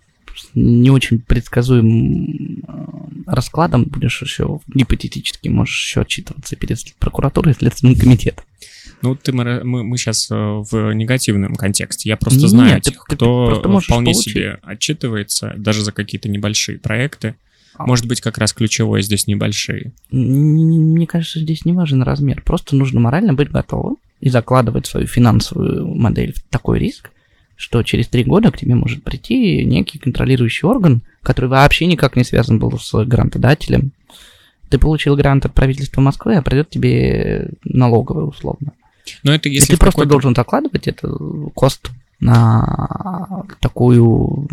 не 0.54 0.92
очень 0.92 1.20
предсказуемым 1.20 2.64
э, 2.68 3.32
раскладом 3.32 3.86
будешь 3.86 4.22
еще 4.22 4.60
гипотетически 4.68 5.48
можешь 5.50 5.82
еще 5.82 6.02
отчитываться 6.02 6.56
перед 6.56 6.78
прокуратурой 7.00 7.54
и 7.54 7.58
Следственным 7.58 7.96
комитетом. 7.96 8.46
Ну, 9.02 9.16
ты, 9.16 9.32
мы, 9.32 9.64
мы, 9.64 9.98
сейчас 9.98 10.30
э, 10.32 10.36
в 10.36 10.92
негативном 10.94 11.56
контексте. 11.56 12.10
Я 12.10 12.18
просто 12.18 12.42
Нет, 12.42 12.50
знаю 12.50 12.82
тех, 12.82 12.94
ты, 13.08 13.16
кто 13.16 13.62
ты 13.62 13.80
вполне 13.80 14.14
получить. 14.14 14.34
себе 14.34 14.60
отчитывается, 14.64 15.54
даже 15.58 15.84
за 15.84 15.92
какие-то 15.92 16.30
небольшие 16.30 16.80
проекты. 16.80 17.36
А. 17.76 17.86
Может 17.86 18.08
быть, 18.08 18.22
как 18.22 18.40
раз 18.40 18.54
ключевое 18.54 19.02
здесь 19.02 19.28
небольшие. 19.28 19.92
Мне 20.10 21.06
кажется, 21.06 21.40
здесь 21.40 21.64
не 21.64 21.74
важен 21.74 22.02
размер. 22.02 22.42
Просто 22.42 22.76
нужно 22.76 23.00
морально 23.00 23.34
быть 23.34 23.52
готовым 23.52 23.98
и 24.20 24.30
закладывать 24.30 24.88
свою 24.88 25.06
финансовую 25.06 25.88
модель 25.96 26.34
в 26.34 26.42
такой 26.50 26.80
риск, 26.80 27.12
что 27.56 27.84
через 27.84 28.08
три 28.08 28.24
года 28.24 28.52
к 28.52 28.58
тебе 28.58 28.74
может 28.74 29.04
прийти 29.04 29.64
некий 29.64 30.00
контролирующий 30.00 30.68
орган, 30.68 31.02
который 31.22 31.50
вообще 31.50 31.86
никак 31.86 32.16
не 32.16 32.24
связан 32.24 32.58
был 32.58 32.78
с 32.80 33.06
грантодателем. 33.06 33.92
Ты 34.70 34.80
получил 34.80 35.16
грант 35.16 35.46
от 35.46 35.54
правительства 35.54 36.02
Москвы, 36.02 36.36
а 36.36 36.42
придет 36.42 36.70
тебе 36.70 37.52
налоговая 37.64 38.26
условно. 38.26 38.74
Но 39.24 39.34
это 39.34 39.50
если 39.50 39.74
и 39.74 39.76
ты 39.76 39.80
просто 39.80 40.06
должен 40.06 40.36
закладывать 40.36 40.88
это 40.88 41.10
кост 41.54 41.90
на 42.20 43.44
такую 43.60 44.48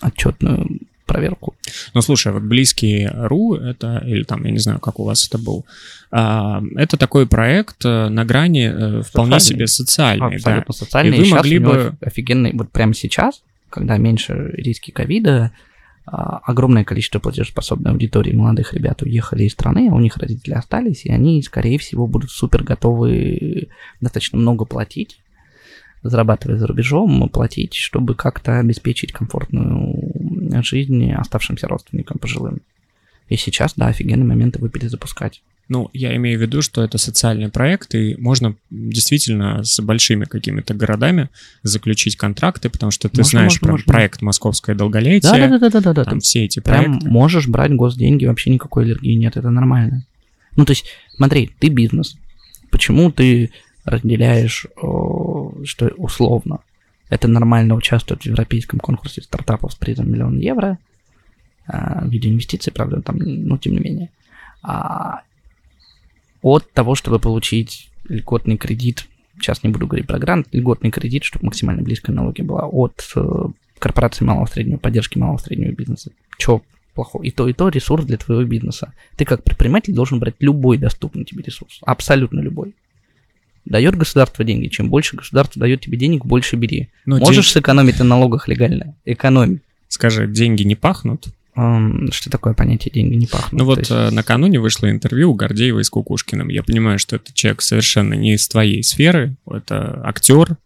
отчетную 0.00 0.80
проверку. 1.06 1.54
Ну, 1.94 2.02
слушай, 2.02 2.32
вот 2.32 2.42
близкий 2.42 3.08
РУ, 3.12 3.54
это, 3.56 4.02
или 4.06 4.22
там, 4.22 4.44
я 4.44 4.52
не 4.52 4.58
знаю, 4.58 4.78
как 4.78 5.00
у 5.00 5.04
вас 5.04 5.26
это 5.26 5.38
был, 5.38 5.66
а, 6.12 6.62
это 6.76 6.96
такой 6.96 7.26
проект 7.26 7.84
э, 7.84 8.08
на 8.08 8.24
грани 8.24 8.70
э, 8.72 9.02
вполне 9.02 9.40
себе 9.40 9.66
социальный. 9.66 10.36
Абсолютно 10.36 10.72
да. 10.72 10.78
социальный. 10.78 11.18
И, 11.18 11.20
и 11.20 11.24
вы 11.24 11.36
могли 11.36 11.58
бы... 11.58 11.96
Офигенный, 12.00 12.52
вот 12.52 12.70
прямо 12.70 12.94
сейчас, 12.94 13.42
когда 13.70 13.96
меньше 13.96 14.52
риски 14.52 14.92
ковида, 14.92 15.50
огромное 16.10 16.84
количество 16.84 17.20
платежеспособной 17.20 17.92
аудитории 17.92 18.32
молодых 18.32 18.74
ребят 18.74 19.02
уехали 19.02 19.44
из 19.44 19.52
страны, 19.52 19.88
а 19.90 19.94
у 19.94 20.00
них 20.00 20.16
родители 20.16 20.54
остались, 20.54 21.04
и 21.04 21.12
они, 21.12 21.42
скорее 21.42 21.78
всего, 21.78 22.06
будут 22.06 22.30
супер 22.30 22.64
готовы 22.64 23.68
достаточно 24.00 24.38
много 24.38 24.64
платить, 24.64 25.20
зарабатывая 26.02 26.58
за 26.58 26.66
рубежом, 26.66 27.28
платить, 27.28 27.74
чтобы 27.74 28.14
как-то 28.14 28.58
обеспечить 28.58 29.12
комфортную 29.12 30.62
жизнь 30.64 31.12
оставшимся 31.12 31.68
родственникам 31.68 32.18
пожилым. 32.18 32.62
И 33.28 33.36
сейчас, 33.36 33.74
да, 33.76 33.86
офигенный 33.86 34.26
момент 34.26 34.56
его 34.56 34.68
перезапускать. 34.68 35.42
Ну, 35.70 35.88
я 35.92 36.16
имею 36.16 36.36
в 36.36 36.42
виду, 36.42 36.62
что 36.62 36.82
это 36.82 36.98
социальный 36.98 37.48
проект, 37.48 37.94
и 37.94 38.16
можно 38.18 38.56
действительно 38.70 39.62
с 39.62 39.80
большими 39.80 40.24
какими-то 40.24 40.74
городами 40.74 41.28
заключить 41.62 42.16
контракты, 42.16 42.68
потому 42.68 42.90
что 42.90 43.08
ты 43.08 43.18
можно, 43.18 43.30
знаешь 43.30 43.52
можно, 43.52 43.66
про 43.66 43.72
можно. 43.74 43.92
проект 43.92 44.20
«Московское 44.20 44.74
долголетие». 44.74 45.30
Да, 45.30 45.48
да, 45.48 45.58
да, 45.60 45.70
да, 45.70 45.80
да, 45.80 45.92
да. 45.92 46.04
Там 46.04 46.18
ты 46.18 46.24
все 46.24 46.44
эти 46.44 46.58
проекты. 46.58 46.98
Прям 46.98 47.12
можешь 47.12 47.46
брать 47.46 47.72
госденьги, 47.72 48.26
вообще 48.26 48.50
никакой 48.50 48.82
аллергии 48.82 49.14
нет, 49.14 49.36
это 49.36 49.48
нормально. 49.50 50.04
Ну, 50.56 50.64
то 50.64 50.72
есть, 50.72 50.86
смотри, 51.14 51.52
ты 51.60 51.68
бизнес. 51.68 52.16
Почему 52.72 53.12
ты 53.12 53.52
разделяешь, 53.84 54.66
что 54.76 55.86
условно, 55.96 56.58
это 57.10 57.28
нормально 57.28 57.76
участвовать 57.76 58.24
в 58.24 58.26
европейском 58.26 58.80
конкурсе 58.80 59.22
стартапов 59.22 59.72
с 59.72 59.76
призом 59.76 60.10
миллион 60.10 60.36
евро, 60.40 60.78
а, 61.68 62.04
в 62.04 62.10
виде 62.10 62.28
инвестиций, 62.28 62.72
правда, 62.72 63.00
там, 63.02 63.18
ну, 63.18 63.56
тем 63.56 63.74
не 63.74 63.78
менее. 63.78 64.10
А 64.62 65.22
от 66.42 66.70
того, 66.72 66.94
чтобы 66.94 67.18
получить 67.18 67.90
льготный 68.08 68.56
кредит, 68.56 69.06
сейчас 69.38 69.62
не 69.62 69.70
буду 69.70 69.86
говорить 69.86 70.06
про 70.06 70.18
грант, 70.18 70.48
льготный 70.52 70.90
кредит, 70.90 71.24
чтобы 71.24 71.46
максимально 71.46 71.82
близкая 71.82 72.14
налоги 72.14 72.42
была, 72.42 72.66
от 72.66 73.10
э, 73.14 73.44
корпорации 73.78 74.24
малого 74.24 74.46
среднего, 74.46 74.78
поддержки 74.78 75.18
малого 75.18 75.38
среднего 75.38 75.72
бизнеса. 75.72 76.12
Че 76.38 76.62
плохого? 76.94 77.22
И 77.22 77.30
то, 77.30 77.48
и 77.48 77.52
то 77.52 77.68
ресурс 77.68 78.04
для 78.04 78.16
твоего 78.16 78.44
бизнеса. 78.44 78.92
Ты 79.16 79.24
как 79.24 79.42
предприниматель 79.42 79.94
должен 79.94 80.18
брать 80.18 80.36
любой 80.40 80.78
доступный 80.78 81.24
тебе 81.24 81.42
ресурс, 81.42 81.80
абсолютно 81.82 82.40
любой. 82.40 82.74
Дает 83.64 83.94
государство 83.94 84.44
деньги, 84.44 84.68
чем 84.68 84.88
больше 84.88 85.16
государство 85.16 85.60
дает 85.60 85.82
тебе 85.82 85.98
денег, 85.98 86.24
больше 86.24 86.56
бери. 86.56 86.88
Но 87.04 87.16
ну, 87.16 87.24
Можешь 87.26 87.46
день... 87.46 87.54
сэкономить 87.54 87.98
на 87.98 88.04
налогах 88.04 88.48
легально? 88.48 88.96
Экономи. 89.04 89.60
Скажи, 89.88 90.26
деньги 90.26 90.62
не 90.62 90.76
пахнут? 90.76 91.26
Что 91.54 92.30
такое 92.30 92.54
понятие 92.54 92.92
«деньги 92.92 93.16
не 93.16 93.26
пахнут»? 93.26 93.52
Ну 93.52 93.64
вот 93.64 93.78
есть... 93.78 93.90
Э, 93.90 94.10
накануне 94.10 94.60
вышло 94.60 94.90
интервью 94.90 95.32
у 95.32 95.34
Гордеева 95.34 95.82
с 95.82 95.90
Кукушкиным. 95.90 96.48
Я 96.48 96.62
понимаю, 96.62 96.98
что 96.98 97.16
это 97.16 97.32
человек 97.32 97.62
совершенно 97.62 98.14
не 98.14 98.34
из 98.34 98.46
твоей 98.48 98.82
сферы. 98.84 99.36
Это 99.50 100.00
актер, 100.04 100.56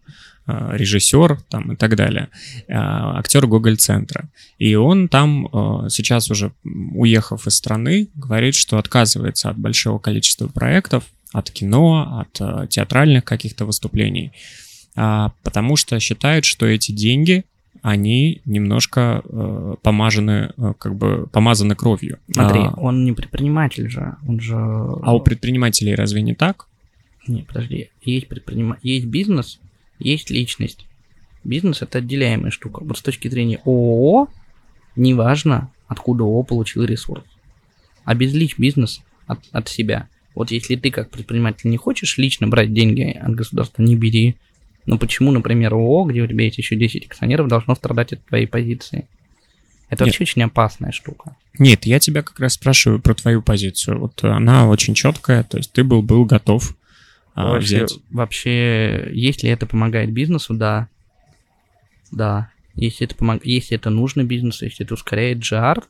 э, 0.47 0.71
режиссер 0.75 1.41
там 1.49 1.73
и 1.73 1.77
так 1.77 1.97
далее. 1.97 2.29
Э, 2.69 2.75
актер 2.77 3.47
Гоголь-центра. 3.47 4.29
И 4.59 4.75
он 4.75 5.09
там 5.09 5.49
сейчас 5.89 6.31
уже, 6.31 6.53
уехав 6.65 7.47
из 7.47 7.55
страны, 7.55 8.09
говорит, 8.15 8.55
что 8.55 8.77
отказывается 8.77 9.49
от 9.49 9.59
большого 9.59 9.99
количества 9.99 10.49
проектов, 10.49 11.05
от 11.33 11.51
кино, 11.51 12.21
от 12.21 12.69
театральных 12.69 13.25
каких-то 13.25 13.65
выступлений, 13.65 14.33
а, 14.97 15.33
потому 15.43 15.77
что 15.77 15.99
считает, 15.99 16.45
что 16.45 16.67
эти 16.67 16.93
деньги 16.93 17.45
они 17.85 18.41
немножко 18.47 19.21
э, 19.23 19.75
помажены, 19.83 20.55
э, 20.57 20.73
как 20.79 20.97
бы 20.97 21.29
помазаны 21.31 21.77
кровью. 21.77 22.19
Смотри, 22.33 22.61
а, 22.61 22.73
он 22.79 23.05
не 23.05 23.13
предприниматель 23.13 23.91
же, 23.91 24.17
он 24.27 24.41
же... 24.41 24.57
А 24.57 25.15
у 25.15 25.21
предпринимателей 25.21 25.95
разве 25.95 26.23
не 26.23 26.35
так? 26.35 26.67
Не, 27.27 27.43
подожди, 27.43 27.91
есть 28.01 28.27
предпринима... 28.29 28.79
есть 28.83 29.05
бизнес, 29.05 29.61
есть 29.99 30.31
личность. 30.31 30.87
Бизнес 31.45 31.83
это 31.83 31.99
отделяемая 31.99 32.51
штука. 32.51 32.83
Вот 32.83 32.97
с 32.97 33.03
точки 33.03 33.29
зрения 33.29 33.61
ООО, 33.67 34.29
неважно, 34.97 35.71
откуда 35.87 36.25
ООО 36.25 36.43
получил 36.43 36.85
ресурс. 36.85 37.25
Обезличь 38.07 38.59
бизнес 38.59 39.03
от, 39.27 39.41
от 39.53 39.69
себя. 39.69 40.09
Вот 40.35 40.51
если 40.53 40.77
ты 40.77 40.91
как 40.91 41.11
предприниматель 41.11 41.69
не 41.69 41.77
хочешь 41.77 42.17
лично 42.17 42.49
брать 42.49 42.73
деньги 42.73 43.03
от 43.03 43.35
государства, 43.35 43.83
не 43.83 43.95
бери. 43.95 44.37
Но 44.87 44.99
почему, 44.99 45.31
например, 45.31 45.75
ООО, 45.75 46.05
где 46.05 46.23
у 46.23 46.27
тебя 46.27 46.45
есть 46.45 46.59
еще 46.59 46.77
10 46.77 47.07
акционеров, 47.07 47.49
должно 47.49 47.75
страдать 47.75 48.13
от 48.13 48.25
твоей 48.27 48.47
позиции? 48.47 49.09
Это 49.89 50.05
Нет. 50.05 50.13
вообще 50.13 50.25
очень 50.25 50.43
опасная 50.43 50.93
штука. 50.93 51.37
Нет, 51.59 51.87
я 51.87 51.99
тебя 51.99 52.23
как 52.23 52.39
раз 52.41 52.55
спрашиваю 52.55 53.01
про 53.01 53.15
твою 53.15 53.43
позицию. 53.43 54.01
Вот 54.01 54.23
она 54.25 54.69
очень 54.69 54.95
четкая, 54.95 55.45
то 55.45 55.59
есть 55.59 55.73
ты 55.73 55.85
был, 55.85 56.03
был 56.03 56.25
готов 56.25 56.77
а, 57.35 57.53
вообще, 57.53 57.85
взять. 57.85 57.99
Вообще, 58.11 59.11
если 59.13 59.51
это 59.51 59.67
помогает 59.67 60.13
бизнесу, 60.13 60.55
да. 60.55 60.89
Да. 62.11 62.51
Если 62.75 63.07
это, 63.07 63.15
помог... 63.15 63.45
если 63.45 63.77
это 63.77 63.91
нужно 63.91 64.25
бизнесу, 64.25 64.65
если 64.65 64.85
это 64.85 64.95
ускоряет 64.95 65.39
GR, 65.39 65.83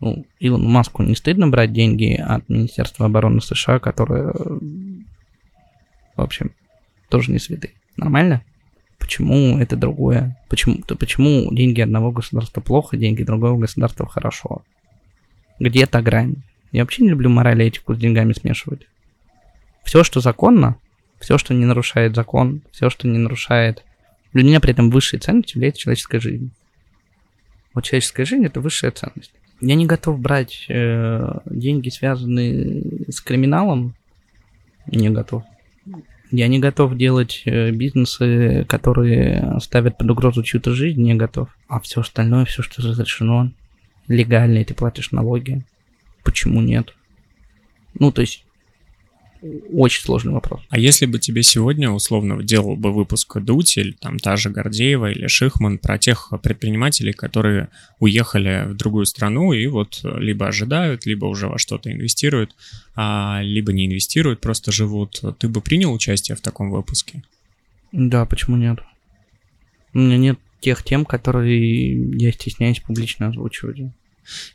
ну, 0.00 0.26
Илону 0.40 0.68
Маску 0.68 1.02
не 1.02 1.14
стыдно 1.14 1.46
брать 1.46 1.72
деньги 1.72 2.14
от 2.14 2.48
Министерства 2.48 3.06
обороны 3.06 3.40
США, 3.40 3.78
которое, 3.78 4.32
в 4.32 5.00
общем, 6.16 6.52
тоже 7.08 7.30
не 7.30 7.38
святые. 7.38 7.74
Нормально? 7.96 8.44
Почему 8.98 9.58
это 9.58 9.76
другое? 9.76 10.38
Почему, 10.48 10.76
то 10.86 10.96
почему 10.96 11.52
деньги 11.52 11.80
одного 11.80 12.12
государства 12.12 12.60
плохо, 12.60 12.96
деньги 12.96 13.22
другого 13.22 13.58
государства 13.58 14.06
хорошо? 14.06 14.62
Где 15.58 15.86
та 15.86 16.00
грань? 16.02 16.36
Я 16.70 16.82
вообще 16.82 17.02
не 17.02 17.10
люблю 17.10 17.28
мораль 17.28 17.62
и 17.62 17.66
этику 17.66 17.94
с 17.94 17.98
деньгами 17.98 18.32
смешивать. 18.32 18.86
Все, 19.84 20.04
что 20.04 20.20
законно, 20.20 20.76
все, 21.18 21.36
что 21.36 21.52
не 21.54 21.64
нарушает 21.64 22.14
закон, 22.14 22.62
все, 22.70 22.90
что 22.90 23.08
не 23.08 23.18
нарушает... 23.18 23.84
Для 24.32 24.44
меня 24.44 24.60
при 24.60 24.72
этом 24.72 24.90
высшей 24.90 25.18
ценностью 25.18 25.58
является 25.58 25.82
человеческая 25.82 26.20
жизнь. 26.20 26.52
Вот 27.74 27.84
человеческая 27.84 28.24
жизнь– 28.24 28.44
это 28.46 28.60
высшая 28.60 28.90
ценность. 28.90 29.32
Я 29.60 29.74
не 29.74 29.86
готов 29.86 30.18
брать 30.18 30.64
э, 30.68 31.38
деньги, 31.44 31.90
связанные 31.90 33.10
с 33.10 33.20
криминалом. 33.20 33.94
Не 34.86 35.10
готов. 35.10 35.44
Я 36.32 36.48
не 36.48 36.58
готов 36.58 36.96
делать 36.96 37.42
э, 37.44 37.70
бизнесы, 37.72 38.64
которые 38.66 39.58
ставят 39.60 39.98
под 39.98 40.10
угрозу 40.10 40.42
чью-то 40.42 40.72
жизнь, 40.72 41.02
не 41.02 41.14
готов. 41.14 41.50
А 41.68 41.78
все 41.78 42.00
остальное, 42.00 42.46
все, 42.46 42.62
что 42.62 42.80
разрешено, 42.80 43.52
легально, 44.08 44.58
и 44.58 44.64
ты 44.64 44.72
платишь 44.72 45.12
налоги. 45.12 45.62
Почему 46.24 46.62
нет? 46.62 46.94
Ну, 47.98 48.12
то 48.12 48.22
есть 48.22 48.46
очень 49.72 50.02
сложный 50.02 50.32
вопрос. 50.32 50.60
А 50.68 50.78
если 50.78 51.06
бы 51.06 51.18
тебе 51.18 51.42
сегодня, 51.42 51.90
условно, 51.90 52.42
делал 52.42 52.76
бы 52.76 52.92
выпуск 52.92 53.38
Дуть 53.40 53.76
или 53.76 53.92
там 53.92 54.18
та 54.18 54.36
же 54.36 54.50
Гордеева 54.50 55.10
или 55.10 55.26
Шихман 55.26 55.78
про 55.78 55.98
тех 55.98 56.32
предпринимателей, 56.42 57.12
которые 57.12 57.68
уехали 57.98 58.66
в 58.68 58.76
другую 58.76 59.06
страну 59.06 59.52
и 59.52 59.66
вот 59.66 60.00
либо 60.04 60.46
ожидают, 60.46 61.06
либо 61.06 61.26
уже 61.26 61.48
во 61.48 61.58
что-то 61.58 61.90
инвестируют, 61.90 62.54
а, 62.94 63.40
либо 63.42 63.72
не 63.72 63.86
инвестируют, 63.86 64.40
просто 64.40 64.70
живут, 64.70 65.22
ты 65.38 65.48
бы 65.48 65.60
принял 65.60 65.92
участие 65.92 66.36
в 66.36 66.40
таком 66.40 66.70
выпуске? 66.70 67.22
Да, 67.90 68.24
почему 68.24 68.56
нет? 68.56 68.78
У 69.92 69.98
меня 69.98 70.16
нет 70.16 70.38
тех 70.60 70.82
тем, 70.84 71.04
которые 71.04 72.16
я 72.16 72.32
стесняюсь 72.32 72.80
публично 72.80 73.28
озвучивать. 73.28 73.78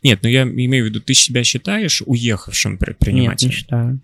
Нет, 0.02 0.20
ну 0.22 0.28
я 0.28 0.42
имею 0.42 0.84
в 0.84 0.88
виду, 0.88 1.00
ты 1.00 1.12
себя 1.12 1.44
считаешь 1.44 2.02
уехавшим 2.04 2.78
предпринимателем? 2.78 3.50
Нет, 3.50 3.56
не 3.56 3.60
считаю. 3.60 4.00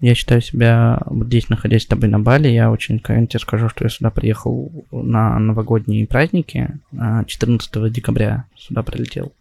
Я 0.00 0.14
считаю 0.14 0.40
себя, 0.40 1.00
вот 1.06 1.26
здесь 1.26 1.48
находясь 1.48 1.82
с 1.82 1.86
тобой 1.86 2.08
на 2.08 2.20
Бали, 2.20 2.48
я 2.48 2.70
очень 2.70 2.96
откровенно 2.96 3.26
тебе 3.26 3.40
скажу, 3.40 3.68
что 3.68 3.84
я 3.84 3.90
сюда 3.90 4.10
приехал 4.10 4.70
на 4.92 5.36
новогодние 5.40 6.06
праздники. 6.06 6.78
14 6.92 7.76
а, 7.76 7.90
декабря 7.90 8.44
сюда 8.56 8.84
прилетел. 8.84 9.32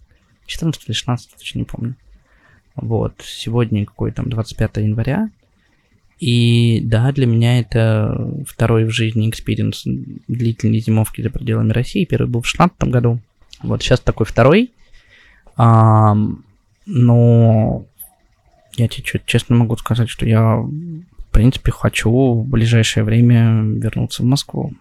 14 0.47 0.87
или 0.87 0.93
16, 0.93 1.35
точно 1.37 1.59
не 1.59 1.65
помню. 1.65 1.95
Вот, 2.75 3.13
сегодня 3.23 3.85
какой 3.85 4.11
там 4.11 4.29
25 4.29 4.77
января. 4.77 5.29
И 6.19 6.81
да, 6.83 7.11
для 7.11 7.27
меня 7.27 7.59
это 7.59 8.27
второй 8.47 8.85
в 8.85 8.89
жизни 8.89 9.29
experience 9.29 9.83
длительной 10.27 10.79
зимовки 10.79 11.21
за 11.21 11.29
пределами 11.29 11.71
России. 11.71 12.05
Первый 12.05 12.27
был 12.27 12.41
в 12.41 12.47
16 12.47 12.79
году. 12.85 13.19
Вот 13.61 13.83
сейчас 13.83 13.99
такой 13.99 14.25
второй. 14.25 14.71
А, 15.55 16.17
но 16.87 17.85
я 18.77 18.87
тебе 18.87 19.21
честно 19.25 19.55
могу 19.55 19.75
сказать, 19.77 20.09
что 20.09 20.25
я, 20.25 20.57
в 20.57 21.31
принципе, 21.31 21.71
хочу 21.71 22.11
в 22.11 22.47
ближайшее 22.47 23.03
время 23.03 23.61
вернуться 23.61 24.23
в 24.23 24.25
Москву. 24.25 24.73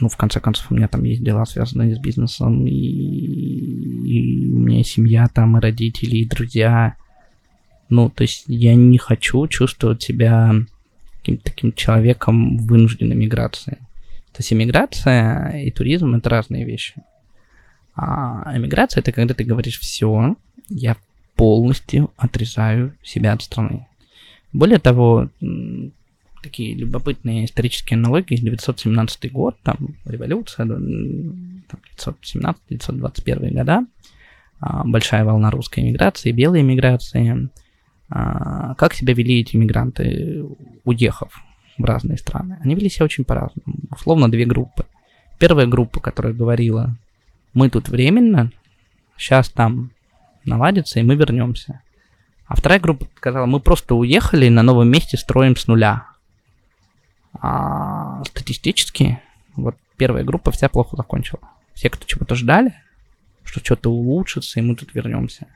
Ну, 0.00 0.08
в 0.08 0.16
конце 0.16 0.40
концов, 0.40 0.70
у 0.70 0.74
меня 0.74 0.88
там 0.88 1.02
есть 1.04 1.22
дела, 1.22 1.44
связанные 1.44 1.94
с 1.94 1.98
бизнесом, 1.98 2.66
и, 2.66 2.72
и 2.72 4.50
у 4.50 4.58
меня 4.58 4.84
семья 4.84 5.26
там, 5.28 5.56
и 5.56 5.60
родители, 5.60 6.16
и 6.16 6.28
друзья. 6.28 6.96
Ну, 7.88 8.08
то 8.08 8.22
есть 8.22 8.44
я 8.46 8.74
не 8.74 8.96
хочу 8.96 9.46
чувствовать 9.48 10.02
себя 10.02 10.54
каким-то 11.18 11.44
таким 11.44 11.72
человеком 11.72 12.56
в 12.56 12.66
вынужденной 12.66 13.16
миграции. 13.16 13.78
То 14.32 14.38
есть 14.38 14.52
эмиграция 14.52 15.62
и 15.62 15.70
туризм— 15.70 16.14
это 16.16 16.30
разные 16.30 16.64
вещи. 16.64 16.94
А 17.94 18.56
эмиграция— 18.56 19.00
это 19.02 19.12
когда 19.12 19.34
ты 19.34 19.44
говоришь 19.44 19.78
«все, 19.78 20.36
я 20.68 20.96
полностью 21.42 22.14
отрезаю 22.16 22.94
себя 23.02 23.32
от 23.32 23.42
страны. 23.42 23.88
Более 24.52 24.78
того, 24.78 25.28
такие 26.40 26.72
любопытные 26.76 27.46
исторические 27.46 27.96
аналогии, 27.96 28.36
917 28.36 29.32
год, 29.32 29.56
там 29.64 29.96
революция, 30.04 30.66
917-921 30.66 33.54
года, 33.54 33.84
а, 34.60 34.84
большая 34.84 35.24
волна 35.24 35.50
русской 35.50 35.80
иммиграции, 35.80 36.30
белой 36.30 36.60
иммиграции. 36.60 37.48
А, 38.08 38.76
как 38.76 38.94
себя 38.94 39.12
вели 39.12 39.40
эти 39.40 39.56
иммигранты, 39.56 40.44
уехав 40.84 41.42
в 41.76 41.84
разные 41.84 42.18
страны? 42.18 42.58
Они 42.60 42.76
вели 42.76 42.88
себя 42.88 43.06
очень 43.06 43.24
по-разному. 43.24 43.78
Условно 43.90 44.30
две 44.30 44.44
группы. 44.44 44.86
Первая 45.40 45.66
группа, 45.66 45.98
которая 45.98 46.34
говорила, 46.34 46.96
мы 47.52 47.68
тут 47.68 47.88
временно, 47.88 48.52
сейчас 49.16 49.48
там 49.48 49.90
наладится, 50.44 51.00
и 51.00 51.02
мы 51.02 51.14
вернемся. 51.14 51.80
А 52.46 52.56
вторая 52.56 52.80
группа 52.80 53.06
сказала, 53.16 53.46
мы 53.46 53.60
просто 53.60 53.94
уехали 53.94 54.46
и 54.46 54.50
на 54.50 54.62
новом 54.62 54.88
месте 54.88 55.16
строим 55.16 55.56
с 55.56 55.66
нуля. 55.66 56.06
А 57.34 58.22
статистически, 58.24 59.20
вот 59.56 59.76
первая 59.96 60.24
группа 60.24 60.50
вся 60.50 60.68
плохо 60.68 60.96
закончила. 60.96 61.40
Все, 61.74 61.88
кто 61.88 62.06
чего-то 62.06 62.34
ждали, 62.34 62.74
что 63.44 63.60
что-то 63.60 63.90
улучшится, 63.90 64.60
и 64.60 64.62
мы 64.62 64.76
тут 64.76 64.94
вернемся. 64.94 65.46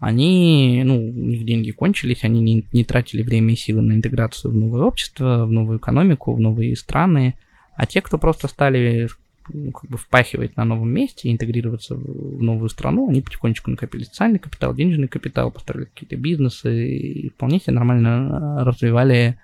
Они, 0.00 0.82
ну, 0.84 0.96
у 0.96 1.26
них 1.26 1.44
деньги 1.44 1.72
кончились, 1.72 2.24
они 2.24 2.40
не, 2.40 2.66
не 2.72 2.84
тратили 2.84 3.22
время 3.22 3.52
и 3.52 3.56
силы 3.56 3.82
на 3.82 3.92
интеграцию 3.92 4.50
в 4.50 4.56
новое 4.56 4.82
общество, 4.82 5.44
в 5.44 5.52
новую 5.52 5.78
экономику, 5.78 6.34
в 6.34 6.40
новые 6.40 6.74
страны. 6.74 7.34
А 7.76 7.86
те, 7.86 8.00
кто 8.00 8.16
просто 8.16 8.48
стали 8.48 9.08
ну, 9.52 9.72
как 9.72 9.90
бы 9.90 9.96
впахивать 9.96 10.56
на 10.56 10.64
новом 10.64 10.90
месте, 10.90 11.30
интегрироваться 11.30 11.94
в 11.94 12.42
новую 12.42 12.68
страну, 12.68 13.08
они 13.08 13.20
потихонечку 13.20 13.70
накопили 13.70 14.04
социальный 14.04 14.38
капитал, 14.38 14.74
денежный 14.74 15.08
капитал, 15.08 15.50
построили 15.50 15.86
какие-то 15.86 16.16
бизнесы 16.16 16.88
и 16.88 17.28
вполне 17.30 17.60
себе 17.60 17.74
нормально 17.74 18.58
э, 18.60 18.64
развивали 18.64 19.38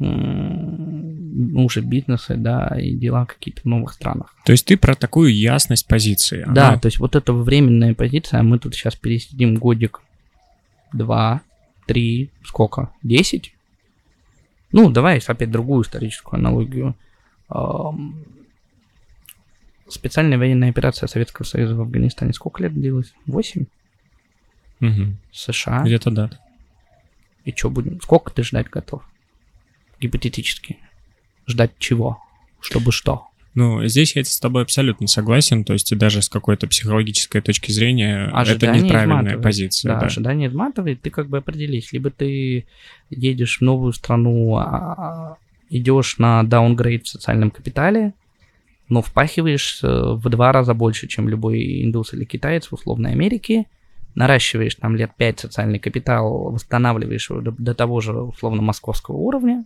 ну, 0.00 1.64
уже 1.64 1.80
бизнесы, 1.80 2.36
да, 2.36 2.76
и 2.80 2.92
дела 2.92 3.26
какие-то 3.26 3.62
в 3.62 3.64
новых 3.64 3.92
странах. 3.92 4.34
То 4.44 4.52
есть 4.52 4.64
ты 4.64 4.76
про 4.76 4.94
такую 4.94 5.34
ясность 5.34 5.88
позиции. 5.88 6.44
Да, 6.48 6.68
она... 6.68 6.78
то 6.78 6.86
есть 6.86 7.00
вот 7.00 7.16
эта 7.16 7.32
временная 7.32 7.94
позиция, 7.94 8.42
мы 8.42 8.58
тут 8.60 8.74
сейчас 8.74 8.94
пересидим 8.94 9.56
годик, 9.56 10.00
два, 10.92 11.42
три, 11.86 12.30
сколько, 12.44 12.92
десять? 13.02 13.54
Ну, 14.70 14.90
давай 14.90 15.20
опять 15.26 15.50
другую 15.50 15.82
историческую 15.82 16.38
аналогию 16.38 16.94
специальная 19.88 20.38
военная 20.38 20.70
операция 20.70 21.06
Советского 21.06 21.44
Союза 21.44 21.74
в 21.74 21.80
Афганистане 21.80 22.32
сколько 22.32 22.62
лет 22.62 22.74
длилась? 22.74 23.12
Восемь? 23.26 23.66
Угу. 24.80 25.16
США. 25.32 25.82
Где-то 25.82 26.10
да. 26.10 26.30
И 27.44 27.52
что 27.52 27.70
будем? 27.70 28.00
Сколько 28.00 28.32
ты 28.32 28.42
ждать 28.42 28.68
готов? 28.68 29.02
Гипотетически. 30.00 30.78
Ждать 31.46 31.72
чего? 31.78 32.22
Чтобы 32.60 32.92
что? 32.92 33.28
Ну, 33.54 33.84
здесь 33.88 34.14
я 34.14 34.22
с 34.22 34.38
тобой 34.38 34.62
абсолютно 34.62 35.08
согласен, 35.08 35.64
то 35.64 35.72
есть 35.72 35.96
даже 35.96 36.22
с 36.22 36.28
какой-то 36.28 36.68
психологической 36.68 37.40
точки 37.40 37.72
зрения 37.72 38.30
ожидание 38.32 38.76
это 38.76 38.84
неправильная 38.84 39.18
изматывает. 39.18 39.42
позиция. 39.42 39.94
Да, 39.94 40.00
да, 40.00 40.06
ожидание 40.06 40.48
изматывает, 40.48 41.02
ты 41.02 41.10
как 41.10 41.28
бы 41.28 41.38
определись. 41.38 41.92
Либо 41.92 42.10
ты 42.10 42.66
едешь 43.10 43.58
в 43.58 43.62
новую 43.62 43.94
страну, 43.94 44.56
а, 44.56 44.62
а, 44.64 45.36
идешь 45.70 46.18
на 46.18 46.44
даунгрейд 46.44 47.06
в 47.06 47.08
социальном 47.08 47.50
капитале, 47.50 48.12
но 48.88 49.02
впахиваешь 49.02 49.80
э, 49.82 49.86
в 49.86 50.28
два 50.28 50.52
раза 50.52 50.74
больше, 50.74 51.06
чем 51.06 51.28
любой 51.28 51.82
индус 51.84 52.14
или 52.14 52.24
китаец 52.24 52.66
в 52.66 52.72
условной 52.72 53.12
Америке, 53.12 53.66
наращиваешь 54.14 54.74
там 54.74 54.96
лет 54.96 55.12
пять 55.16 55.40
социальный 55.40 55.78
капитал, 55.78 56.50
восстанавливаешь 56.50 57.30
его 57.30 57.40
до, 57.40 57.52
до 57.52 57.74
того 57.74 58.00
же 58.00 58.12
условно 58.14 58.62
московского 58.62 59.16
уровня, 59.16 59.64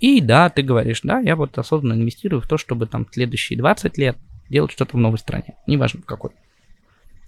и 0.00 0.20
да, 0.20 0.48
ты 0.48 0.62
говоришь, 0.62 1.00
да, 1.02 1.18
я 1.18 1.34
вот 1.34 1.58
осознанно 1.58 2.00
инвестирую 2.00 2.40
в 2.40 2.46
то, 2.46 2.56
чтобы 2.56 2.86
там 2.86 3.06
следующие 3.10 3.58
20 3.58 3.98
лет 3.98 4.16
делать 4.48 4.70
что-то 4.70 4.96
в 4.96 5.00
новой 5.00 5.18
стране, 5.18 5.54
неважно 5.66 6.02
в 6.02 6.04
какой. 6.04 6.30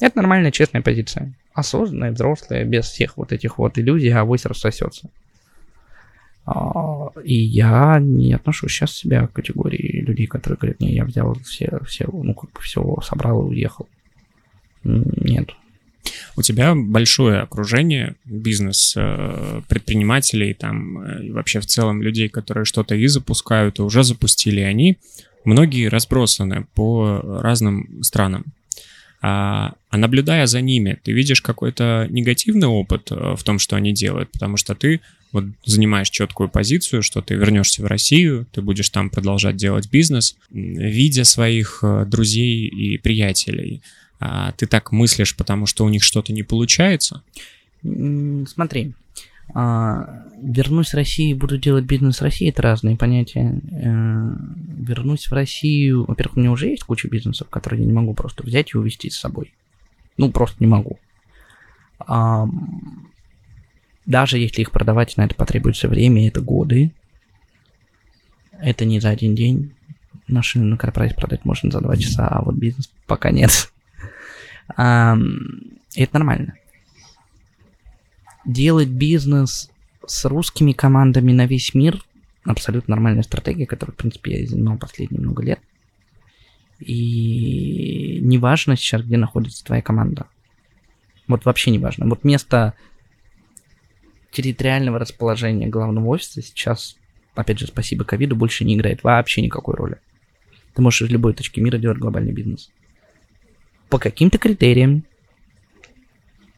Это 0.00 0.16
нормальная, 0.16 0.50
честная 0.50 0.80
позиция. 0.80 1.34
Осознанная, 1.52 2.12
взрослая, 2.12 2.64
без 2.64 2.86
всех 2.86 3.16
вот 3.16 3.32
этих 3.32 3.58
вот 3.58 3.78
иллюзий, 3.78 4.10
а 4.10 4.20
авось 4.20 4.46
рассосется. 4.46 5.10
А, 6.44 7.10
и 7.24 7.34
я 7.34 7.98
не 8.00 8.32
отношу 8.32 8.68
сейчас 8.68 8.94
себя 8.94 9.26
к 9.26 9.32
категории 9.32 10.00
людей, 10.00 10.26
которые 10.26 10.58
говорят, 10.58 10.80
не, 10.80 10.94
я 10.94 11.04
взял 11.04 11.34
все, 11.44 11.80
все, 11.86 12.08
ну, 12.12 12.34
как 12.34 12.52
бы 12.52 12.60
все 12.60 12.98
собрал 13.02 13.42
и 13.42 13.50
уехал. 13.50 13.88
Нет. 14.82 15.50
У 16.36 16.42
тебя 16.42 16.74
большое 16.74 17.40
окружение, 17.40 18.16
бизнес 18.24 18.94
э, 18.96 19.62
предпринимателей 19.68 20.54
там 20.54 20.98
э, 20.98 21.26
и 21.26 21.30
вообще 21.30 21.60
в 21.60 21.66
целом 21.66 22.02
людей, 22.02 22.28
которые 22.28 22.64
что-то 22.64 22.94
и 22.94 23.06
запускают, 23.06 23.78
и 23.78 23.82
уже 23.82 24.02
запустили 24.02 24.60
они, 24.60 24.98
многие 25.44 25.88
разбросаны 25.88 26.66
по 26.74 27.20
разным 27.42 28.02
странам. 28.02 28.46
А, 29.22 29.74
а 29.90 29.98
наблюдая 29.98 30.46
за 30.46 30.62
ними, 30.62 30.98
ты 31.02 31.12
видишь 31.12 31.42
какой-то 31.42 32.06
негативный 32.08 32.68
опыт 32.68 33.12
э, 33.12 33.34
в 33.36 33.42
том, 33.44 33.58
что 33.58 33.76
они 33.76 33.92
делают, 33.92 34.32
потому 34.32 34.56
что 34.56 34.74
ты 34.74 35.00
вот 35.32 35.44
занимаешь 35.64 36.10
четкую 36.10 36.48
позицию, 36.48 37.02
что 37.02 37.22
ты 37.22 37.34
вернешься 37.34 37.82
в 37.82 37.86
Россию, 37.86 38.46
ты 38.52 38.62
будешь 38.62 38.88
там 38.90 39.10
продолжать 39.10 39.56
делать 39.56 39.90
бизнес, 39.90 40.36
видя 40.50 41.24
своих 41.24 41.82
друзей 42.06 42.66
и 42.66 42.98
приятелей– 42.98 43.82
а, 44.20 44.52
ты 44.52 44.66
так 44.66 44.92
мыслишь, 44.92 45.34
потому 45.34 45.66
что 45.66 45.84
у 45.84 45.88
них 45.88 46.04
что-то 46.04 46.32
не 46.32 46.42
получается? 46.42 47.22
Смотри, 47.82 48.92
а, 49.54 50.26
вернусь 50.42 50.90
в 50.90 50.94
Россию 50.94 51.30
и 51.30 51.38
буду 51.38 51.56
делать 51.56 51.86
бизнес 51.86 52.20
в 52.20 52.22
России, 52.22 52.50
это 52.50 52.60
разные 52.60 52.96
понятия. 52.96 53.58
Э, 53.72 54.36
вернусь 54.76 55.26
в 55.26 55.32
Россию, 55.32 56.04
во-первых, 56.06 56.36
у 56.36 56.40
меня 56.40 56.52
уже 56.52 56.68
есть 56.68 56.84
куча 56.84 57.08
бизнесов, 57.08 57.48
которые 57.48 57.80
я 57.80 57.86
не 57.86 57.92
могу 57.92 58.12
просто 58.12 58.42
взять 58.42 58.74
и 58.74 58.76
увезти 58.78 59.08
с 59.08 59.18
собой. 59.18 59.54
Ну, 60.18 60.30
просто 60.30 60.56
не 60.60 60.66
могу. 60.66 60.98
Даже 64.10 64.38
если 64.38 64.62
их 64.62 64.72
продавать, 64.72 65.16
на 65.16 65.24
это 65.24 65.36
потребуется 65.36 65.86
время, 65.86 66.26
это 66.26 66.40
годы. 66.40 66.90
Это 68.58 68.84
не 68.84 68.98
за 68.98 69.10
один 69.10 69.36
день. 69.36 69.72
Машину 70.26 70.64
на 70.64 70.76
корпорате 70.76 71.14
продать 71.14 71.44
можно 71.44 71.70
за 71.70 71.80
два 71.80 71.96
часа, 71.96 72.26
а 72.26 72.42
вот 72.42 72.56
бизнес 72.56 72.90
пока 73.06 73.30
нет. 73.30 73.72
Это 74.76 75.16
нормально. 76.12 76.54
Делать 78.44 78.88
бизнес 78.88 79.70
с 80.04 80.24
русскими 80.24 80.72
командами 80.72 81.30
на 81.30 81.46
весь 81.46 81.72
мир 81.72 82.02
абсолютно 82.42 82.96
нормальная 82.96 83.22
стратегия, 83.22 83.66
которую, 83.66 83.94
в 83.94 83.98
принципе, 83.98 84.40
я 84.40 84.46
занимал 84.48 84.76
последние 84.76 85.20
много 85.20 85.44
лет. 85.44 85.60
И 86.80 88.18
не 88.22 88.38
важно 88.38 88.76
сейчас, 88.76 89.02
где 89.02 89.16
находится 89.16 89.64
твоя 89.64 89.82
команда. 89.82 90.26
Вот 91.28 91.44
вообще 91.44 91.70
не 91.70 91.78
важно. 91.78 92.08
Вот 92.08 92.24
место 92.24 92.74
территориального 94.32 94.98
расположения 94.98 95.68
главного 95.68 96.06
офиса 96.08 96.42
сейчас, 96.42 96.96
опять 97.34 97.58
же, 97.58 97.66
спасибо 97.66 98.04
ковиду, 98.04 98.36
больше 98.36 98.64
не 98.64 98.74
играет 98.74 99.02
вообще 99.02 99.42
никакой 99.42 99.74
роли. 99.74 99.98
Ты 100.74 100.82
можешь 100.82 101.02
из 101.02 101.10
любой 101.10 101.34
точки 101.34 101.60
мира 101.60 101.78
делать 101.78 101.98
глобальный 101.98 102.32
бизнес 102.32 102.70
по 103.90 103.98
каким-то 103.98 104.38
критериям 104.38 105.04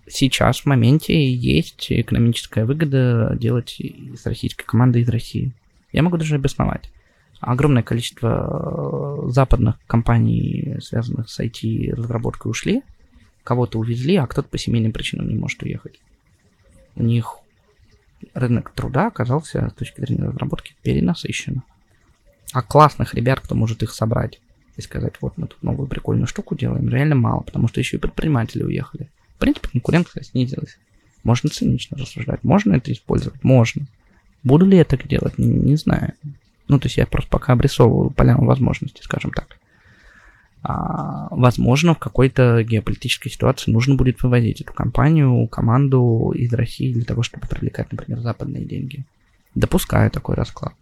сейчас 0.07 0.61
в 0.61 0.67
моменте 0.67 1.33
есть 1.33 1.91
экономическая 1.91 2.67
выгода 2.67 3.35
делать 3.41 3.81
с 4.15 4.27
российской 4.27 4.65
командой 4.65 5.03
из 5.03 5.09
России. 5.09 5.53
Я 5.93 6.03
могу 6.03 6.19
даже 6.19 6.37
обосновать. 6.37 6.93
Огромное 7.41 7.83
количество 7.83 9.25
э, 9.27 9.31
западных 9.31 9.81
компаний, 9.87 10.77
связанных 10.81 11.29
с 11.29 11.41
IT-разработкой, 11.41 12.51
ушли, 12.51 12.83
кого-то 13.43 13.79
увезли, 13.79 14.17
а 14.17 14.27
кто-то 14.27 14.49
по 14.49 14.59
семейным 14.59 14.93
причинам 14.93 15.29
не 15.29 15.35
может 15.35 15.63
уехать. 15.63 15.99
У 16.95 17.03
них 17.03 17.39
рынок 18.35 18.73
труда 18.75 19.09
оказался 19.09 19.71
с 19.71 19.73
точки 19.75 20.01
зрения 20.01 20.25
разработки 20.25 20.75
перенасыщен. 20.83 21.63
А 22.53 22.63
классных 22.63 23.15
ребят, 23.15 23.41
кто 23.41 23.55
может 23.55 23.83
их 23.83 23.93
собрать, 23.93 24.41
и 24.77 24.83
сказать, 24.83 25.15
вот 25.21 25.37
мы 25.37 25.47
тут 25.47 25.63
новую 25.63 25.87
прикольную 25.87 26.27
штуку 26.27 26.55
делаем, 26.55 26.89
реально 26.89 27.15
мало, 27.15 27.41
потому 27.43 27.69
что 27.69 27.81
еще 27.81 27.97
и 27.97 28.01
предприниматели 28.01 28.63
уехали. 28.63 29.11
В 29.37 29.39
принципе, 29.39 29.69
конкуренция 29.69 30.23
снизилась. 30.23 30.79
Можно 31.25 31.51
цинично 31.51 31.97
рассуждать. 31.99 32.43
Можно 32.43 32.75
это 32.75 32.93
использовать? 32.93 33.43
Можно. 33.45 33.87
Буду 34.43 34.67
ли 34.67 34.77
я 34.77 34.85
так 34.85 35.07
делать? 35.07 35.39
Не, 35.39 35.47
не 35.47 35.77
знаю. 35.77 36.15
Ну, 36.69 36.79
то 36.79 36.87
есть 36.87 36.97
я 36.97 37.07
просто 37.07 37.31
пока 37.31 37.53
обрисовываю 37.53 38.11
поляну 38.11 38.45
возможностей, 38.45 39.03
скажем 39.03 39.31
так. 39.33 39.59
А, 40.63 41.27
возможно, 41.31 41.95
в 41.95 41.99
какой-то 41.99 42.63
геополитической 42.63 43.29
ситуации 43.29 43.71
нужно 43.71 43.97
будет 43.97 44.23
вывозить 44.23 44.61
эту 44.61 44.73
компанию, 44.73 45.47
команду 45.49 46.33
из 46.35 46.53
России 46.53 46.93
для 46.93 47.05
того, 47.05 47.23
чтобы 47.23 47.49
привлекать, 47.49 47.91
например, 47.91 48.21
западные 48.21 48.65
деньги. 48.65 49.05
Допускаю 49.55 50.11
такой 50.11 50.37
расклад. 50.37 50.75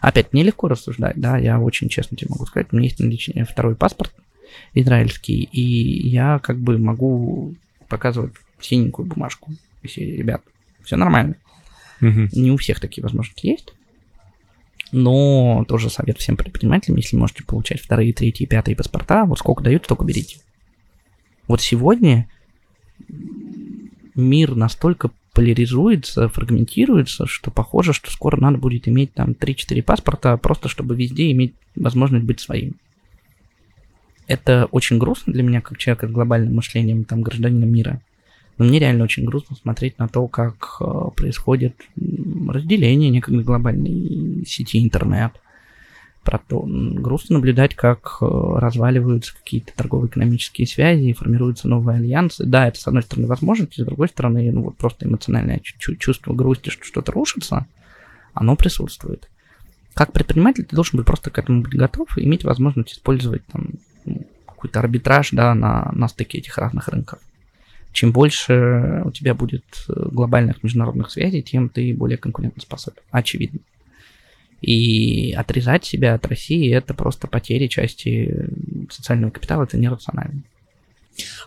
Опять, 0.00 0.32
нелегко 0.32 0.68
рассуждать, 0.68 1.16
да, 1.16 1.38
я 1.38 1.58
очень 1.60 1.88
честно 1.88 2.16
тебе 2.16 2.30
могу 2.30 2.44
сказать. 2.44 2.68
У 2.72 2.76
меня 2.76 2.88
есть 2.88 3.00
наличие 3.00 3.44
второй 3.44 3.74
паспорт 3.74 4.12
израильский, 4.74 5.44
и 5.44 6.08
я 6.08 6.38
как 6.40 6.58
бы 6.58 6.76
могу 6.78 7.54
показывать 7.88 8.34
синенькую 8.60 9.06
бумажку. 9.06 9.52
Если, 9.82 10.02
ребят, 10.02 10.42
все 10.82 10.96
нормально. 10.96 11.36
Угу. 12.00 12.28
Не 12.32 12.50
у 12.50 12.56
всех 12.56 12.80
такие 12.80 13.02
возможности 13.02 13.46
есть. 13.46 13.72
Но 14.92 15.64
тоже 15.66 15.88
совет 15.88 16.18
всем 16.18 16.36
предпринимателям, 16.36 16.98
если 16.98 17.16
можете 17.16 17.44
получать 17.44 17.80
вторые, 17.80 18.12
третьи, 18.12 18.44
пятые 18.44 18.76
паспорта, 18.76 19.24
вот 19.24 19.38
сколько 19.38 19.64
дают, 19.64 19.84
столько 19.84 20.04
берите. 20.04 20.38
Вот 21.48 21.62
сегодня 21.62 22.28
мир 24.14 24.54
настолько 24.54 25.10
поляризуется, 25.32 26.28
фрагментируется, 26.28 27.26
что 27.26 27.50
похоже, 27.50 27.94
что 27.94 28.10
скоро 28.10 28.38
надо 28.38 28.58
будет 28.58 28.86
иметь 28.86 29.14
там 29.14 29.30
3-4 29.30 29.82
паспорта, 29.82 30.36
просто 30.36 30.68
чтобы 30.68 30.94
везде 30.94 31.30
иметь 31.32 31.54
возможность 31.74 32.26
быть 32.26 32.40
своим. 32.40 32.76
Это 34.26 34.66
очень 34.70 34.98
грустно 34.98 35.32
для 35.32 35.42
меня, 35.42 35.62
как 35.62 35.78
человека 35.78 36.06
с 36.06 36.10
глобальным 36.10 36.54
мышлением, 36.54 37.04
там, 37.04 37.22
гражданина 37.22 37.64
мира. 37.64 38.02
Но 38.58 38.64
мне 38.64 38.78
реально 38.78 39.04
очень 39.04 39.24
грустно 39.24 39.56
смотреть 39.56 39.98
на 39.98 40.08
то, 40.08 40.26
как 40.28 40.76
э, 40.80 40.84
происходит 41.16 41.74
разделение 41.96 43.10
некогда 43.10 43.42
глобальной 43.42 44.44
сети 44.46 44.82
интернет, 44.82 45.32
про 46.22 46.38
то. 46.38 46.64
Грустно 46.66 47.34
наблюдать, 47.34 47.74
как 47.74 48.18
э, 48.20 48.24
разваливаются 48.24 49.34
какие-то 49.34 49.72
торгово-экономические 49.74 50.66
связи, 50.66 51.12
формируются 51.12 51.68
новые 51.68 51.98
альянсы. 51.98 52.44
Да, 52.44 52.68
это, 52.68 52.78
с 52.78 52.86
одной 52.86 53.02
стороны, 53.02 53.26
возможность, 53.26 53.74
с 53.74 53.84
другой 53.84 54.08
стороны, 54.08 54.50
ну, 54.52 54.62
вот 54.62 54.76
просто 54.76 55.06
эмоциональное 55.06 55.60
чувство 55.60 56.32
грусти, 56.32 56.70
что 56.70 56.84
что-то 56.84 57.12
рушится, 57.12 57.66
оно 58.34 58.54
присутствует. 58.56 59.28
Как 59.94 60.12
предприниматель 60.12 60.64
ты 60.64 60.74
должен 60.74 60.98
быть 60.98 61.06
просто 61.06 61.30
к 61.30 61.38
этому 61.38 61.62
быть 61.62 61.74
готов 61.74 62.16
и 62.16 62.24
иметь 62.24 62.44
возможность 62.44 62.92
использовать 62.94 63.44
там 63.46 63.70
ну, 64.04 64.26
какой-то 64.46 64.80
арбитраж, 64.80 65.30
да, 65.32 65.54
на, 65.54 65.90
на 65.92 66.08
стыке 66.08 66.38
этих 66.38 66.56
разных 66.56 66.88
рынков. 66.88 67.18
Чем 67.92 68.12
больше 68.12 69.02
у 69.04 69.10
тебя 69.10 69.34
будет 69.34 69.64
э, 69.88 69.92
глобальных 70.10 70.62
международных 70.62 71.10
связей, 71.10 71.42
тем 71.42 71.68
ты 71.68 71.94
более 71.94 72.18
конкурентоспособен. 72.18 73.02
Очевидно. 73.10 73.60
И 74.62 75.32
отрезать 75.32 75.84
себя 75.84 76.14
от 76.14 76.26
России 76.26 76.72
это 76.72 76.94
просто 76.94 77.26
потери 77.26 77.66
части 77.66 78.48
социального 78.90 79.30
капитала, 79.30 79.64
это 79.64 79.76
нерационально. 79.76 80.42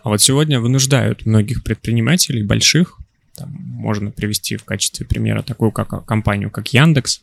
А 0.02 0.10
вот 0.10 0.20
сегодня 0.20 0.60
вынуждают 0.60 1.26
многих 1.26 1.64
предпринимателей 1.64 2.42
больших, 2.42 2.98
там, 3.34 3.50
можно 3.50 4.10
привести 4.10 4.56
в 4.56 4.64
качестве 4.64 5.06
примера 5.06 5.42
такую 5.42 5.72
как 5.72 6.04
компанию, 6.04 6.50
как 6.50 6.68
Яндекс, 6.72 7.22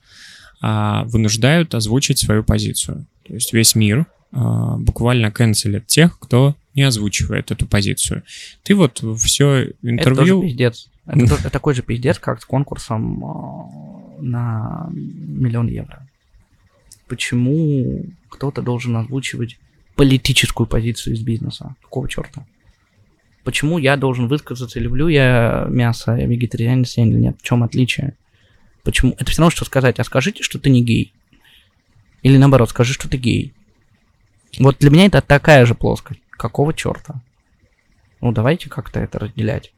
а, 0.62 1.04
вынуждают 1.06 1.74
озвучить 1.76 2.20
свою 2.20 2.44
позицию. 2.44 3.06
То 3.28 3.34
есть 3.34 3.54
весь 3.54 3.76
мир 3.76 4.06
а, 4.32 4.78
буквально 4.78 5.32
канцелит 5.32 5.88
тех, 5.88 6.20
кто 6.20 6.56
не 6.76 6.84
озвучивает 6.84 7.52
эту 7.52 7.68
позицию. 7.68 8.24
Ты 8.64 8.76
вот 8.76 9.04
все 9.20 9.74
интервью... 9.82 10.00
Это 10.02 10.16
тоже 10.16 10.42
пиздец. 10.42 10.90
Это 11.06 11.50
такой 11.50 11.74
же 11.74 11.82
пиздец, 11.82 12.20
как 12.20 12.42
с 12.42 12.46
конкурсом 12.46 13.20
на 14.20 14.90
миллион 14.92 15.68
евро. 15.68 16.08
Почему 17.08 18.06
кто-то 18.30 18.62
должен 18.62 18.96
озвучивать 18.98 19.58
политическую 19.96 20.66
позицию 20.66 21.14
из 21.16 21.22
бизнеса? 21.22 21.76
Какого 21.82 22.08
черта? 22.10 22.46
Почему 23.44 23.78
я 23.78 23.98
должен 23.98 24.28
высказаться, 24.28 24.80
люблю 24.80 25.10
я 25.10 25.68
мясо, 25.70 26.16
я 26.16 26.26
вегетарианец 26.26 26.98
или 26.98 27.20
нет? 27.20 27.38
В 27.40 27.44
чем 27.44 27.62
отличие? 27.62 28.16
Почему? 28.84 29.14
Это 29.20 29.30
все 29.30 29.42
равно, 29.42 29.52
что 29.52 29.66
сказать, 29.66 30.00
а 30.00 30.04
скажите, 30.04 30.44
что 30.44 30.60
ты 30.60 30.70
не 30.70 30.82
гей. 30.82 31.14
Или 32.22 32.38
наоборот, 32.38 32.70
скажи, 32.70 32.94
что 32.94 33.10
ты 33.10 33.18
гей. 33.18 33.54
Вот 34.60 34.78
для 34.80 34.90
меня 34.90 35.06
это 35.08 35.22
такая 35.22 35.66
же 35.66 35.76
плоскость. 35.76 36.22
Какого 36.38 36.74
черта? 36.74 37.22
Ну, 38.22 38.32
давайте 38.32 38.70
как-то 38.70 39.00
это 39.00 39.20
разделять. 39.20 39.74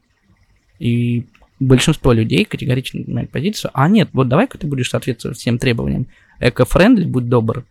И 0.78 1.26
большинство 1.58 2.12
людей 2.12 2.44
категорично 2.44 3.02
занимает 3.02 3.30
позицию, 3.30 3.70
а 3.74 3.88
нет, 3.88 4.10
вот 4.12 4.28
давай-ка 4.28 4.58
ты 4.58 4.66
будешь 4.66 4.90
соответствовать 4.90 5.38
всем 5.38 5.58
требованиям. 5.58 6.06
Эко-френдли, 6.38 7.04
будь 7.04 7.28
добр, 7.28 7.64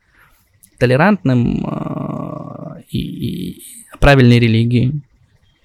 толерантным 0.78 1.66
э, 1.66 2.82
и, 2.90 3.00
и 3.00 3.64
правильной 4.00 4.40
религии, 4.40 5.02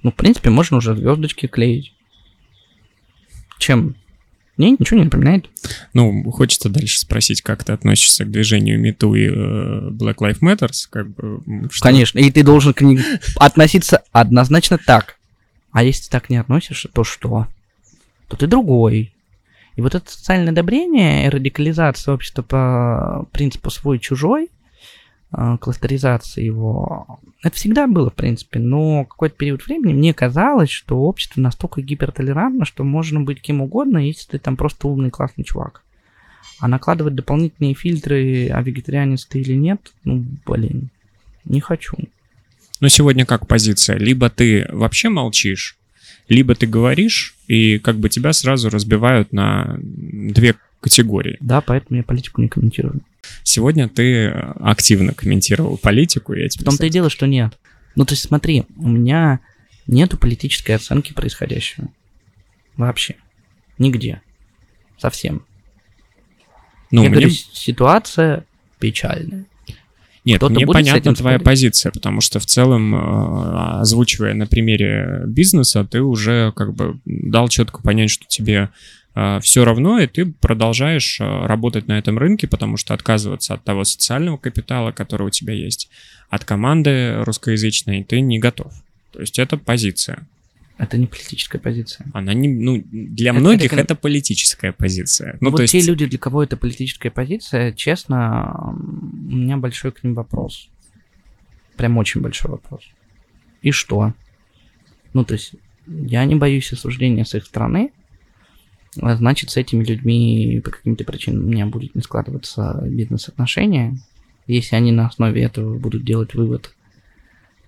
Ну, 0.02 0.10
в 0.10 0.14
принципе, 0.14 0.50
можно 0.50 0.78
уже 0.78 0.96
звездочки 0.96 1.46
клеить. 1.46 1.92
Чем? 3.58 3.96
Не, 4.60 4.72
ничего 4.72 4.98
не 4.98 5.04
напоминает. 5.04 5.48
Ну, 5.94 6.30
хочется 6.30 6.68
дальше 6.68 6.98
спросить, 6.98 7.40
как 7.40 7.64
ты 7.64 7.72
относишься 7.72 8.26
к 8.26 8.30
движению 8.30 8.78
МИТУ 8.78 9.14
и 9.14 9.26
э, 9.26 9.88
Black 9.90 10.16
Lives 10.16 10.40
Matter? 10.42 10.70
Как 10.90 11.08
бы, 11.08 11.40
что... 11.70 11.82
Конечно, 11.82 12.18
и 12.18 12.30
ты 12.30 12.42
должен 12.42 12.74
к 12.74 12.82
ним 12.82 13.00
относиться 13.36 14.02
однозначно 14.12 14.76
так. 14.76 15.16
А 15.72 15.82
если 15.82 16.04
ты 16.04 16.10
так 16.10 16.28
не 16.28 16.36
относишься, 16.36 16.88
то 16.92 17.04
что? 17.04 17.46
То 18.28 18.36
ты 18.36 18.46
другой. 18.46 19.14
И 19.76 19.80
вот 19.80 19.94
это 19.94 20.12
социальное 20.12 20.52
одобрение 20.52 21.24
и 21.24 21.30
радикализация 21.30 22.12
общества 22.12 22.42
по 22.42 23.26
принципу 23.32 23.70
свой-чужой, 23.70 24.50
а, 25.32 25.58
кластеризация 25.58 26.44
его, 26.44 27.20
это 27.42 27.54
всегда 27.54 27.86
было, 27.86 28.10
в 28.10 28.14
принципе, 28.14 28.58
но 28.58 29.04
какой-то 29.04 29.36
период 29.36 29.64
времени 29.64 29.92
мне 29.92 30.12
казалось, 30.12 30.70
что 30.70 30.98
общество 30.98 31.40
настолько 31.40 31.82
гипертолерантно, 31.82 32.64
что 32.64 32.82
можно 32.82 33.20
быть 33.20 33.40
кем 33.40 33.60
угодно, 33.60 33.98
если 33.98 34.32
ты 34.32 34.38
там 34.38 34.56
просто 34.56 34.88
умный, 34.88 35.10
классный 35.10 35.44
чувак. 35.44 35.82
А 36.58 36.66
накладывать 36.66 37.14
дополнительные 37.14 37.74
фильтры, 37.74 38.48
а 38.48 38.60
вегетарианец 38.60 39.24
ты 39.24 39.40
или 39.40 39.54
нет, 39.54 39.92
ну, 40.04 40.24
блин, 40.46 40.90
не 41.44 41.60
хочу. 41.60 41.96
Но 42.80 42.88
сегодня 42.88 43.24
как 43.24 43.46
позиция? 43.46 43.98
Либо 43.98 44.30
ты 44.30 44.66
вообще 44.70 45.10
молчишь, 45.10 45.78
либо 46.28 46.54
ты 46.54 46.66
говоришь, 46.66 47.36
и 47.46 47.78
как 47.78 47.98
бы 47.98 48.08
тебя 48.08 48.32
сразу 48.32 48.68
разбивают 48.68 49.32
на 49.32 49.78
две 49.80 50.56
категории. 50.80 51.36
Да, 51.40 51.60
поэтому 51.60 51.98
я 51.98 52.02
политику 52.02 52.40
не 52.40 52.48
комментирую. 52.48 53.02
Сегодня 53.42 53.88
ты 53.88 54.28
активно 54.28 55.14
комментировал 55.14 55.76
политику. 55.76 56.32
Я 56.34 56.48
тебе 56.48 56.62
В 56.62 56.64
том-то 56.64 56.86
и 56.86 56.90
дело, 56.90 57.10
что 57.10 57.26
нет. 57.26 57.58
Ну, 57.96 58.04
то 58.04 58.12
есть 58.12 58.24
смотри, 58.24 58.64
у 58.76 58.88
меня 58.88 59.40
нету 59.86 60.16
политической 60.16 60.72
оценки 60.72 61.12
происходящего. 61.12 61.88
Вообще. 62.76 63.16
Нигде. 63.78 64.22
Совсем. 64.98 65.44
Ну, 66.90 67.02
я 67.02 67.08
мне... 67.08 67.18
говорю, 67.18 67.30
ситуация 67.30 68.46
печальная. 68.78 69.46
Нет, 70.24 70.42
мне 70.42 70.66
понятна 70.66 71.14
твоя 71.14 71.38
спорить? 71.38 71.44
позиция, 71.44 71.92
потому 71.92 72.20
что 72.20 72.40
в 72.40 72.46
целом, 72.46 72.94
э, 72.94 73.80
озвучивая 73.80 74.34
на 74.34 74.46
примере 74.46 75.22
бизнеса, 75.26 75.84
ты 75.84 76.02
уже 76.02 76.52
как 76.54 76.74
бы 76.74 77.00
дал 77.06 77.48
четко 77.48 77.80
понять, 77.80 78.10
что 78.10 78.26
тебе 78.28 78.54
э, 78.54 78.68
все 79.42 79.64
равно, 79.64 79.98
и 79.98 80.06
ты 80.06 80.26
продолжаешь 80.26 81.20
э, 81.20 81.24
работать 81.24 81.88
на 81.88 81.98
этом 81.98 82.16
рынке, 82.16 82.46
потому 82.46 82.76
что 82.76 82.94
отказываться 82.94 83.54
от 83.54 83.64
того 83.64 83.84
социального 83.84 84.36
капитала, 84.36 84.92
который 84.92 85.26
у 85.26 85.30
тебя 85.30 85.52
есть, 85.52 85.90
от 86.28 86.44
команды 86.44 87.22
русскоязычной, 87.24 88.04
ты 88.04 88.20
не 88.20 88.38
готов. 88.38 88.72
То 89.12 89.20
есть 89.20 89.38
это 89.38 89.56
позиция. 89.56 90.26
Это 90.78 90.96
не 90.96 91.06
политическая 91.06 91.58
позиция. 91.58 92.06
Она 92.14 92.32
не, 92.32 92.48
ну, 92.48 92.82
для 92.90 93.32
это 93.32 93.40
многих 93.40 93.72
это, 93.72 93.82
это 93.82 93.94
политическая 93.96 94.72
позиция. 94.72 95.36
Ну, 95.40 95.50
вот 95.50 95.58
то 95.58 95.62
есть... 95.62 95.72
те 95.72 95.80
люди, 95.82 96.06
для 96.06 96.18
кого 96.18 96.42
это 96.42 96.56
политическая 96.56 97.10
позиция, 97.10 97.72
честно, 97.72 98.72
у 98.72 99.36
меня 99.36 99.56
большой 99.58 99.92
к 99.92 100.02
ним 100.04 100.14
вопрос. 100.14 100.68
Прям 101.76 101.98
очень 101.98 102.22
большой 102.22 102.52
вопрос. 102.52 102.82
И 103.60 103.72
что? 103.72 104.14
Ну, 105.12 105.24
то 105.24 105.34
есть, 105.34 105.52
я 105.86 106.24
не 106.24 106.36
боюсь 106.36 106.72
осуждения 106.72 107.24
с 107.24 107.34
их 107.34 107.44
стороны, 107.44 107.90
а 107.92 107.99
значит, 108.94 109.50
с 109.50 109.56
этими 109.56 109.84
людьми 109.84 110.60
по 110.64 110.70
каким-то 110.70 111.04
причинам 111.04 111.44
у 111.44 111.48
меня 111.48 111.66
будет 111.66 111.94
не 111.94 112.02
складываться 112.02 112.82
бизнес-отношения. 112.86 113.96
Если 114.46 114.74
они 114.76 114.90
на 114.92 115.06
основе 115.06 115.42
этого 115.42 115.78
будут 115.78 116.04
делать 116.04 116.34
вывод, 116.34 116.74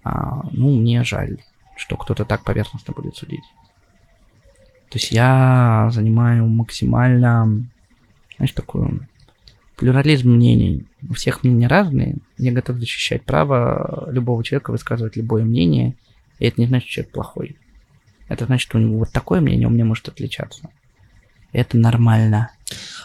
а, 0.02 0.48
ну, 0.50 0.74
мне 0.76 1.04
жаль 1.04 1.38
что 1.82 1.96
кто-то 1.96 2.24
так 2.24 2.44
поверхностно 2.44 2.94
будет 2.94 3.16
судить. 3.16 3.44
То 4.90 4.98
есть 4.98 5.10
я 5.10 5.88
занимаю 5.92 6.46
максимально, 6.46 7.66
знаешь, 8.36 8.52
такую 8.52 9.08
плюрализм 9.76 10.30
мнений. 10.30 10.86
У 11.08 11.14
всех 11.14 11.42
мнения 11.42 11.66
разные. 11.66 12.18
Я 12.36 12.52
готов 12.52 12.76
защищать 12.76 13.24
право 13.24 14.08
любого 14.12 14.44
человека 14.44 14.70
высказывать 14.70 15.16
любое 15.16 15.44
мнение. 15.44 15.96
И 16.38 16.46
это 16.46 16.60
не 16.60 16.66
значит, 16.66 16.88
что 16.88 16.94
человек 16.96 17.12
плохой. 17.12 17.56
Это 18.28 18.44
значит, 18.44 18.68
что 18.68 18.78
у 18.78 18.80
него 18.80 18.98
вот 18.98 19.10
такое 19.10 19.40
мнение 19.40 19.66
у 19.66 19.70
меня 19.70 19.84
может 19.84 20.08
отличаться. 20.08 20.70
Это 21.52 21.76
нормально. 21.76 22.50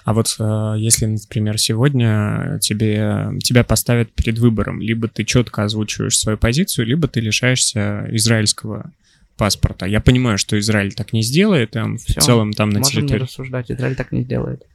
А 0.05 0.13
вот 0.13 0.33
э, 0.39 0.75
если, 0.77 1.05
например, 1.05 1.57
сегодня 1.57 2.59
тебе, 2.61 3.37
тебя 3.43 3.65
поставят 3.65 4.13
перед 4.13 4.39
выбором, 4.39 4.79
либо 4.79 5.09
ты 5.09 5.25
четко 5.25 5.63
озвучиваешь 5.63 6.17
свою 6.17 6.37
позицию, 6.37 6.87
либо 6.87 7.09
ты 7.09 7.19
лишаешься 7.19 8.07
израильского 8.11 8.93
паспорта. 9.35 9.85
Я 9.85 9.99
понимаю, 9.99 10.37
что 10.37 10.57
Израиль 10.57 10.93
так 10.93 11.11
не 11.11 11.21
сделает, 11.21 11.71
там, 11.71 11.97
Все, 11.97 12.19
в 12.19 12.23
целом 12.23 12.53
там 12.53 12.69
на 12.69 12.79
можем 12.79 13.01
территории... 13.01 13.19
не 13.19 13.23
рассуждать, 13.25 13.69
Израиль 13.69 13.95
так 13.95 14.13
не 14.13 14.23
сделает. 14.23 14.65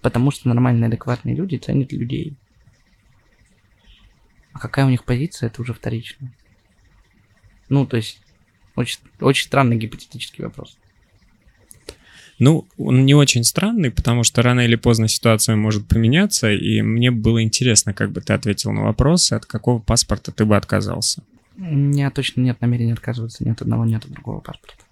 Потому 0.00 0.30
что 0.30 0.48
нормальные, 0.48 0.86
адекватные 0.86 1.34
люди 1.34 1.56
ценят 1.56 1.92
людей. 1.92 2.36
А 4.52 4.58
какая 4.58 4.86
у 4.86 4.90
них 4.90 5.04
позиция, 5.04 5.48
это 5.48 5.60
уже 5.60 5.74
вторично. 5.74 6.32
Ну, 7.68 7.86
то 7.86 7.96
есть, 7.96 8.20
очень, 8.76 9.00
очень 9.20 9.46
странный 9.46 9.76
гипотетический 9.76 10.44
вопрос. 10.44 10.78
Ну, 12.40 12.66
он 12.78 13.04
не 13.04 13.14
очень 13.14 13.44
странный, 13.44 13.90
потому 13.90 14.24
что 14.24 14.40
рано 14.40 14.60
или 14.60 14.74
поздно 14.74 15.08
ситуация 15.08 15.56
может 15.56 15.86
поменяться, 15.86 16.50
и 16.50 16.80
мне 16.80 17.10
было 17.10 17.42
интересно, 17.42 17.92
как 17.92 18.12
бы 18.12 18.22
ты 18.22 18.32
ответил 18.32 18.72
на 18.72 18.82
вопрос, 18.82 19.30
от 19.30 19.44
какого 19.44 19.78
паспорта 19.78 20.32
ты 20.32 20.46
бы 20.46 20.56
отказался. 20.56 21.22
У 21.58 21.62
меня 21.62 22.10
точно 22.10 22.40
нет 22.40 22.58
намерения 22.62 22.94
отказываться 22.94 23.44
ни 23.44 23.50
от 23.50 23.60
одного, 23.60 23.84
ни 23.84 23.94
от 23.94 24.08
другого 24.08 24.40
паспорта. 24.40 24.82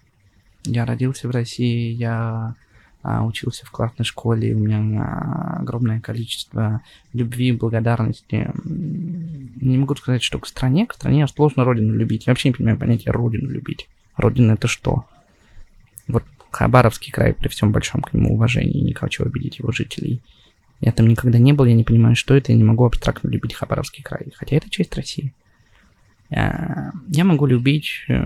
Я 0.63 0.85
родился 0.85 1.27
в 1.27 1.31
России, 1.31 1.91
я 1.91 2.53
а, 3.01 3.25
учился 3.25 3.65
в 3.65 3.71
классной 3.71 4.05
школе, 4.05 4.53
у 4.53 4.59
меня 4.59 5.01
а, 5.01 5.57
огромное 5.61 5.99
количество 5.99 6.81
любви, 7.13 7.51
благодарности. 7.51 8.51
Не 8.63 9.79
могу 9.79 9.95
сказать, 9.95 10.21
что 10.21 10.37
к 10.37 10.45
стране, 10.45 10.85
к 10.85 10.93
стране 10.93 11.27
сложно 11.27 11.63
родину 11.63 11.95
любить. 11.95 12.27
Я 12.27 12.31
вообще 12.31 12.49
не 12.49 12.53
понимаю 12.53 12.77
понятия 12.77 13.09
родину 13.09 13.49
любить. 13.49 13.89
Родина 14.17 14.51
это 14.51 14.67
что? 14.67 15.05
Вот 16.07 16.23
Хабаровский 16.51 17.11
край, 17.11 17.33
при 17.33 17.47
всем 17.47 17.71
большом 17.71 18.01
к 18.01 18.13
нему 18.13 18.33
уважении, 18.33 18.81
не 18.81 18.93
хочу 18.93 19.23
обидеть 19.23 19.59
его 19.59 19.71
жителей. 19.71 20.21
Я 20.81 20.91
там 20.91 21.07
никогда 21.07 21.37
не 21.37 21.53
был, 21.53 21.65
я 21.65 21.73
не 21.73 21.83
понимаю, 21.83 22.15
что 22.15 22.35
это, 22.35 22.51
я 22.51 22.57
не 22.57 22.63
могу 22.63 22.85
абстрактно 22.85 23.27
любить 23.27 23.53
Хабаровский 23.53 24.03
край, 24.03 24.27
хотя 24.35 24.55
это 24.55 24.69
часть 24.69 24.95
России. 24.95 25.33
Я, 26.29 26.93
я 27.07 27.23
могу 27.23 27.45
любить 27.45 28.05
э, 28.07 28.21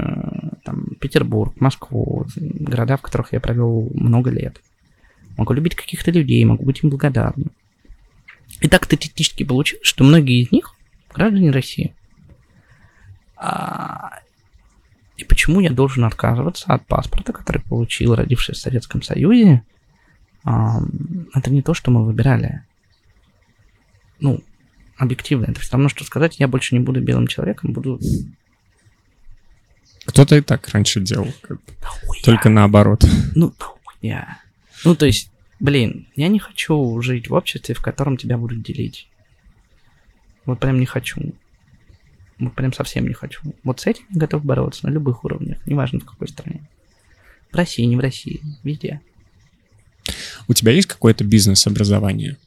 там, 0.63 0.87
Петербург, 0.99 1.59
Москву, 1.59 2.25
города, 2.35 2.97
в 2.97 3.01
которых 3.01 3.33
я 3.33 3.39
провел 3.39 3.89
много 3.93 4.29
лет. 4.29 4.61
Могу 5.37 5.53
любить 5.53 5.75
каких-то 5.75 6.11
людей, 6.11 6.43
могу 6.45 6.65
быть 6.65 6.83
им 6.83 6.89
благодарным. 6.89 7.51
И 8.61 8.67
так 8.67 8.85
статистически 8.85 9.43
получилось, 9.43 9.87
что 9.87 10.03
многие 10.03 10.41
из 10.41 10.51
них 10.51 10.75
граждане 11.13 11.51
России. 11.51 11.93
И 15.17 15.23
почему 15.23 15.59
я 15.59 15.71
должен 15.71 16.05
отказываться 16.05 16.65
от 16.73 16.85
паспорта, 16.87 17.33
который 17.33 17.61
получил, 17.61 18.15
родившись 18.15 18.57
в 18.57 18.61
Советском 18.61 19.01
Союзе? 19.01 19.63
Это 20.43 21.49
не 21.49 21.61
то, 21.61 21.73
что 21.73 21.91
мы 21.91 22.03
выбирали. 22.03 22.63
Ну, 24.19 24.41
объективно. 24.97 25.45
Это 25.45 25.59
все 25.59 25.73
равно, 25.73 25.89
что 25.89 26.03
сказать, 26.03 26.39
я 26.39 26.47
больше 26.47 26.75
не 26.75 26.79
буду 26.79 27.01
белым 27.01 27.27
человеком, 27.27 27.73
буду... 27.73 27.99
Кто-то 30.05 30.35
и 30.35 30.41
так 30.41 30.67
раньше 30.69 30.99
делал. 30.99 31.27
Как 31.41 31.57
бы. 31.57 31.73
Только 32.25 32.49
наоборот. 32.49 33.05
Ну, 33.35 33.53
я. 34.01 34.39
Ну, 34.83 34.95
то 34.95 35.05
есть, 35.05 35.31
блин, 35.61 36.07
я 36.15 36.27
не 36.27 36.39
хочу 36.39 37.01
жить 37.01 37.29
в 37.29 37.33
обществе, 37.33 37.73
в 37.73 37.81
котором 37.81 38.17
тебя 38.17 38.37
будут 38.37 38.63
делить. 38.63 39.07
Вот 40.45 40.59
прям 40.59 40.79
не 40.79 40.85
хочу. 40.85 41.33
Вот 42.43 42.55
прям 42.55 42.73
совсем 42.73 43.07
не 43.07 43.13
хочу. 43.13 43.41
Вот 43.63 43.79
с 43.79 43.87
этим 43.87 44.03
я 44.09 44.21
готов 44.21 44.43
бороться 44.43 44.87
на 44.87 44.91
любых 44.91 45.23
уровнях, 45.23 45.65
неважно 45.65 45.99
в 45.99 46.05
какой 46.05 46.27
стране. 46.27 46.61
В 47.51 47.55
России, 47.55 47.83
не 47.83 47.95
в 47.95 47.99
России, 47.99 48.41
везде. 48.63 49.01
У 50.47 50.53
тебя 50.53 50.71
есть 50.71 50.87
какое-то 50.87 51.23
бизнес-образование? 51.23 52.37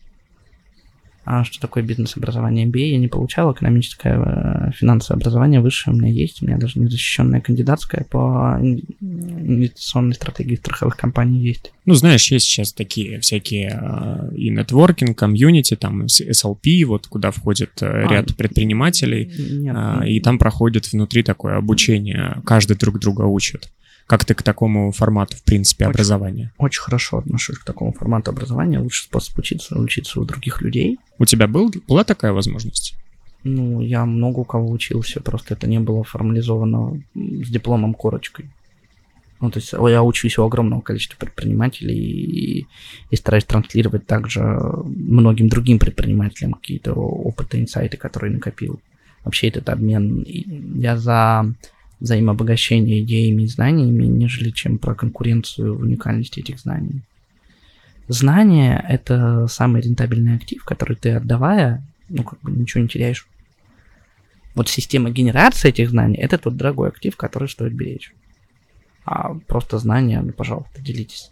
А 1.26 1.42
что 1.42 1.60
такое 1.60 1.82
бизнес-образование 1.82 2.66
MBA? 2.66 2.90
Я 2.92 2.98
не 2.98 3.08
получал 3.08 3.52
экономическое 3.52 4.14
э, 4.14 4.70
финансовое 4.70 5.18
образование 5.18 5.60
высшее 5.60 5.92
у 5.92 5.98
меня 5.98 6.08
есть. 6.08 6.40
У 6.40 6.46
меня 6.46 6.56
даже 6.56 6.78
незащищенная 6.78 7.40
кандидатская 7.40 8.04
по 8.04 8.56
инвестиционной 8.60 10.14
стратегии 10.14 10.54
страховых 10.54 10.96
компаний 10.96 11.40
есть. 11.40 11.72
Ну, 11.84 11.94
знаешь, 11.94 12.30
есть 12.30 12.46
сейчас 12.46 12.72
такие 12.72 13.18
всякие 13.18 13.76
э, 13.76 14.36
и 14.36 14.50
нетворкинг, 14.50 15.18
комьюнити, 15.18 15.74
там 15.74 16.04
SLP, 16.04 16.84
вот 16.84 17.08
куда 17.08 17.32
входит 17.32 17.72
э, 17.80 17.86
а, 17.86 18.08
ряд 18.08 18.36
предпринимателей, 18.36 19.32
нет, 19.36 19.74
а, 19.76 20.06
и 20.06 20.20
там 20.20 20.38
проходит 20.38 20.92
внутри 20.92 21.24
такое 21.24 21.56
обучение, 21.56 22.40
каждый 22.44 22.76
друг 22.76 23.00
друга 23.00 23.22
учит. 23.22 23.68
Как 24.06 24.24
ты 24.24 24.34
к 24.34 24.42
такому 24.42 24.92
формату, 24.92 25.36
в 25.36 25.42
принципе, 25.42 25.84
очень, 25.84 25.90
образования? 25.90 26.52
Очень 26.58 26.82
хорошо 26.82 27.18
отношусь 27.18 27.58
к 27.58 27.64
такому 27.64 27.92
формату 27.92 28.30
образования. 28.30 28.78
Лучший 28.78 29.04
способ 29.04 29.36
учиться, 29.38 29.76
учиться 29.78 30.20
у 30.20 30.24
других 30.24 30.62
людей. 30.62 30.98
У 31.18 31.24
тебя 31.24 31.48
был, 31.48 31.72
была 31.88 32.04
такая 32.04 32.32
возможность? 32.32 32.96
Ну, 33.42 33.80
я 33.80 34.04
много 34.06 34.40
у 34.40 34.44
кого 34.44 34.70
учился, 34.70 35.20
просто 35.20 35.54
это 35.54 35.66
не 35.66 35.80
было 35.80 36.04
формализовано 36.04 37.02
с 37.14 37.48
дипломом 37.48 37.94
корочкой. 37.94 38.46
Ну, 39.40 39.50
то 39.50 39.58
есть 39.58 39.72
я 39.72 40.02
учусь 40.02 40.38
у 40.38 40.44
огромного 40.44 40.80
количества 40.80 41.16
предпринимателей 41.18 41.96
и, 41.96 42.66
и 43.10 43.16
стараюсь 43.16 43.44
транслировать 43.44 44.06
также 44.06 44.40
многим 44.42 45.48
другим 45.48 45.78
предпринимателям 45.78 46.54
какие-то 46.54 46.92
опыты, 46.94 47.60
инсайты, 47.60 47.96
которые 47.96 48.32
накопил. 48.32 48.80
Вообще 49.24 49.48
этот 49.48 49.68
обмен, 49.68 50.24
я 50.26 50.96
за 50.96 51.52
взаимообогащение 52.00 53.02
идеями 53.02 53.44
и 53.44 53.46
знаниями, 53.46 54.04
нежели 54.04 54.50
чем 54.50 54.78
про 54.78 54.94
конкуренцию 54.94 55.76
в 55.76 55.80
уникальности 55.80 56.40
этих 56.40 56.60
знаний. 56.60 57.02
Знание— 58.08 58.84
это 58.88 59.46
самый 59.48 59.82
рентабельный 59.82 60.36
актив, 60.36 60.62
который 60.64 60.96
ты 60.96 61.10
отдавая, 61.12 61.82
ну, 62.08 62.22
как 62.22 62.40
бы 62.40 62.52
ничего 62.52 62.82
не 62.82 62.88
теряешь. 62.88 63.26
Вот 64.54 64.68
система 64.68 65.10
генерации 65.10 65.70
этих 65.70 65.90
знаний— 65.90 66.16
это 66.18 66.38
тот 66.38 66.56
дорогой 66.56 66.88
актив, 66.88 67.16
который 67.16 67.48
стоит 67.48 67.72
беречь. 67.72 68.12
А 69.04 69.34
просто 69.46 69.78
знания, 69.78 70.20
ну, 70.20 70.32
пожалуйста, 70.32 70.80
делитесь. 70.80 71.30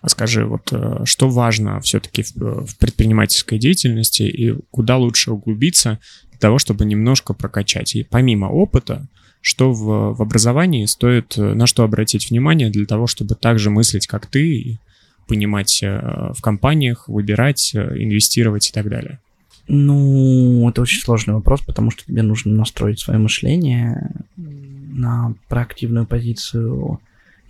А 0.00 0.08
скажи, 0.08 0.46
вот 0.46 0.72
э, 0.72 1.04
что 1.04 1.28
важно 1.28 1.80
все-таки 1.80 2.22
в, 2.22 2.66
в 2.66 2.78
предпринимательской 2.78 3.58
деятельности 3.58 4.22
и 4.22 4.54
куда 4.70 4.96
лучше 4.96 5.32
углубиться 5.32 6.00
для 6.30 6.38
того, 6.38 6.58
чтобы 6.58 6.84
немножко 6.84 7.34
прокачать? 7.34 7.94
И 7.94 8.02
помимо 8.02 8.46
опыта, 8.46 9.06
что 9.40 9.72
в, 9.72 10.14
в 10.14 10.22
образовании 10.22 10.84
стоит, 10.86 11.36
э, 11.38 11.54
на 11.54 11.66
что 11.66 11.84
обратить 11.84 12.30
внимание 12.30 12.70
для 12.70 12.86
того, 12.86 13.06
чтобы 13.06 13.34
также 13.34 13.70
мыслить, 13.70 14.06
как 14.06 14.26
ты, 14.26 14.56
и 14.56 14.78
понимать 15.26 15.80
э, 15.82 16.32
в 16.34 16.40
компаниях, 16.40 17.08
выбирать, 17.08 17.74
инвестировать 17.74 18.68
и 18.68 18.72
так 18.72 18.88
далее? 18.88 19.20
Ну, 19.68 20.68
это 20.68 20.80
очень 20.80 21.00
сложный 21.00 21.34
вопрос, 21.34 21.60
потому 21.60 21.90
что 21.90 22.04
тебе 22.04 22.22
нужно 22.22 22.54
настроить 22.54 23.00
свое 23.00 23.20
мышление 23.20 24.12
на 24.36 25.34
проактивную 25.48 26.06
позицию, 26.06 27.00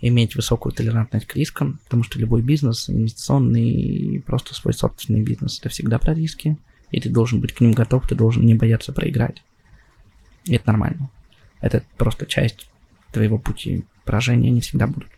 иметь 0.01 0.35
высокую 0.35 0.73
толерантность 0.73 1.25
к 1.25 1.35
рискам, 1.35 1.79
потому 1.85 2.03
что 2.03 2.19
любой 2.19 2.41
бизнес, 2.41 2.89
инвестиционный, 2.89 4.21
просто 4.25 4.53
свой 4.53 4.73
собственный 4.73 5.21
бизнес, 5.21 5.59
это 5.59 5.69
всегда 5.69 5.97
про 5.97 6.13
риски, 6.13 6.57
и 6.91 6.99
ты 6.99 7.09
должен 7.09 7.39
быть 7.39 7.53
к 7.53 7.61
ним 7.61 7.71
готов, 7.71 8.07
ты 8.07 8.15
должен 8.15 8.45
не 8.45 8.53
бояться 8.53 8.91
проиграть. 8.91 9.41
И 10.45 10.55
это 10.55 10.67
нормально. 10.67 11.09
Это 11.61 11.83
просто 11.97 12.25
часть 12.25 12.69
твоего 13.11 13.37
пути. 13.37 13.85
Поражения 14.05 14.49
не 14.49 14.61
всегда 14.61 14.87
будут. 14.87 15.09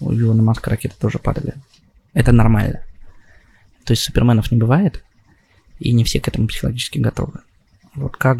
У 0.00 0.12
Илона 0.12 0.42
Маска 0.42 0.70
ракеты 0.70 0.94
тоже 0.98 1.18
падали. 1.18 1.54
Это 2.14 2.32
нормально. 2.32 2.82
То 3.84 3.92
есть 3.92 4.02
суперменов 4.02 4.50
не 4.50 4.58
бывает, 4.58 5.04
и 5.78 5.92
не 5.92 6.04
все 6.04 6.20
к 6.20 6.28
этому 6.28 6.46
психологически 6.46 6.98
готовы. 6.98 7.40
Вот 7.94 8.16
как, 8.16 8.38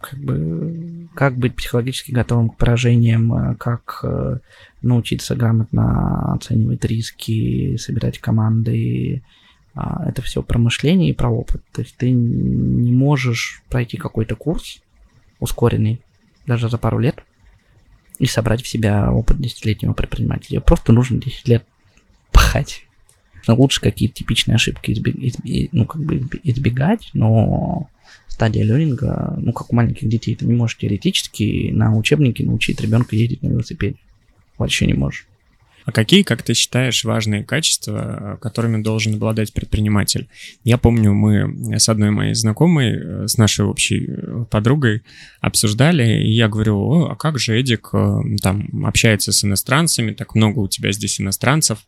как 0.00 0.18
бы, 0.18 1.08
как 1.14 1.36
быть 1.36 1.56
психологически 1.56 2.12
готовым 2.12 2.50
к 2.50 2.56
поражениям, 2.56 3.32
э, 3.34 3.54
как 3.56 4.00
э, 4.04 4.38
научиться 4.82 5.34
грамотно 5.34 6.34
оценивать 6.34 6.84
риски, 6.84 7.76
собирать 7.76 8.18
команды, 8.18 9.22
а, 9.74 10.06
это 10.06 10.20
все 10.22 10.42
про 10.42 10.58
мышление 10.58 11.10
и 11.10 11.14
про 11.14 11.30
опыт. 11.30 11.62
То 11.72 11.82
есть 11.82 11.96
ты 11.96 12.10
не 12.10 12.92
можешь 12.92 13.62
пройти 13.68 13.96
какой-то 13.96 14.36
курс 14.36 14.82
ускоренный, 15.40 16.00
даже 16.46 16.68
за 16.68 16.78
пару 16.78 16.98
лет, 16.98 17.22
и 18.18 18.26
собрать 18.26 18.62
в 18.62 18.68
себя 18.68 19.12
опыт 19.12 19.40
десятилетнего 19.40 19.92
предпринимателя. 19.94 20.60
Просто 20.60 20.92
нужно 20.92 21.20
10 21.20 21.48
лет 21.48 21.64
пахать 22.30 22.84
лучше 23.48 23.80
какие-то 23.80 24.14
типичные 24.14 24.54
ошибки 24.54 24.92
избег, 24.92 25.16
ну, 25.72 25.84
как 25.86 26.02
бы 26.02 26.28
избегать, 26.44 27.10
но 27.12 27.88
стадия 28.28 28.64
лернинга, 28.64 29.34
ну, 29.38 29.52
как 29.52 29.72
у 29.72 29.76
маленьких 29.76 30.08
детей, 30.08 30.36
ты 30.36 30.46
не 30.46 30.54
можешь 30.54 30.78
теоретически 30.78 31.70
на 31.72 31.96
учебнике 31.96 32.44
научить 32.44 32.80
ребенка 32.80 33.16
ездить 33.16 33.42
на 33.42 33.48
велосипеде. 33.48 33.96
Вообще 34.58 34.86
не 34.86 34.94
можешь. 34.94 35.26
А 35.84 35.92
какие, 35.92 36.22
как 36.22 36.42
ты 36.42 36.54
считаешь, 36.54 37.04
важные 37.04 37.44
качества, 37.44 38.38
которыми 38.40 38.82
должен 38.82 39.14
обладать 39.14 39.52
предприниматель? 39.52 40.28
Я 40.64 40.78
помню, 40.78 41.12
мы 41.12 41.78
с 41.78 41.88
одной 41.88 42.10
моей 42.10 42.34
знакомой, 42.34 42.92
э, 42.92 43.28
с 43.28 43.36
нашей 43.38 43.64
общей 43.64 44.06
э, 44.08 44.44
подругой 44.50 45.02
обсуждали, 45.40 46.22
и 46.22 46.32
я 46.32 46.48
говорю, 46.48 46.78
О, 46.78 47.08
а 47.10 47.16
как 47.16 47.38
же 47.38 47.58
Эдик 47.58 47.90
э, 47.92 48.20
там 48.42 48.84
общается 48.84 49.32
с 49.32 49.44
иностранцами, 49.44 50.12
так 50.12 50.34
много 50.34 50.60
у 50.60 50.68
тебя 50.68 50.92
здесь 50.92 51.20
иностранцев? 51.20 51.78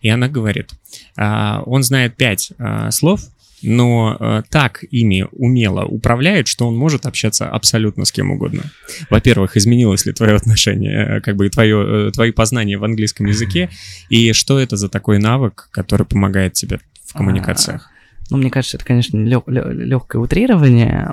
И 0.00 0.08
она 0.08 0.28
говорит, 0.28 0.70
«А, 1.16 1.62
он 1.66 1.82
знает 1.82 2.16
пять 2.16 2.52
слов, 2.90 3.20
но 3.62 4.16
э, 4.18 4.42
так 4.50 4.84
ими 4.90 5.26
умело 5.32 5.84
управляет, 5.84 6.48
что 6.48 6.66
он 6.66 6.76
может 6.76 7.06
общаться 7.06 7.48
абсолютно 7.48 8.04
с 8.04 8.12
кем 8.12 8.30
угодно. 8.30 8.62
Во-первых, 9.10 9.56
изменилось 9.56 10.06
ли 10.06 10.12
твое 10.12 10.34
отношение, 10.34 11.18
э, 11.18 11.20
как 11.20 11.36
бы 11.36 11.48
твое, 11.48 12.08
э, 12.08 12.10
твои 12.12 12.30
познания 12.30 12.78
в 12.78 12.84
английском 12.84 13.26
языке, 13.26 13.70
и 14.08 14.32
что 14.32 14.58
это 14.58 14.76
за 14.76 14.88
такой 14.88 15.18
навык, 15.18 15.68
который 15.70 16.06
помогает 16.06 16.54
тебе 16.54 16.80
в 17.04 17.12
коммуникациях? 17.12 17.90
Ну, 18.30 18.36
мне 18.36 18.50
кажется, 18.50 18.76
это, 18.76 18.84
конечно, 18.84 19.16
лег, 19.16 19.44
легкое 19.46 20.20
утрирование. 20.20 21.10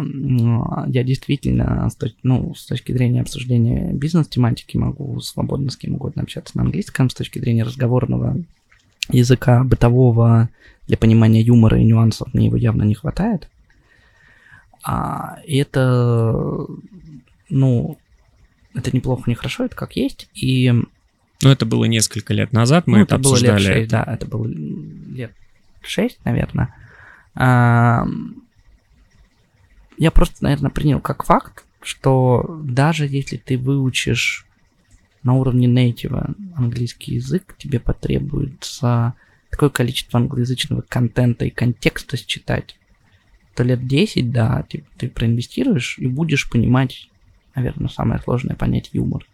Я 0.87 1.03
действительно, 1.03 1.89
с 1.89 1.95
точки, 1.95 2.17
ну, 2.23 2.53
с 2.55 2.65
точки 2.65 2.91
зрения 2.91 3.21
обсуждения 3.21 3.93
бизнес-тематики, 3.93 4.75
могу 4.75 5.19
свободно 5.21 5.71
с 5.71 5.77
кем 5.77 5.93
угодно 5.93 6.23
общаться 6.23 6.57
на 6.57 6.63
английском, 6.63 7.09
с 7.09 7.13
точки 7.13 7.39
зрения 7.39 7.63
разговорного 7.63 8.37
языка 9.09 9.63
бытового 9.63 10.49
для 10.87 10.97
понимания 10.97 11.41
юмора 11.41 11.79
и 11.79 11.85
нюансов 11.85 12.33
мне 12.33 12.47
его 12.47 12.57
явно 12.57 12.83
не 12.83 12.95
хватает. 12.95 13.49
А 14.83 15.39
это, 15.47 16.67
ну, 17.49 17.97
это 18.73 18.95
неплохо, 18.95 19.23
не 19.27 19.35
хорошо, 19.35 19.65
это 19.65 19.75
как 19.75 19.95
есть. 19.95 20.29
И 20.35 20.71
ну, 21.41 21.49
это 21.49 21.65
было 21.65 21.85
несколько 21.85 22.33
лет 22.33 22.53
назад, 22.53 22.87
мы 22.87 22.97
ну, 22.99 23.03
это, 23.03 23.15
это 23.15 23.21
обсуждали. 23.21 23.63
Было 23.63 23.73
лет 23.73 23.77
6, 23.77 23.89
да, 23.89 24.03
это 24.07 24.25
было 24.25 24.47
лет 24.47 25.31
6, 25.81 26.19
наверное. 26.23 26.75
А, 27.33 28.05
я 29.97 30.11
просто, 30.11 30.43
наверное, 30.43 30.71
принял 30.71 30.99
как 30.99 31.25
факт, 31.25 31.65
что 31.81 32.59
даже 32.63 33.07
если 33.07 33.37
ты 33.37 33.57
выучишь 33.57 34.45
на 35.23 35.33
уровне 35.33 35.67
нейтива 35.67 36.35
английский 36.55 37.15
язык, 37.15 37.55
тебе 37.57 37.79
потребуется 37.79 39.13
такое 39.49 39.69
количество 39.69 40.19
англоязычного 40.19 40.81
контента 40.81 41.45
и 41.45 41.49
контекста 41.49 42.17
считать, 42.17 42.77
то 43.55 43.63
лет 43.63 43.87
10, 43.87 44.31
да, 44.31 44.65
ты, 44.69 44.83
ты 44.97 45.09
проинвестируешь 45.09 45.97
и 45.97 46.07
будешь 46.07 46.49
понимать, 46.49 47.09
наверное, 47.55 47.89
самое 47.89 48.21
сложное 48.21 48.55
понять 48.55 48.89
юмор 48.93 49.25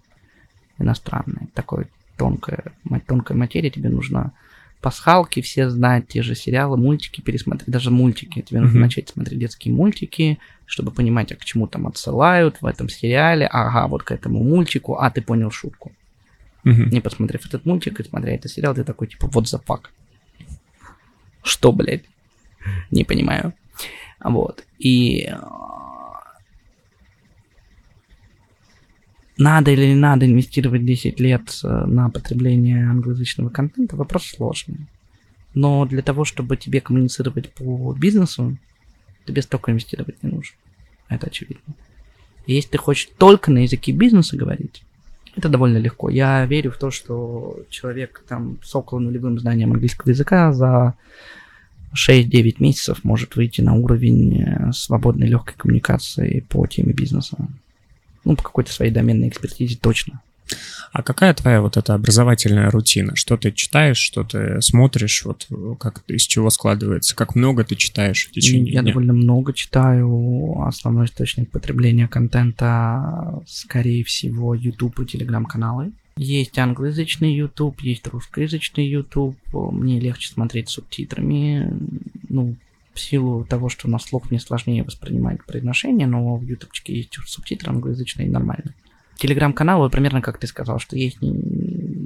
иностранный. 0.77 1.47
Такое 1.53 1.87
тонкое, 2.17 2.73
тонкая 3.07 3.37
материя, 3.37 3.69
тебе 3.69 3.89
нужно 3.89 4.33
пасхалки 4.81 5.41
все 5.41 5.69
знать, 5.69 6.07
те 6.07 6.21
же 6.23 6.35
сериалы, 6.35 6.75
мультики 6.75 7.21
пересмотреть, 7.21 7.69
даже 7.69 7.91
мультики. 7.91 8.41
Тебе 8.41 8.61
нужно 8.61 8.77
mm-hmm. 8.77 8.81
начать 8.81 9.09
смотреть 9.09 9.39
детские 9.39 9.73
мультики, 9.73 10.39
чтобы 10.65 10.91
понимать, 10.91 11.31
а 11.31 11.35
к 11.35 11.45
чему 11.45 11.67
там 11.67 11.87
отсылают 11.87 12.61
в 12.61 12.65
этом 12.65 12.89
сериале. 12.89 13.47
Ага, 13.47 13.87
вот 13.87 14.03
к 14.03 14.11
этому 14.11 14.43
мультику, 14.43 14.95
а 14.95 15.09
ты 15.11 15.21
понял 15.21 15.51
шутку. 15.51 15.91
Mm-hmm. 16.65 16.89
Не 16.89 17.01
посмотрев 17.01 17.45
этот 17.45 17.65
мультик 17.65 17.99
и 17.99 18.03
смотря 18.03 18.35
этот 18.35 18.51
сериал, 18.51 18.75
ты 18.75 18.83
такой, 18.83 19.07
типа, 19.07 19.25
what 19.25 19.43
the 19.43 19.61
fuck? 19.63 19.85
Что, 21.43 21.71
блядь? 21.71 22.03
Не 22.91 23.03
понимаю. 23.03 23.53
Вот. 24.23 24.63
И 24.77 25.27
э, 25.27 25.39
надо 29.37 29.71
или 29.71 29.87
не 29.87 29.95
надо 29.95 30.25
инвестировать 30.25 30.85
10 30.85 31.19
лет 31.19 31.59
э, 31.63 31.85
на 31.85 32.09
потребление 32.09 32.87
англоязычного 32.87 33.49
контента, 33.49 33.95
вопрос 33.95 34.25
сложный. 34.27 34.87
Но 35.53 35.85
для 35.85 36.01
того, 36.01 36.25
чтобы 36.25 36.57
тебе 36.57 36.81
коммуницировать 36.81 37.51
по 37.53 37.93
бизнесу, 37.93 38.57
тебе 39.25 39.41
столько 39.41 39.71
инвестировать 39.71 40.21
не 40.23 40.29
нужно. 40.29 40.55
Это 41.09 41.27
очевидно. 41.27 41.73
Если 42.45 42.69
ты 42.69 42.77
хочешь 42.77 43.09
только 43.17 43.51
на 43.51 43.59
языке 43.59 43.91
бизнеса 43.91 44.37
говорить, 44.37 44.83
это 45.35 45.49
довольно 45.49 45.77
легко. 45.77 46.09
Я 46.09 46.45
верю 46.45 46.71
в 46.71 46.77
то, 46.77 46.91
что 46.91 47.59
человек 47.69 48.23
там 48.27 48.59
с 48.63 48.75
около 48.75 48.99
нулевым 48.99 49.39
знанием 49.39 49.71
английского 49.71 50.09
языка 50.09 50.51
за 50.51 50.95
6-9 51.95 52.55
месяцев 52.59 53.03
может 53.03 53.35
выйти 53.35 53.61
на 53.61 53.73
уровень 53.73 54.41
э, 54.41 54.71
свободной 54.71 55.27
легкой 55.27 55.55
коммуникации 55.57 56.45
по 56.49 56.65
теме 56.67 56.93
бизнеса. 56.93 57.37
Ну, 58.23 58.35
по 58.35 58.43
какой-то 58.43 58.71
своей 58.71 58.91
доменной 58.91 59.29
экспертизе 59.29 59.77
точно. 59.77 60.21
А 60.91 61.03
какая 61.03 61.33
твоя 61.33 61.61
вот 61.61 61.77
эта 61.77 61.93
образовательная 61.93 62.69
рутина? 62.69 63.15
Что 63.15 63.37
ты 63.37 63.51
читаешь, 63.51 63.97
что 63.97 64.23
ты 64.23 64.61
смотришь, 64.61 65.23
вот 65.23 65.47
как 65.79 66.03
из 66.07 66.23
чего 66.23 66.49
складывается? 66.49 67.15
Как 67.15 67.35
много 67.35 67.63
ты 67.63 67.75
читаешь 67.75 68.27
в 68.27 68.31
течение 68.31 68.73
Я 68.73 68.81
дня? 68.81 68.91
довольно 68.91 69.13
много 69.13 69.53
читаю. 69.53 70.61
Основной 70.63 71.05
источник 71.05 71.49
потребления 71.49 72.07
контента, 72.07 73.41
скорее 73.47 74.03
всего, 74.03 74.53
YouTube 74.53 74.99
и 74.99 75.05
телеграм-каналы. 75.05 75.93
Есть 76.17 76.59
англоязычный 76.59 77.33
YouTube, 77.33 77.79
есть 77.81 78.05
русскоязычный 78.07 78.85
YouTube. 78.85 79.37
Мне 79.53 79.99
легче 79.99 80.29
смотреть 80.29 80.67
субтитрами. 80.67 81.73
Ну, 82.27 82.57
силу 82.93 83.45
того, 83.45 83.69
что 83.69 83.89
на 83.89 83.97
слух 83.99 84.29
мне 84.29 84.39
сложнее 84.39 84.83
воспринимать 84.83 85.43
произношение, 85.45 86.07
но 86.07 86.35
в 86.35 86.43
ютубчике 86.43 86.95
есть 86.97 87.17
субтитры 87.25 87.71
англоязычные 87.71 88.29
нормально. 88.29 88.73
Телеграм-канал, 89.21 89.77
вот 89.81 89.91
примерно 89.91 90.19
как 90.19 90.39
ты 90.39 90.47
сказал, 90.47 90.79
что 90.79 90.97
есть 90.97 91.19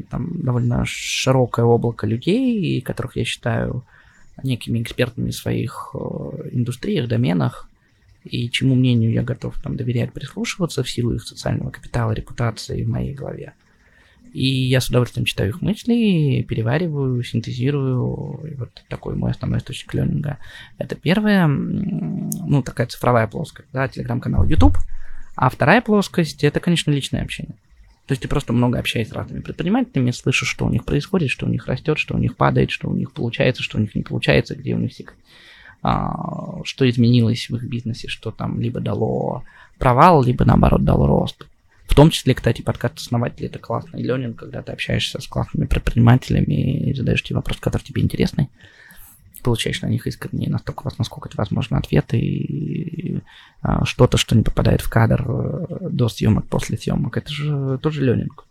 там 0.10 0.42
довольно 0.42 0.84
широкое 0.86 1.64
облако 1.64 2.06
людей, 2.06 2.82
которых 2.82 3.16
я 3.16 3.24
считаю 3.24 3.86
некими 4.44 4.82
экспертами 4.82 5.30
в 5.30 5.36
своих 5.36 5.92
э, 5.94 5.98
индустриях, 6.52 7.08
доменах, 7.08 7.70
и 8.26 8.50
чему 8.50 8.76
мнению 8.76 9.14
я 9.14 9.24
готов 9.24 9.56
там 9.64 9.78
доверять, 9.78 10.12
прислушиваться 10.12 10.84
в 10.84 10.90
силу 10.90 11.14
их 11.14 11.24
социального 11.24 11.70
капитала, 11.70 12.12
репутации 12.12 12.84
в 12.84 12.90
моей 12.90 13.14
голове. 13.14 13.54
И 14.34 14.46
я 14.46 14.82
с 14.82 14.90
удовольствием 14.90 15.24
читаю 15.24 15.52
их 15.52 15.62
мысли, 15.62 16.46
перевариваю, 16.46 17.24
синтезирую. 17.24 18.46
И 18.46 18.56
вот 18.56 18.84
такой 18.90 19.16
мой 19.16 19.32
основной 19.32 19.60
источник 19.60 19.94
ленинга. 19.94 20.40
Это 20.78 20.96
первая, 20.96 21.48
ну, 21.48 22.62
такая 22.62 22.88
цифровая 22.88 23.28
плоскость, 23.28 23.70
да, 23.72 23.88
телеграм-канал 23.88 24.44
YouTube. 24.44 24.76
А 25.36 25.50
вторая 25.50 25.82
плоскость, 25.82 26.44
это, 26.44 26.60
конечно, 26.60 26.92
личное 26.92 27.22
общение. 27.22 27.56
То 28.08 28.12
есть 28.12 28.22
ты 28.22 28.28
просто 28.28 28.54
много 28.54 28.78
общаешься 28.78 29.14
с 29.14 29.16
разными 29.16 29.42
предпринимателями, 29.42 30.12
слышишь, 30.12 30.48
что 30.48 30.66
у 30.66 30.70
них 30.70 30.86
происходит, 30.86 31.32
что 31.32 31.48
у 31.48 31.50
них 31.50 31.68
растет, 31.68 31.98
что 31.98 32.16
у 32.16 32.20
них 32.20 32.38
падает, 32.38 32.70
что 32.70 32.88
у 32.88 32.96
них 32.96 33.12
получается, 33.12 33.64
что 33.64 33.78
у 33.78 33.82
них 33.82 33.96
не 33.96 34.04
получается, 34.04 34.56
где 34.56 34.76
у 34.76 34.78
них 34.78 34.92
а, 35.82 36.64
что 36.64 36.88
изменилось 36.90 37.50
в 37.50 37.56
их 37.56 37.64
бизнесе, 37.64 38.08
что 38.08 38.32
там 38.32 38.60
либо 38.60 38.80
дало 38.80 39.44
провал, 39.80 40.24
либо 40.24 40.46
наоборот 40.46 40.84
дало 40.84 41.08
рост. 41.08 41.46
В 41.88 41.96
том 41.96 42.10
числе, 42.10 42.36
кстати, 42.36 42.62
подкаст 42.62 42.98
основателей 42.98 43.48
это 43.48 43.60
классный 43.60 44.02
ленинг, 44.02 44.38
когда 44.38 44.62
ты 44.62 44.72
общаешься 44.72 45.20
с 45.20 45.28
классными 45.28 45.66
предпринимателями 45.66 46.90
и 46.90 46.94
задаешь 46.94 47.24
тебе 47.24 47.38
вопрос, 47.38 47.58
который 47.58 47.84
тебе 47.84 48.02
интересный 48.02 48.50
получаешь 49.46 49.82
на 49.82 49.88
них 49.88 50.08
искренне 50.08 50.50
настолько, 50.50 50.90
насколько 50.98 51.30
это 51.30 51.38
возможно, 51.38 51.78
ответы 51.78 52.18
и 52.18 53.22
а, 53.62 53.86
что-то, 53.86 54.18
что 54.18 54.36
не 54.36 54.42
попадает 54.42 54.82
в 54.82 54.90
кадр 54.90 55.24
э, 55.28 55.90
до 55.90 56.10
съемок, 56.10 56.48
после 56.48 56.78
съемок. 56.78 57.16
Это 57.16 57.32
же 57.32 57.78
тоже 57.78 58.04
ленинг. 58.04 58.46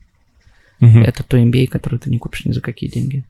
Угу. 0.80 1.00
Это 1.00 1.24
то 1.24 1.36
MBA, 1.36 1.66
который 1.66 1.98
ты 1.98 2.10
не 2.10 2.18
купишь 2.18 2.44
ни 2.44 2.52
за 2.52 2.60
какие 2.60 2.88
деньги. 2.88 3.24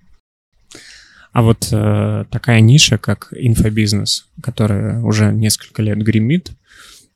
А 1.32 1.42
вот 1.42 1.68
э, 1.72 2.24
такая 2.30 2.60
ниша, 2.60 2.98
как 2.98 3.32
инфобизнес, 3.34 4.28
которая 4.42 5.00
уже 5.00 5.32
несколько 5.32 5.82
лет 5.82 5.98
гремит, 5.98 6.52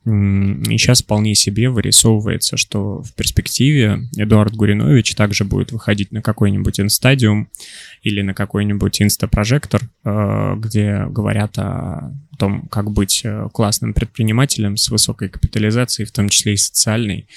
и 0.09 0.77
сейчас 0.77 1.03
вполне 1.03 1.35
себе 1.35 1.69
вырисовывается, 1.69 2.57
что 2.57 3.01
в 3.03 3.13
перспективе 3.13 4.07
Эдуард 4.17 4.55
Гуринович 4.55 5.15
также 5.15 5.45
будет 5.45 5.71
выходить 5.71 6.11
на 6.11 6.21
какой-нибудь 6.21 6.79
инстадиум 6.79 7.49
или 8.01 8.21
на 8.21 8.33
какой-нибудь 8.33 9.01
инстапрожектор, 9.01 9.81
э, 10.03 10.55
где 10.57 11.05
говорят 11.09 11.57
о 11.59 12.13
том, 12.37 12.67
как 12.69 12.91
быть 12.91 13.21
э, 13.23 13.49
классным 13.53 13.93
предпринимателем 13.93 14.77
с 14.77 14.89
высокой 14.89 15.29
капитализацией, 15.29 16.07
в 16.07 16.11
том 16.11 16.29
числе 16.29 16.53
и 16.53 16.57
социальной. 16.57 17.27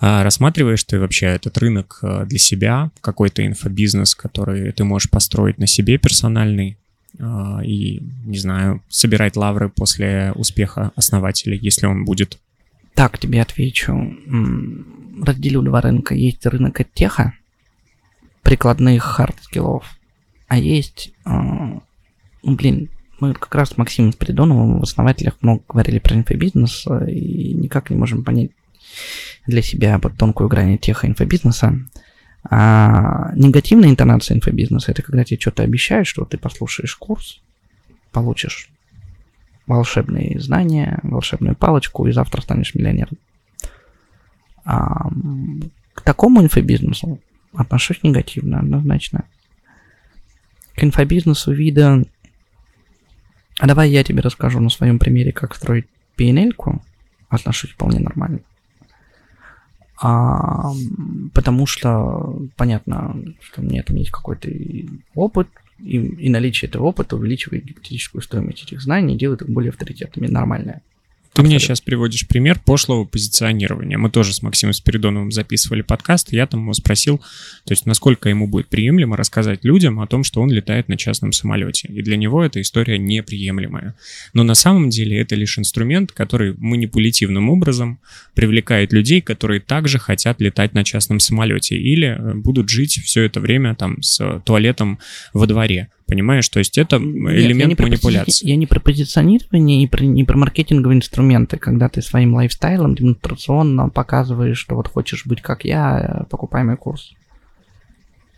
А 0.00 0.22
рассматриваешь 0.22 0.84
ты 0.84 1.00
вообще 1.00 1.26
этот 1.26 1.56
рынок 1.58 2.00
э, 2.02 2.24
для 2.26 2.38
себя, 2.38 2.90
какой-то 3.00 3.46
инфобизнес, 3.46 4.14
который 4.14 4.72
ты 4.72 4.84
можешь 4.84 5.10
построить 5.10 5.58
на 5.58 5.66
себе 5.66 5.98
персональный, 5.98 6.76
и, 7.14 8.02
не 8.24 8.38
знаю, 8.38 8.82
собирать 8.88 9.36
лавры 9.36 9.68
после 9.68 10.32
успеха 10.34 10.92
основателя, 10.94 11.56
если 11.56 11.86
он 11.86 12.04
будет? 12.04 12.38
Так, 12.94 13.18
тебе 13.18 13.42
отвечу. 13.42 14.16
Разделю 15.22 15.62
два 15.62 15.80
рынка. 15.80 16.14
Есть 16.14 16.46
рынок 16.46 16.80
теха, 16.94 17.34
прикладных 18.42 19.02
хард-скиллов, 19.02 19.84
а 20.48 20.56
есть, 20.56 21.12
э, 21.26 21.30
ну, 21.30 21.82
блин, 22.42 22.88
мы 23.20 23.34
как 23.34 23.54
раз 23.54 23.70
с 23.70 23.76
Максимом 23.76 24.12
Спиридоновым 24.12 24.80
в 24.80 24.82
основателях 24.82 25.34
много 25.42 25.62
говорили 25.68 25.98
про 25.98 26.16
инфобизнес 26.16 26.86
и 27.08 27.52
никак 27.52 27.90
не 27.90 27.96
можем 27.96 28.24
понять 28.24 28.50
для 29.46 29.60
себя 29.60 29.98
вот 30.02 30.16
тонкую 30.16 30.48
грань 30.48 30.78
теха 30.78 31.06
инфобизнеса. 31.06 31.78
А 32.50 33.32
негативная 33.34 33.90
интонация 33.90 34.36
инфобизнеса– 34.36 34.90
это 34.92 35.02
когда 35.02 35.24
тебе 35.24 35.38
что-то 35.38 35.62
обещают, 35.62 36.06
что 36.06 36.24
ты 36.24 36.38
послушаешь 36.38 36.96
курс, 36.96 37.42
получишь 38.10 38.70
волшебные 39.66 40.40
знания, 40.40 40.98
волшебную 41.02 41.54
палочку, 41.54 42.06
и 42.06 42.12
завтра 42.12 42.40
станешь 42.40 42.74
миллионером. 42.74 43.18
А, 44.64 45.10
к 45.94 46.00
такому 46.02 46.42
инфобизнесу 46.42 47.20
отношусь 47.54 48.02
негативно, 48.02 48.60
однозначно. 48.60 49.24
К 50.74 50.84
инфобизнесу 50.84 51.52
вида... 51.52 52.04
А 53.58 53.66
давай 53.66 53.90
я 53.90 54.04
тебе 54.04 54.20
расскажу 54.20 54.60
на 54.60 54.70
своем 54.70 54.98
примере, 54.98 55.32
как 55.32 55.54
строить 55.54 55.86
PNL-ку. 56.16 56.80
Отношусь 57.28 57.72
вполне 57.72 57.98
нормально 57.98 58.40
а, 60.00 60.72
потому 61.34 61.66
что 61.66 62.40
понятно, 62.56 63.16
что 63.40 63.62
у 63.62 63.64
меня 63.64 63.82
там 63.82 63.96
есть 63.96 64.10
какой-то 64.10 64.48
опыт, 65.14 65.48
и, 65.80 65.96
и 65.96 66.28
наличие 66.28 66.68
этого 66.68 66.84
опыта 66.84 67.16
увеличивает 67.16 67.64
гипотетическую 67.64 68.22
стоимость 68.22 68.64
этих 68.64 68.80
знаний 68.80 69.16
делает 69.16 69.42
их 69.42 69.48
более 69.48 69.70
авторитетными. 69.70 70.26
Нормальное. 70.28 70.82
Ты 71.38 71.44
мне 71.44 71.60
сейчас 71.60 71.80
приводишь 71.80 72.26
пример 72.26 72.58
пошлого 72.58 73.04
позиционирования. 73.04 73.96
Мы 73.96 74.10
тоже 74.10 74.34
с 74.34 74.42
Максимом 74.42 74.72
Спиридоновым 74.72 75.30
записывали 75.30 75.82
подкаст, 75.82 76.32
и 76.32 76.36
я 76.36 76.48
там 76.48 76.62
его 76.62 76.72
спросил, 76.72 77.18
то 77.64 77.70
есть 77.70 77.86
насколько 77.86 78.28
ему 78.28 78.48
будет 78.48 78.66
приемлемо 78.66 79.16
рассказать 79.16 79.64
людям 79.64 80.00
о 80.00 80.08
том, 80.08 80.24
что 80.24 80.40
он 80.40 80.50
летает 80.50 80.88
на 80.88 80.96
частном 80.96 81.30
самолете. 81.30 81.86
И 81.92 82.02
для 82.02 82.16
него 82.16 82.42
эта 82.42 82.60
история 82.60 82.98
неприемлемая. 82.98 83.94
Но 84.32 84.42
на 84.42 84.56
самом 84.56 84.90
деле 84.90 85.16
это 85.20 85.36
лишь 85.36 85.56
инструмент, 85.60 86.10
который 86.10 86.56
манипулятивным 86.58 87.50
образом 87.50 88.00
привлекает 88.34 88.92
людей, 88.92 89.20
которые 89.20 89.60
также 89.60 90.00
хотят 90.00 90.40
летать 90.40 90.74
на 90.74 90.82
частном 90.82 91.20
самолете 91.20 91.76
или 91.76 92.08
э, 92.08 92.34
будут 92.34 92.68
жить 92.68 93.00
все 93.04 93.22
это 93.22 93.38
время 93.38 93.76
там 93.76 94.02
с 94.02 94.42
туалетом 94.44 94.98
во 95.32 95.46
дворе. 95.46 95.88
Понимаешь, 96.08 96.48
то 96.48 96.58
есть 96.58 96.78
это 96.78 96.96
элемент 96.96 97.70
Нет, 97.70 97.80
я 97.80 97.86
манипуляции. 97.86 98.48
Я 98.48 98.56
не 98.56 98.66
про 98.66 98.80
позиционирование, 98.80 99.76
не 99.76 99.86
про, 99.86 100.02
не 100.02 100.24
про 100.24 100.38
маркетинговые 100.38 100.96
инструменты, 100.96 101.58
когда 101.58 101.90
ты 101.90 102.00
своим 102.00 102.34
лайфстайлом 102.34 102.94
демонстрационно 102.94 103.90
показываешь, 103.90 104.56
что 104.56 104.74
вот 104.74 104.88
хочешь 104.88 105.26
быть 105.26 105.42
как 105.42 105.66
я, 105.66 106.24
покупай 106.30 106.64
мой 106.64 106.78
курс. 106.78 107.12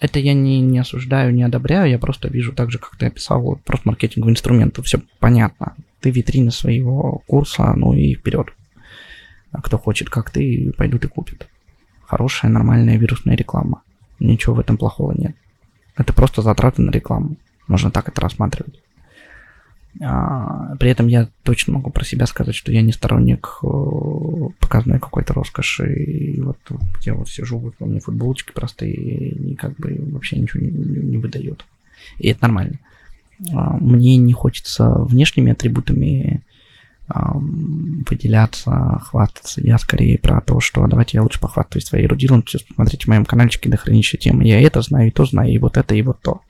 Это 0.00 0.18
я 0.18 0.34
не, 0.34 0.60
не 0.60 0.80
осуждаю, 0.80 1.32
не 1.32 1.44
одобряю, 1.44 1.88
я 1.88 2.00
просто 2.00 2.26
вижу 2.26 2.52
так 2.52 2.72
же, 2.72 2.78
как 2.78 2.96
ты 2.96 3.06
описал, 3.06 3.40
вот, 3.40 3.62
просто 3.62 3.86
маркетинговые 3.88 4.32
инструменты, 4.32 4.82
все 4.82 5.00
понятно. 5.20 5.76
Ты 6.00 6.10
витрина 6.10 6.50
своего 6.50 7.22
курса, 7.28 7.72
ну 7.76 7.94
и 7.94 8.16
вперед. 8.16 8.48
А 9.52 9.62
кто 9.62 9.78
хочет, 9.78 10.10
как 10.10 10.30
ты, 10.30 10.72
пойдут 10.76 11.04
и 11.04 11.08
купят. 11.08 11.48
Хорошая, 12.04 12.50
нормальная 12.50 12.96
вирусная 12.96 13.36
реклама. 13.36 13.82
Ничего 14.18 14.56
в 14.56 14.60
этом 14.60 14.76
плохого 14.76 15.12
нет. 15.12 15.36
Это 15.96 16.12
просто 16.12 16.42
затраты 16.42 16.82
на 16.82 16.90
рекламу. 16.90 17.36
Можно 17.70 17.92
так 17.92 18.08
это 18.08 18.20
рассматривать. 18.20 18.80
А, 20.02 20.74
при 20.76 20.90
этом 20.90 21.06
я 21.06 21.28
точно 21.44 21.74
могу 21.74 21.90
про 21.90 22.04
себя 22.04 22.26
сказать, 22.26 22.56
что 22.56 22.72
я 22.72 22.82
не 22.82 22.92
сторонник 22.92 23.58
э, 23.62 23.66
показной 24.58 24.98
какой-то 24.98 25.34
роскоши. 25.34 25.92
И 25.94 26.40
вот 26.40 26.58
я 27.02 27.14
вот 27.14 27.28
сижу, 27.28 27.58
вот 27.58 27.74
у 27.78 27.86
меня 27.86 28.00
футболочки 28.00 28.52
простые, 28.52 28.92
и 28.92 29.54
как 29.54 29.76
бы 29.76 29.96
вообще 30.10 30.36
ничего 30.36 30.64
не, 30.64 30.70
не 30.70 31.18
выдает. 31.18 31.64
И 32.18 32.28
это 32.28 32.42
нормально. 32.42 32.78
А, 33.54 33.76
мне 33.76 34.16
не 34.16 34.32
хочется 34.32 34.90
внешними 34.90 35.52
атрибутами 35.52 36.42
выделяться, 37.12 39.00
хвастаться. 39.02 39.60
Я 39.60 39.78
скорее 39.78 40.16
про 40.16 40.40
то, 40.40 40.60
что 40.60 40.86
давайте 40.86 41.16
я 41.16 41.24
лучше 41.24 41.40
похвастаюсь 41.40 41.84
своей 41.84 42.06
эрудированностью. 42.06 42.60
Смотрите, 42.72 43.04
в 43.04 43.08
моем 43.08 43.24
каналчике 43.24 43.68
дохренища 43.68 44.16
темы. 44.16 44.44
Я 44.44 44.60
это 44.60 44.80
знаю, 44.80 45.08
и 45.08 45.10
то 45.10 45.24
знаю, 45.24 45.52
и 45.52 45.58
вот 45.58 45.76
это, 45.76 45.96
и 45.96 46.02
вот 46.02 46.20
то 46.20 46.42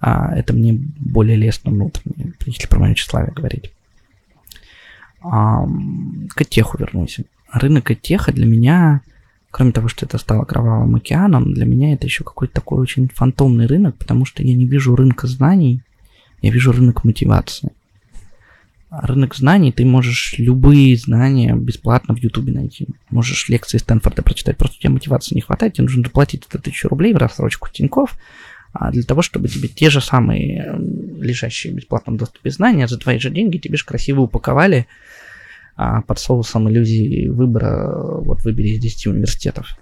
а, 0.00 0.34
это 0.34 0.52
мне 0.54 0.72
более 0.72 1.36
лестно 1.36 1.70
внутренне, 1.70 2.32
если 2.46 2.66
про 2.66 2.80
мое 2.80 2.94
тщеславие 2.94 3.32
говорить. 3.32 3.70
К 5.22 6.44
теху 6.48 6.78
вернусь. 6.78 7.20
Рынок 7.52 7.90
теха 8.00 8.32
для 8.32 8.46
меня, 8.46 9.02
кроме 9.50 9.72
того, 9.72 9.88
что 9.88 10.06
это 10.06 10.16
стало 10.16 10.44
кровавым 10.44 10.96
океаном, 10.96 11.52
для 11.52 11.66
меня 11.66 11.92
это 11.92 12.06
еще 12.06 12.24
какой-то 12.24 12.54
такой 12.54 12.80
очень 12.80 13.08
фантомный 13.08 13.66
рынок, 13.66 13.96
потому 13.96 14.24
что 14.24 14.42
я 14.42 14.54
не 14.54 14.64
вижу 14.64 14.96
рынка 14.96 15.26
знаний, 15.26 15.82
я 16.40 16.50
вижу 16.50 16.72
рынок 16.72 17.04
мотивации. 17.04 17.72
Рынок 18.90 19.36
знаний, 19.36 19.70
ты 19.70 19.84
можешь 19.84 20.34
любые 20.38 20.96
знания 20.96 21.54
бесплатно 21.54 22.14
в 22.14 22.18
Ютубе 22.18 22.52
найти. 22.52 22.88
Можешь 23.10 23.48
лекции 23.48 23.78
Стэнфорда 23.78 24.22
прочитать, 24.22 24.56
просто 24.56 24.78
у 24.78 24.80
тебя 24.80 24.92
мотивации 24.92 25.34
не 25.34 25.42
хватает, 25.42 25.74
тебе 25.74 25.84
нужно 25.84 26.02
доплатить 26.04 26.46
это 26.48 26.58
тысячу 26.58 26.88
рублей 26.88 27.12
в 27.12 27.18
рассрочку 27.18 27.68
Тинькофф, 27.70 28.12
а 28.12 28.16
для 28.92 29.02
того, 29.02 29.22
чтобы 29.22 29.48
тебе 29.48 29.68
те 29.68 29.90
же 29.90 30.00
самые 30.00 30.76
лежащие 31.20 31.72
в 31.72 31.76
бесплатном 31.76 32.16
доступе 32.16 32.50
знания 32.50 32.86
за 32.86 32.98
твои 32.98 33.18
же 33.18 33.30
деньги 33.30 33.58
тебе 33.58 33.76
же 33.76 33.84
красиво 33.84 34.22
упаковали 34.22 34.86
а, 35.76 36.02
под 36.02 36.18
соусом 36.18 36.70
иллюзии 36.70 37.28
выбора, 37.28 38.20
вот 38.20 38.44
выбери 38.44 38.68
из 38.68 38.80
10 38.80 39.06
университетов. 39.08 39.76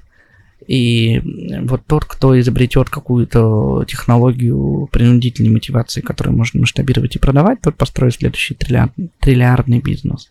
И 0.67 1.21
вот 1.63 1.87
тот, 1.87 2.05
кто 2.05 2.39
изобретет 2.39 2.91
какую-то 2.91 3.85
технологию 3.87 4.89
принудительной 4.91 5.51
мотивации, 5.51 6.01
которую 6.01 6.37
можно 6.37 6.61
масштабировать 6.61 7.17
и 7.17 7.19
продавать, 7.19 7.61
тот 7.61 7.77
построит 7.77 8.15
следующий 8.15 8.55
триллиард, 8.55 8.93
триллиардный 9.21 9.81
бизнес. 9.81 10.31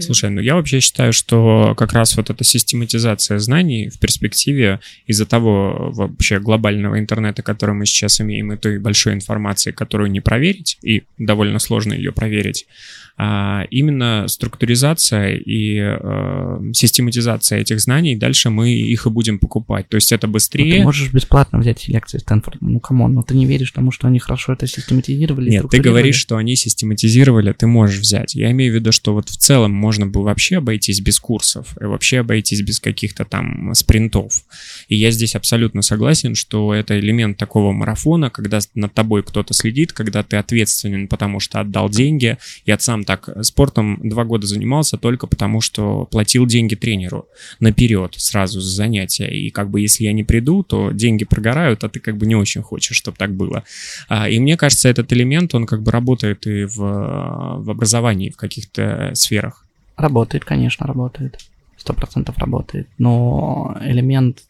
Слушай, 0.00 0.30
ну 0.30 0.40
я 0.40 0.54
вообще 0.54 0.80
считаю, 0.80 1.12
что 1.12 1.74
как 1.76 1.92
раз 1.92 2.16
вот 2.16 2.30
эта 2.30 2.44
систематизация 2.44 3.38
знаний 3.38 3.88
в 3.88 3.98
перспективе 3.98 4.80
из-за 5.06 5.26
того 5.26 5.90
вообще 5.92 6.38
глобального 6.38 6.98
интернета, 6.98 7.42
который 7.42 7.74
мы 7.74 7.86
сейчас 7.86 8.20
имеем, 8.20 8.52
и 8.52 8.56
той 8.56 8.78
большой 8.78 9.14
информации, 9.14 9.72
которую 9.72 10.10
не 10.10 10.20
проверить, 10.20 10.78
и 10.82 11.02
довольно 11.18 11.58
сложно 11.58 11.92
ее 11.92 12.12
проверить, 12.12 12.66
а 13.16 13.62
именно 13.70 14.24
структуризация 14.26 15.36
и 15.36 15.78
э, 15.78 16.72
систематизация 16.72 17.60
этих 17.60 17.80
знаний, 17.80 18.16
дальше 18.16 18.50
мы 18.50 18.72
их 18.72 19.06
и 19.06 19.10
будем 19.10 19.38
покупать. 19.38 19.88
То 19.88 19.96
есть 19.96 20.10
это 20.10 20.26
быстрее... 20.26 20.74
Ну, 20.74 20.78
ты 20.78 20.82
можешь 20.82 21.12
бесплатно 21.12 21.60
взять 21.60 21.86
лекции 21.86 22.18
Стэнфорда. 22.18 22.58
Ну, 22.60 22.80
come 22.80 22.99
on, 22.99 23.14
но 23.14 23.22
ты 23.22 23.36
не 23.36 23.46
веришь 23.46 23.70
тому, 23.70 23.92
что 23.92 24.08
они 24.08 24.18
хорошо 24.18 24.54
это 24.54 24.66
систематизировали? 24.66 25.48
Нет, 25.48 25.66
ты 25.70 25.78
говоришь, 25.78 26.16
что 26.16 26.36
они 26.36 26.56
систематизировали, 26.56 27.52
ты 27.52 27.68
можешь 27.68 28.00
взять. 28.00 28.34
Я 28.34 28.50
имею 28.50 28.72
в 28.72 28.74
виду, 28.74 28.90
что 28.90 29.14
вот 29.14 29.28
в 29.28 29.36
целом 29.36 29.70
можно 29.70 30.06
было 30.06 30.24
вообще 30.24 30.56
обойтись 30.56 31.00
без 31.00 31.20
курсов, 31.20 31.76
и 31.80 31.84
вообще 31.84 32.20
обойтись 32.20 32.62
без 32.62 32.80
каких-то 32.80 33.24
там 33.24 33.72
спринтов. 33.74 34.42
И 34.88 34.96
я 34.96 35.12
здесь 35.12 35.36
абсолютно 35.36 35.82
согласен, 35.82 36.34
что 36.34 36.74
это 36.74 36.98
элемент 36.98 37.38
такого 37.38 37.70
марафона, 37.70 38.30
когда 38.30 38.58
над 38.74 38.92
тобой 38.92 39.22
кто-то 39.22 39.54
следит, 39.54 39.92
когда 39.92 40.24
ты 40.24 40.36
ответственен, 40.36 41.06
потому 41.06 41.38
что 41.38 41.60
отдал 41.60 41.88
деньги. 41.88 42.38
Я 42.66 42.76
сам 42.78 43.03
так 43.04 43.28
спортом 43.44 43.98
два 44.02 44.24
года 44.24 44.46
занимался 44.46 44.96
только 44.96 45.26
потому, 45.26 45.60
что 45.60 46.06
платил 46.06 46.46
деньги 46.46 46.74
тренеру 46.74 47.26
наперед 47.60 48.14
сразу 48.16 48.60
за 48.60 48.74
занятия. 48.74 49.28
И 49.28 49.50
как 49.50 49.70
бы 49.70 49.80
если 49.80 50.04
я 50.04 50.12
не 50.12 50.24
приду, 50.24 50.62
то 50.62 50.90
деньги 50.90 51.24
прогорают, 51.24 51.84
а 51.84 51.88
ты 51.88 52.00
как 52.00 52.16
бы 52.16 52.26
не 52.26 52.34
очень 52.34 52.62
хочешь, 52.62 52.96
чтобы 52.96 53.16
так 53.16 53.34
было. 53.34 53.64
А, 54.08 54.28
и 54.28 54.38
мне 54.40 54.56
кажется, 54.56 54.88
этот 54.88 55.12
элемент, 55.12 55.54
он 55.54 55.66
как 55.66 55.82
бы 55.82 55.90
работает 55.90 56.46
и 56.46 56.64
в, 56.64 56.76
в 56.78 57.70
образовании, 57.70 58.30
в 58.30 58.36
каких-то 58.36 59.12
сферах. 59.14 59.64
Работает, 59.96 60.44
конечно, 60.44 60.86
работает. 60.86 61.38
Сто 61.76 61.92
процентов 61.92 62.38
работает. 62.38 62.88
Но 62.98 63.76
элемент, 63.80 64.42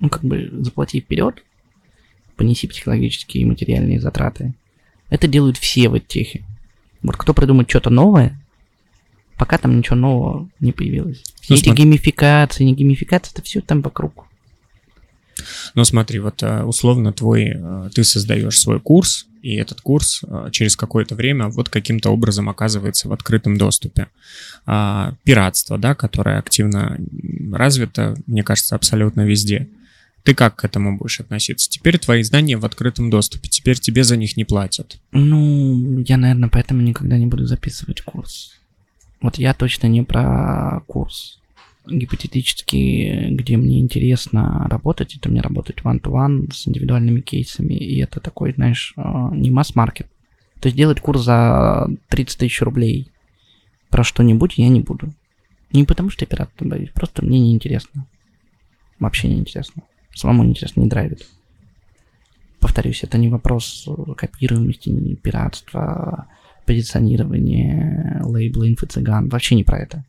ну 0.00 0.08
как 0.08 0.22
бы 0.22 0.50
заплати 0.60 1.00
вперед, 1.00 1.42
понеси 2.36 2.68
психологические 2.68 3.42
и 3.42 3.46
материальные 3.46 4.00
затраты. 4.00 4.54
Это 5.10 5.28
делают 5.28 5.56
все 5.56 5.88
в 5.88 5.98
техе. 6.00 6.44
Вот 7.04 7.16
кто 7.16 7.34
придумает 7.34 7.70
что-то 7.70 7.90
новое, 7.90 8.40
пока 9.36 9.58
там 9.58 9.76
ничего 9.76 9.96
нового 9.96 10.48
не 10.58 10.72
появилось. 10.72 11.22
Ну, 11.48 11.56
эти 11.56 11.68
геймификации, 11.68 12.64
не 12.64 12.74
геймификации, 12.74 13.32
это 13.32 13.42
все 13.42 13.60
там 13.60 13.82
вокруг. 13.82 14.26
Ну 15.74 15.84
смотри, 15.84 16.18
вот 16.20 16.42
э, 16.42 16.62
условно 16.62 17.12
твой, 17.12 17.52
э, 17.54 17.90
ты 17.94 18.04
создаешь 18.04 18.58
свой 18.58 18.80
курс, 18.80 19.26
и 19.42 19.56
этот 19.56 19.80
курс 19.80 20.22
э, 20.26 20.48
через 20.52 20.76
какое-то 20.76 21.14
время 21.14 21.48
вот 21.48 21.68
каким-то 21.68 22.10
образом 22.10 22.48
оказывается 22.48 23.08
в 23.08 23.12
открытом 23.12 23.58
доступе. 23.58 24.08
А, 24.64 25.14
пиратство, 25.24 25.76
да, 25.76 25.94
которое 25.94 26.38
активно 26.38 26.98
развито, 27.52 28.16
мне 28.26 28.42
кажется, 28.42 28.76
абсолютно 28.76 29.22
везде. 29.22 29.68
Ты 30.24 30.34
как 30.34 30.56
к 30.56 30.64
этому 30.64 30.96
будешь 30.96 31.20
относиться? 31.20 31.68
Теперь 31.68 31.98
твои 31.98 32.22
знания 32.22 32.56
в 32.56 32.64
открытом 32.64 33.10
доступе, 33.10 33.50
теперь 33.50 33.78
тебе 33.78 34.04
за 34.04 34.16
них 34.16 34.38
не 34.38 34.44
платят. 34.44 34.98
Ну, 35.12 35.98
я, 36.00 36.16
наверное, 36.16 36.48
поэтому 36.48 36.80
никогда 36.80 37.18
не 37.18 37.26
буду 37.26 37.44
записывать 37.44 38.00
курс. 38.00 38.58
Вот 39.20 39.36
я 39.36 39.52
точно 39.52 39.86
не 39.86 40.02
про 40.02 40.80
курс. 40.86 41.40
Гипотетически, 41.86 43.28
где 43.32 43.58
мне 43.58 43.80
интересно 43.80 44.66
работать, 44.70 45.14
это 45.14 45.28
мне 45.28 45.42
работать 45.42 45.80
one-to-one 45.84 46.50
с 46.50 46.66
индивидуальными 46.66 47.20
кейсами, 47.20 47.74
и 47.74 48.00
это 48.00 48.20
такой, 48.20 48.54
знаешь, 48.54 48.94
а, 48.96 49.30
не 49.30 49.50
масс-маркет. 49.50 50.06
То 50.60 50.68
есть 50.68 50.76
делать 50.78 51.00
курс 51.00 51.22
за 51.22 51.86
30 52.08 52.38
тысяч 52.38 52.62
рублей 52.62 53.10
про 53.90 54.02
что-нибудь 54.02 54.56
я 54.56 54.70
не 54.70 54.80
буду. 54.80 55.12
Не 55.70 55.84
потому 55.84 56.08
что 56.08 56.24
я 56.24 56.26
пират 56.26 56.50
боюсь, 56.60 56.88
просто 56.94 57.22
мне 57.22 57.38
неинтересно. 57.38 58.06
Вообще 58.98 59.28
неинтересно 59.28 59.82
самому 60.14 60.44
интересно, 60.44 60.80
не 60.80 60.88
драйвит. 60.88 61.26
Повторюсь, 62.60 63.02
это 63.02 63.18
не 63.18 63.28
вопрос 63.28 63.88
копируемости, 64.16 64.88
не 64.88 65.16
пиратства, 65.16 66.28
позиционирования, 66.64 68.22
лейбла 68.24 68.68
инфо-цыган. 68.68 69.28
Вообще 69.28 69.54
не 69.54 69.64
про 69.64 69.78
это. 69.78 70.04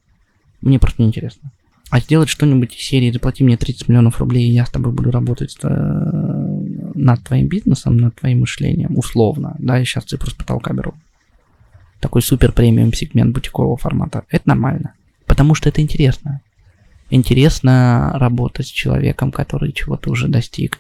Мне 0.62 0.80
просто 0.80 1.02
не 1.02 1.10
интересно. 1.10 1.52
А 1.90 2.00
сделать 2.00 2.30
что-нибудь 2.30 2.74
из 2.76 2.82
серии 2.82 3.12
«Заплати 3.12 3.44
мне 3.44 3.58
30 3.58 3.88
миллионов 3.90 4.20
рублей, 4.20 4.48
и 4.48 4.54
я 4.54 4.66
с 4.66 4.72
тобой 4.72 4.92
буду 4.92 5.12
работать 5.12 5.56
э, 5.62 5.68
над 5.70 7.24
твоим 7.24 7.48
бизнесом, 7.48 7.98
над 7.98 8.16
твоим 8.16 8.40
мышлением», 8.40 8.98
условно, 8.98 9.56
да, 9.60 9.78
я 9.78 9.86
сейчас 9.86 10.06
цифру 10.06 10.32
с 10.32 10.34
потолка 10.34 10.74
беру. 10.74 10.96
Такой 12.00 12.22
супер 12.22 12.52
премиум 12.52 12.94
сегмент 12.94 13.34
бутикового 13.34 13.78
формата. 13.78 14.24
Это 14.30 14.50
нормально. 14.50 14.94
Потому 15.26 15.56
что 15.56 15.70
это 15.70 15.82
интересно 15.82 16.42
интересно 17.10 18.14
работать 18.16 18.68
с 18.68 18.72
человеком, 18.72 19.32
который 19.32 19.72
чего-то 19.72 20.10
уже 20.10 20.28
достиг, 20.28 20.80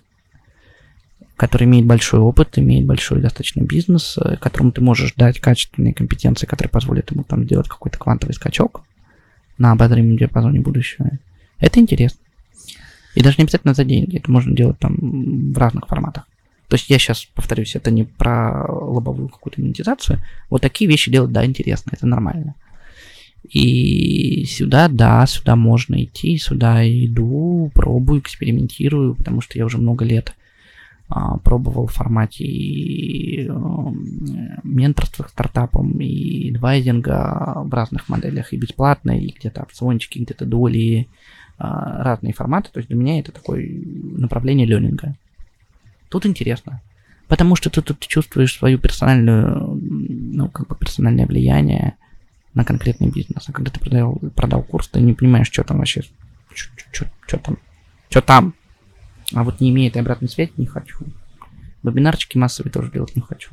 который 1.36 1.66
имеет 1.66 1.86
большой 1.86 2.20
опыт, 2.20 2.58
имеет 2.58 2.86
большой 2.86 3.22
достаточно 3.22 3.62
бизнес, 3.62 4.18
э, 4.18 4.38
которому 4.38 4.72
ты 4.72 4.82
можешь 4.82 5.14
дать 5.14 5.40
качественные 5.40 5.94
компетенции, 5.94 6.46
которые 6.46 6.70
позволят 6.70 7.12
ему 7.12 7.24
там 7.24 7.44
сделать 7.44 7.68
какой-то 7.68 7.98
квантовый 7.98 8.34
скачок 8.34 8.84
на 9.58 9.72
обозримом 9.72 10.18
диапазоне 10.18 10.62
будущего. 10.62 11.12
Это 11.60 11.80
интересно. 11.80 12.20
И 13.16 13.22
даже 13.22 13.38
не 13.38 13.44
обязательно 13.44 13.74
за 13.74 13.86
деньги, 13.86 14.18
это 14.18 14.30
можно 14.30 14.56
делать 14.56 14.80
там 14.80 15.54
в 15.54 15.58
разных 15.58 15.88
форматах. 15.88 16.26
То 16.68 16.76
есть 16.76 16.90
я 16.90 16.98
сейчас 16.98 17.26
повторюсь, 17.26 17.76
это 17.76 17.92
не 17.92 18.04
про 18.04 18.66
лобовую 18.68 19.30
какую-то 19.30 19.62
монетизацию. 19.62 20.20
Вот 20.50 20.62
такие 20.62 20.90
вещи 20.90 21.12
делать, 21.12 21.32
да, 21.32 21.46
интересно, 21.46 21.92
это 21.94 22.08
нормально. 22.08 22.56
И 23.50 24.46
сюда, 24.46 24.88
да, 24.88 25.26
сюда 25.26 25.56
можно 25.56 26.04
идти, 26.04 26.38
сюда 26.38 26.88
иду, 26.88 27.72
пробую, 27.74 28.22
экспериментирую, 28.22 29.16
потому 29.16 29.42
что 29.42 29.58
я 29.58 29.66
уже 29.66 29.78
много 29.78 30.06
лет 30.06 30.36
а, 31.08 31.38
пробовал 31.38 31.88
в 31.88 31.94
формате 31.94 32.44
и 32.44 33.48
а, 33.48 33.54
менторства 34.64 35.24
к 35.24 35.30
стартапам, 35.30 36.00
и 36.00 36.52
адвайзинга 36.52 37.62
в 37.66 37.74
разных 37.74 38.10
моделях, 38.10 38.54
и 38.54 38.58
бесплатно, 38.58 39.20
и 39.20 39.28
где-то 39.28 39.62
опциончики, 39.62 40.20
где-то 40.20 40.46
доли, 40.46 41.08
а, 41.58 42.04
разные 42.04 42.34
форматы. 42.34 42.70
То 42.72 42.80
есть 42.80 42.90
для 42.90 42.98
меня 42.98 43.20
это 43.20 43.32
такое 43.32 43.70
направление 44.18 44.66
ленинга. 44.66 45.16
Тут 46.10 46.26
интересно. 46.26 46.82
Потому 47.28 47.56
что 47.56 47.70
ты 47.70 47.82
тут 47.82 48.00
чувствуешь 48.00 48.54
свою 48.54 48.78
персональную, 48.78 49.80
ну, 49.82 50.50
как 50.50 50.68
бы 50.68 50.76
персональное 50.76 51.26
влияние, 51.26 51.96
на 52.56 52.64
конкретный 52.64 53.10
бизнес. 53.10 53.44
А 53.48 53.52
когда 53.52 53.70
ты 53.70 53.80
продал, 53.80 54.20
продал 54.36 54.64
курс, 54.64 54.88
ты 54.88 55.02
не 55.02 55.14
понимаешь, 55.14 55.48
что 55.48 55.64
там 55.64 55.78
вообще, 55.78 56.02
что 56.54 57.38
там, 57.38 57.58
что 58.10 58.22
там. 58.22 58.54
А 59.34 59.44
вот 59.44 59.60
не 59.60 59.70
имея 59.70 59.90
этой 59.90 60.02
обратной 60.02 60.30
связи, 60.30 60.52
не 60.58 60.66
хочу. 60.66 60.98
Вебинарчики 61.84 62.38
массовые 62.38 62.72
тоже 62.72 62.92
делать 62.92 63.16
не 63.16 63.22
хочу. 63.22 63.50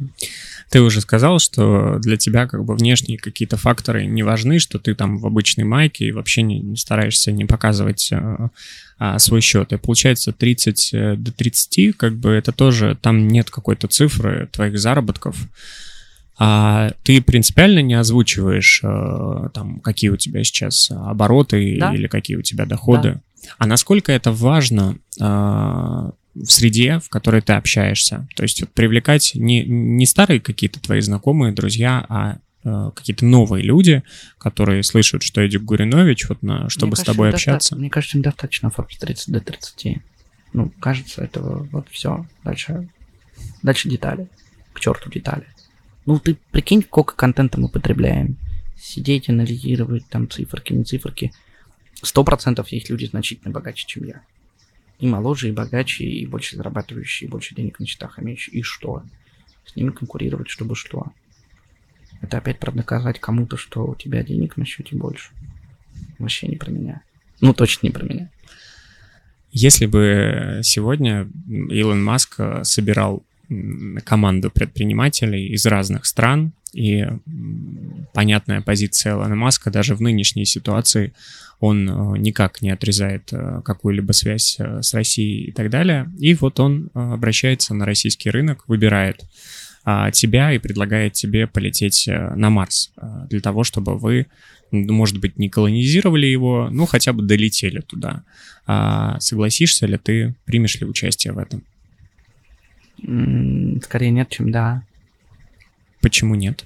Ты 0.71 0.81
уже 0.81 1.03
сказал, 1.03 1.39
что 1.39 1.99
для 1.99 2.17
тебя 2.17 2.47
как 2.47 2.65
бы 2.65 2.75
внешние 2.75 3.19
какие-то 3.19 3.59
факторы 3.59 4.07
не 4.07 4.23
важны, 4.23 4.59
что 4.59 4.79
ты 4.79 4.95
там 4.95 5.19
в 5.19 5.27
обычной 5.27 5.65
майке 5.65 6.07
и 6.07 6.13
вообще 6.13 6.41
не, 6.41 6.61
не 6.61 6.77
стараешься 6.77 7.31
не 7.31 7.45
показывать 7.45 8.11
а, 8.13 8.49
а, 8.99 9.19
свой 9.19 9.43
счет. 9.43 9.73
И 9.73 9.77
получается 9.77 10.33
30 10.33 10.91
э, 10.95 11.17
до 11.17 11.31
30, 11.33 11.97
как 11.97 12.17
бы 12.17 12.31
это 12.31 12.53
тоже, 12.53 12.97
там 13.01 13.29
нет 13.29 13.51
какой-то 13.51 13.89
цифры 13.89 14.49
твоих 14.51 14.79
заработков 14.79 15.37
а 16.45 16.91
ты 17.05 17.23
принципиально 17.23 17.83
не 17.83 17.95
озвучиваешь 17.95 18.81
э, 18.83 19.49
там, 19.55 19.79
какие 19.79 20.11
у 20.11 20.17
тебя 20.17 20.43
сейчас 20.43 20.91
обороты 20.91 21.77
да. 21.79 21.95
или 21.95 22.09
какие 22.09 22.37
у 22.37 22.43
тебя 22.43 22.67
доходы. 22.67 23.13
Да. 23.13 23.49
А 23.59 23.67
насколько 23.69 24.11
это 24.11 24.33
важно 24.33 24.99
э, 25.21 25.25
в 25.25 26.13
среде, 26.49 26.99
в 26.99 27.09
которой 27.11 27.43
ты 27.43 27.53
общаешься? 27.53 28.27
То 28.35 28.43
есть 28.43 28.61
вот, 28.61 28.71
привлекать 28.71 29.37
не, 29.37 29.65
не 29.65 30.05
старые 30.05 30.41
какие-то 30.41 30.81
твои 30.81 31.01
знакомые, 31.01 31.53
друзья, 31.53 32.05
а 32.09 32.39
э, 32.65 32.91
какие-то 32.93 33.25
новые 33.25 33.63
люди, 33.63 34.03
которые 34.39 34.83
слышат, 34.83 35.23
что 35.23 35.43
Эдик 35.43 35.63
Гуринович, 35.63 36.29
вот 36.29 36.43
на, 36.43 36.69
чтобы 36.69 36.95
мне 36.95 36.97
с 36.97 37.05
тобой 37.05 37.31
общаться. 37.31 37.77
Мне 37.77 37.89
кажется, 37.89 38.19
недостаточно 38.19 38.67
Forbes 38.77 38.99
30 38.99 39.33
до 39.33 39.39
30. 39.39 39.99
Ну, 40.55 40.73
кажется, 40.81 41.23
этого 41.23 41.69
вот 41.71 41.87
все. 41.93 42.27
Дальше, 42.43 42.89
дальше 43.63 43.89
детали. 43.89 44.27
К 44.73 44.81
черту 44.81 45.09
детали. 45.09 45.47
Ну, 46.05 46.19
ты 46.19 46.37
прикинь, 46.51 46.83
сколько 46.83 47.15
контента 47.15 47.61
мы 47.61 47.69
потребляем. 47.69 48.37
Сидеть, 48.77 49.29
анализировать 49.29 50.07
там 50.09 50.29
циферки, 50.29 50.73
не 50.73 50.85
циферки. 50.85 51.33
Сто 52.03 52.25
процентов 52.25 52.69
есть 52.69 52.91
люди 52.91 53.05
значительно 53.05 53.53
богаче, 53.53 53.87
чем 53.87 54.05
я. 54.05 54.23
И 54.99 55.07
моложе, 55.07 55.49
и 55.49 55.53
богаче, 55.53 56.05
и 56.05 56.27
больше 56.27 56.57
зарабатывающие, 56.57 57.29
и 57.29 57.31
больше 57.31 57.55
денег 57.55 57.79
на 57.79 57.87
счетах 57.87 58.19
имеющие. 58.19 58.57
И 58.57 58.63
что? 58.63 59.05
С 59.65 59.77
ними 59.77 59.91
конкурировать, 59.91 60.49
чтобы 60.49 60.75
что? 60.75 61.13
Это 62.21 62.39
опять 62.39 62.59
про 62.59 62.73
доказать 62.73 63.21
кому-то, 63.21 63.57
что 63.57 63.85
у 63.85 63.95
тебя 63.95 64.23
денег 64.23 64.57
на 64.57 64.65
счете 64.65 64.97
больше. 64.97 65.31
Вообще 66.19 66.49
не 66.49 66.57
про 66.57 66.71
меня. 66.71 67.03
Ну, 67.41 67.53
точно 67.53 67.87
не 67.87 67.93
про 67.93 68.05
меня. 68.05 68.31
Если 69.51 69.87
бы 69.87 70.61
сегодня 70.63 71.29
Илон 71.49 72.03
Маск 72.03 72.41
собирал 72.63 73.25
команду 74.05 74.51
предпринимателей 74.51 75.49
из 75.49 75.67
разных 75.67 76.07
стран, 76.07 76.53
и 76.73 77.07
понятная 78.15 78.63
позиция 78.63 79.13
Илона 79.13 79.35
Маска 79.35 79.71
даже 79.71 79.95
в 79.95 80.01
нынешней 80.01 80.47
ситуации, 80.47 81.13
он 81.61 81.89
э, 81.89 82.19
никак 82.19 82.61
не 82.63 82.71
отрезает 82.71 83.33
э, 83.33 83.61
какую-либо 83.65 84.13
связь 84.13 84.57
э, 84.59 84.83
с 84.83 84.95
Россией 84.95 85.45
и 85.45 85.53
так 85.53 85.71
далее. 85.71 86.11
И 86.19 86.35
вот 86.35 86.59
он 86.59 86.91
обращается 86.95 87.75
на 87.75 87.85
российский 87.87 88.31
рынок, 88.31 88.65
выбирает 88.67 89.23
а, 89.85 90.11
тебя 90.13 90.53
и 90.53 90.59
предлагает 90.59 91.13
тебе 91.13 91.47
полететь 91.47 92.07
на 92.07 92.51
Марс 92.51 92.93
для 93.29 93.41
того, 93.41 93.65
чтобы 93.65 93.99
вы, 93.99 94.27
может 94.71 95.19
быть, 95.19 95.39
не 95.39 95.49
колонизировали 95.49 96.27
его, 96.27 96.69
ну 96.71 96.87
хотя 96.87 97.13
бы 97.13 97.23
долетели 97.23 97.81
туда. 97.81 98.23
А 98.67 99.19
согласишься 99.19 99.87
ли 99.87 99.99
ты, 99.99 100.37
примешь 100.45 100.81
ли 100.81 100.87
участие 100.87 101.33
в 101.33 101.39
этом? 101.39 101.65
Скорее 103.03 104.11
нет, 104.11 104.29
чем 104.29 104.51
да. 104.51 104.83
Почему 106.01 106.35
нет? 106.35 106.65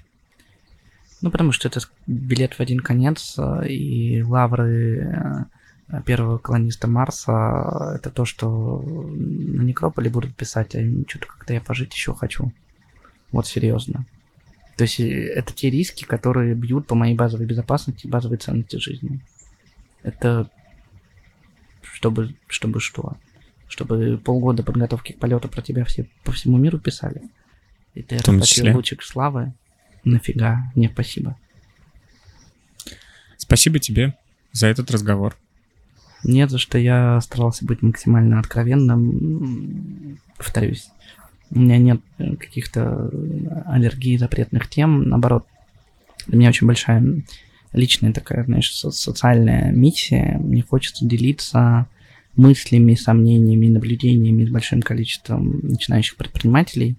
Ну, 1.23 1.31
потому 1.31 1.53
что 1.53 1.69
это 1.69 1.81
билет 2.07 2.55
в 2.55 2.61
один 2.61 2.81
конец, 2.81 3.37
э, 3.39 3.69
и 3.69 4.23
лавры 4.23 5.49
э, 5.91 6.03
первого 6.05 6.39
колониста 6.39 6.89
Марса 6.89 7.95
это 7.97 8.11
то, 8.11 8.25
что 8.25 8.83
на 8.83 9.63
Некрополе 9.63 10.11
будут 10.11 10.37
писать, 10.37 10.75
а 10.75 10.81
что-то 11.09 11.27
как-то 11.27 11.55
я 11.55 11.61
пожить 11.61 11.95
еще 11.95 12.15
хочу. 12.15 12.53
Вот 13.33 13.47
серьезно. 13.47 14.07
То 14.77 14.85
есть 14.85 15.01
э, 15.01 15.05
это 15.05 15.55
те 15.55 15.71
риски, 15.71 16.05
которые 16.05 16.55
бьют 16.55 16.87
по 16.87 16.95
моей 16.95 17.15
базовой 17.15 17.47
безопасности, 17.47 18.07
базовой 18.07 18.37
ценности 18.37 18.77
жизни. 18.77 19.21
Это 20.03 20.51
чтобы, 21.83 22.35
чтобы 22.47 22.81
что? 22.81 23.17
Чтобы 23.69 24.19
полгода 24.19 24.63
подготовки 24.63 25.13
к 25.13 25.19
полету 25.19 25.49
про 25.49 25.63
тебя 25.63 25.85
все 25.85 26.09
по 26.25 26.33
всему 26.33 26.59
миру 26.59 26.79
писали. 26.79 27.23
И 27.95 28.03
ты 28.03 28.19
расточил 28.19 28.75
лучик 28.75 29.03
славы. 29.03 29.53
Нафига? 30.05 30.71
Не, 30.75 30.89
спасибо. 30.89 31.37
Спасибо 33.37 33.79
тебе 33.79 34.15
за 34.53 34.67
этот 34.69 34.91
разговор. 34.91 35.37
Нет, 36.25 36.51
за 36.51 36.59
что 36.59 36.79
я 36.79 37.21
старался 37.21 37.65
быть 37.65 37.83
максимально 37.83 38.39
откровенным. 38.39 40.19
Повторюсь, 40.37 40.89
у 41.51 41.59
меня 41.59 41.79
нет 41.79 42.01
каких-то 42.19 43.11
аллергий, 43.67 44.19
запретных 44.19 44.69
тем. 44.69 45.09
Наоборот, 45.09 45.47
для 46.27 46.39
меня 46.39 46.49
очень 46.49 46.67
большая 46.67 47.23
личная 47.73 48.13
такая, 48.13 48.45
знаешь, 48.45 48.75
социальная 48.75 49.71
миссия. 49.71 50.39
Мне 50.39 50.63
хочется 50.63 51.07
делиться 51.07 51.87
мыслями, 52.37 52.95
сомнениями, 52.95 53.69
наблюдениями 53.69 54.45
с 54.45 54.51
большим 54.51 54.83
количеством 54.83 55.61
начинающих 55.63 56.17
предпринимателей, 56.17 56.97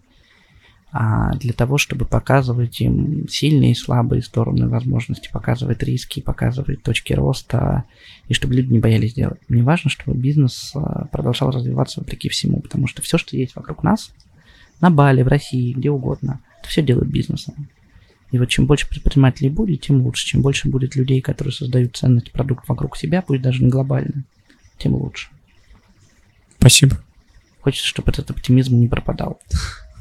а 0.92 1.36
для 1.36 1.54
того, 1.54 1.78
чтобы 1.78 2.06
показывать 2.06 2.80
им 2.82 3.28
сильные 3.30 3.72
и 3.72 3.76
слабые 3.76 4.22
стороны 4.22 4.70
возможности, 4.70 5.30
показывать 5.32 5.84
риски, 5.84 6.22
показывать 6.22 6.82
точки 6.82 7.14
роста, 7.14 7.84
и 8.30 8.34
чтобы 8.34 8.56
люди 8.56 8.72
не 8.72 8.80
боялись 8.80 9.14
делать. 9.14 9.40
Мне 9.48 9.64
важно, 9.64 9.90
чтобы 9.90 10.18
бизнес 10.18 10.72
а, 10.76 11.06
продолжал 11.08 11.52
развиваться 11.52 12.00
вопреки 12.00 12.30
всему, 12.30 12.62
потому 12.62 12.88
что 12.88 13.02
все, 13.02 13.18
что 13.18 13.36
есть 13.36 13.56
вокруг 13.56 13.84
нас, 13.84 14.12
на 14.80 14.90
Бали, 14.90 15.24
в 15.24 15.28
России, 15.28 15.74
где 15.74 15.90
угодно, 15.90 16.40
это 16.60 16.70
все 16.70 16.82
делают 16.82 17.10
бизнесом. 17.10 17.68
И 18.32 18.38
вот 18.38 18.50
чем 18.50 18.66
больше 18.66 18.90
предпринимателей 18.90 19.50
будет, 19.50 19.82
тем 19.82 20.02
лучше. 20.02 20.26
Чем 20.26 20.42
больше 20.42 20.70
будет 20.70 20.96
людей, 20.96 21.22
которые 21.22 21.54
создают 21.54 21.96
ценность 21.96 22.32
продукт 22.32 22.68
вокруг 22.68 22.98
себя, 22.98 23.22
пусть 23.22 23.42
даже 23.42 23.64
не 23.64 23.70
глобально, 23.70 24.24
тем 24.78 24.96
лучше. 24.96 25.30
Спасибо. 26.60 26.98
Хочется, 27.62 27.88
чтобы 27.88 28.12
этот 28.12 28.32
оптимизм 28.32 28.80
не 28.80 28.88
пропадал. 28.88 29.40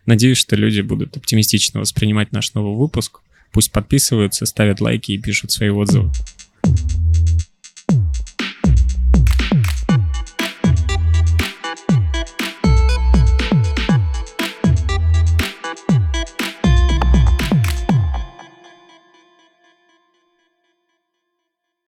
Надеюсь, 0.06 0.38
что 0.38 0.56
люди 0.56 0.80
будут 0.80 1.16
оптимистично 1.16 1.80
воспринимать 1.80 2.32
наш 2.32 2.54
новый 2.54 2.76
выпуск. 2.76 3.20
Пусть 3.50 3.72
подписываются, 3.72 4.46
ставят 4.46 4.80
лайки 4.80 5.12
и 5.12 5.18
пишут 5.18 5.50
свои 5.50 5.70
отзывы. 5.70 6.10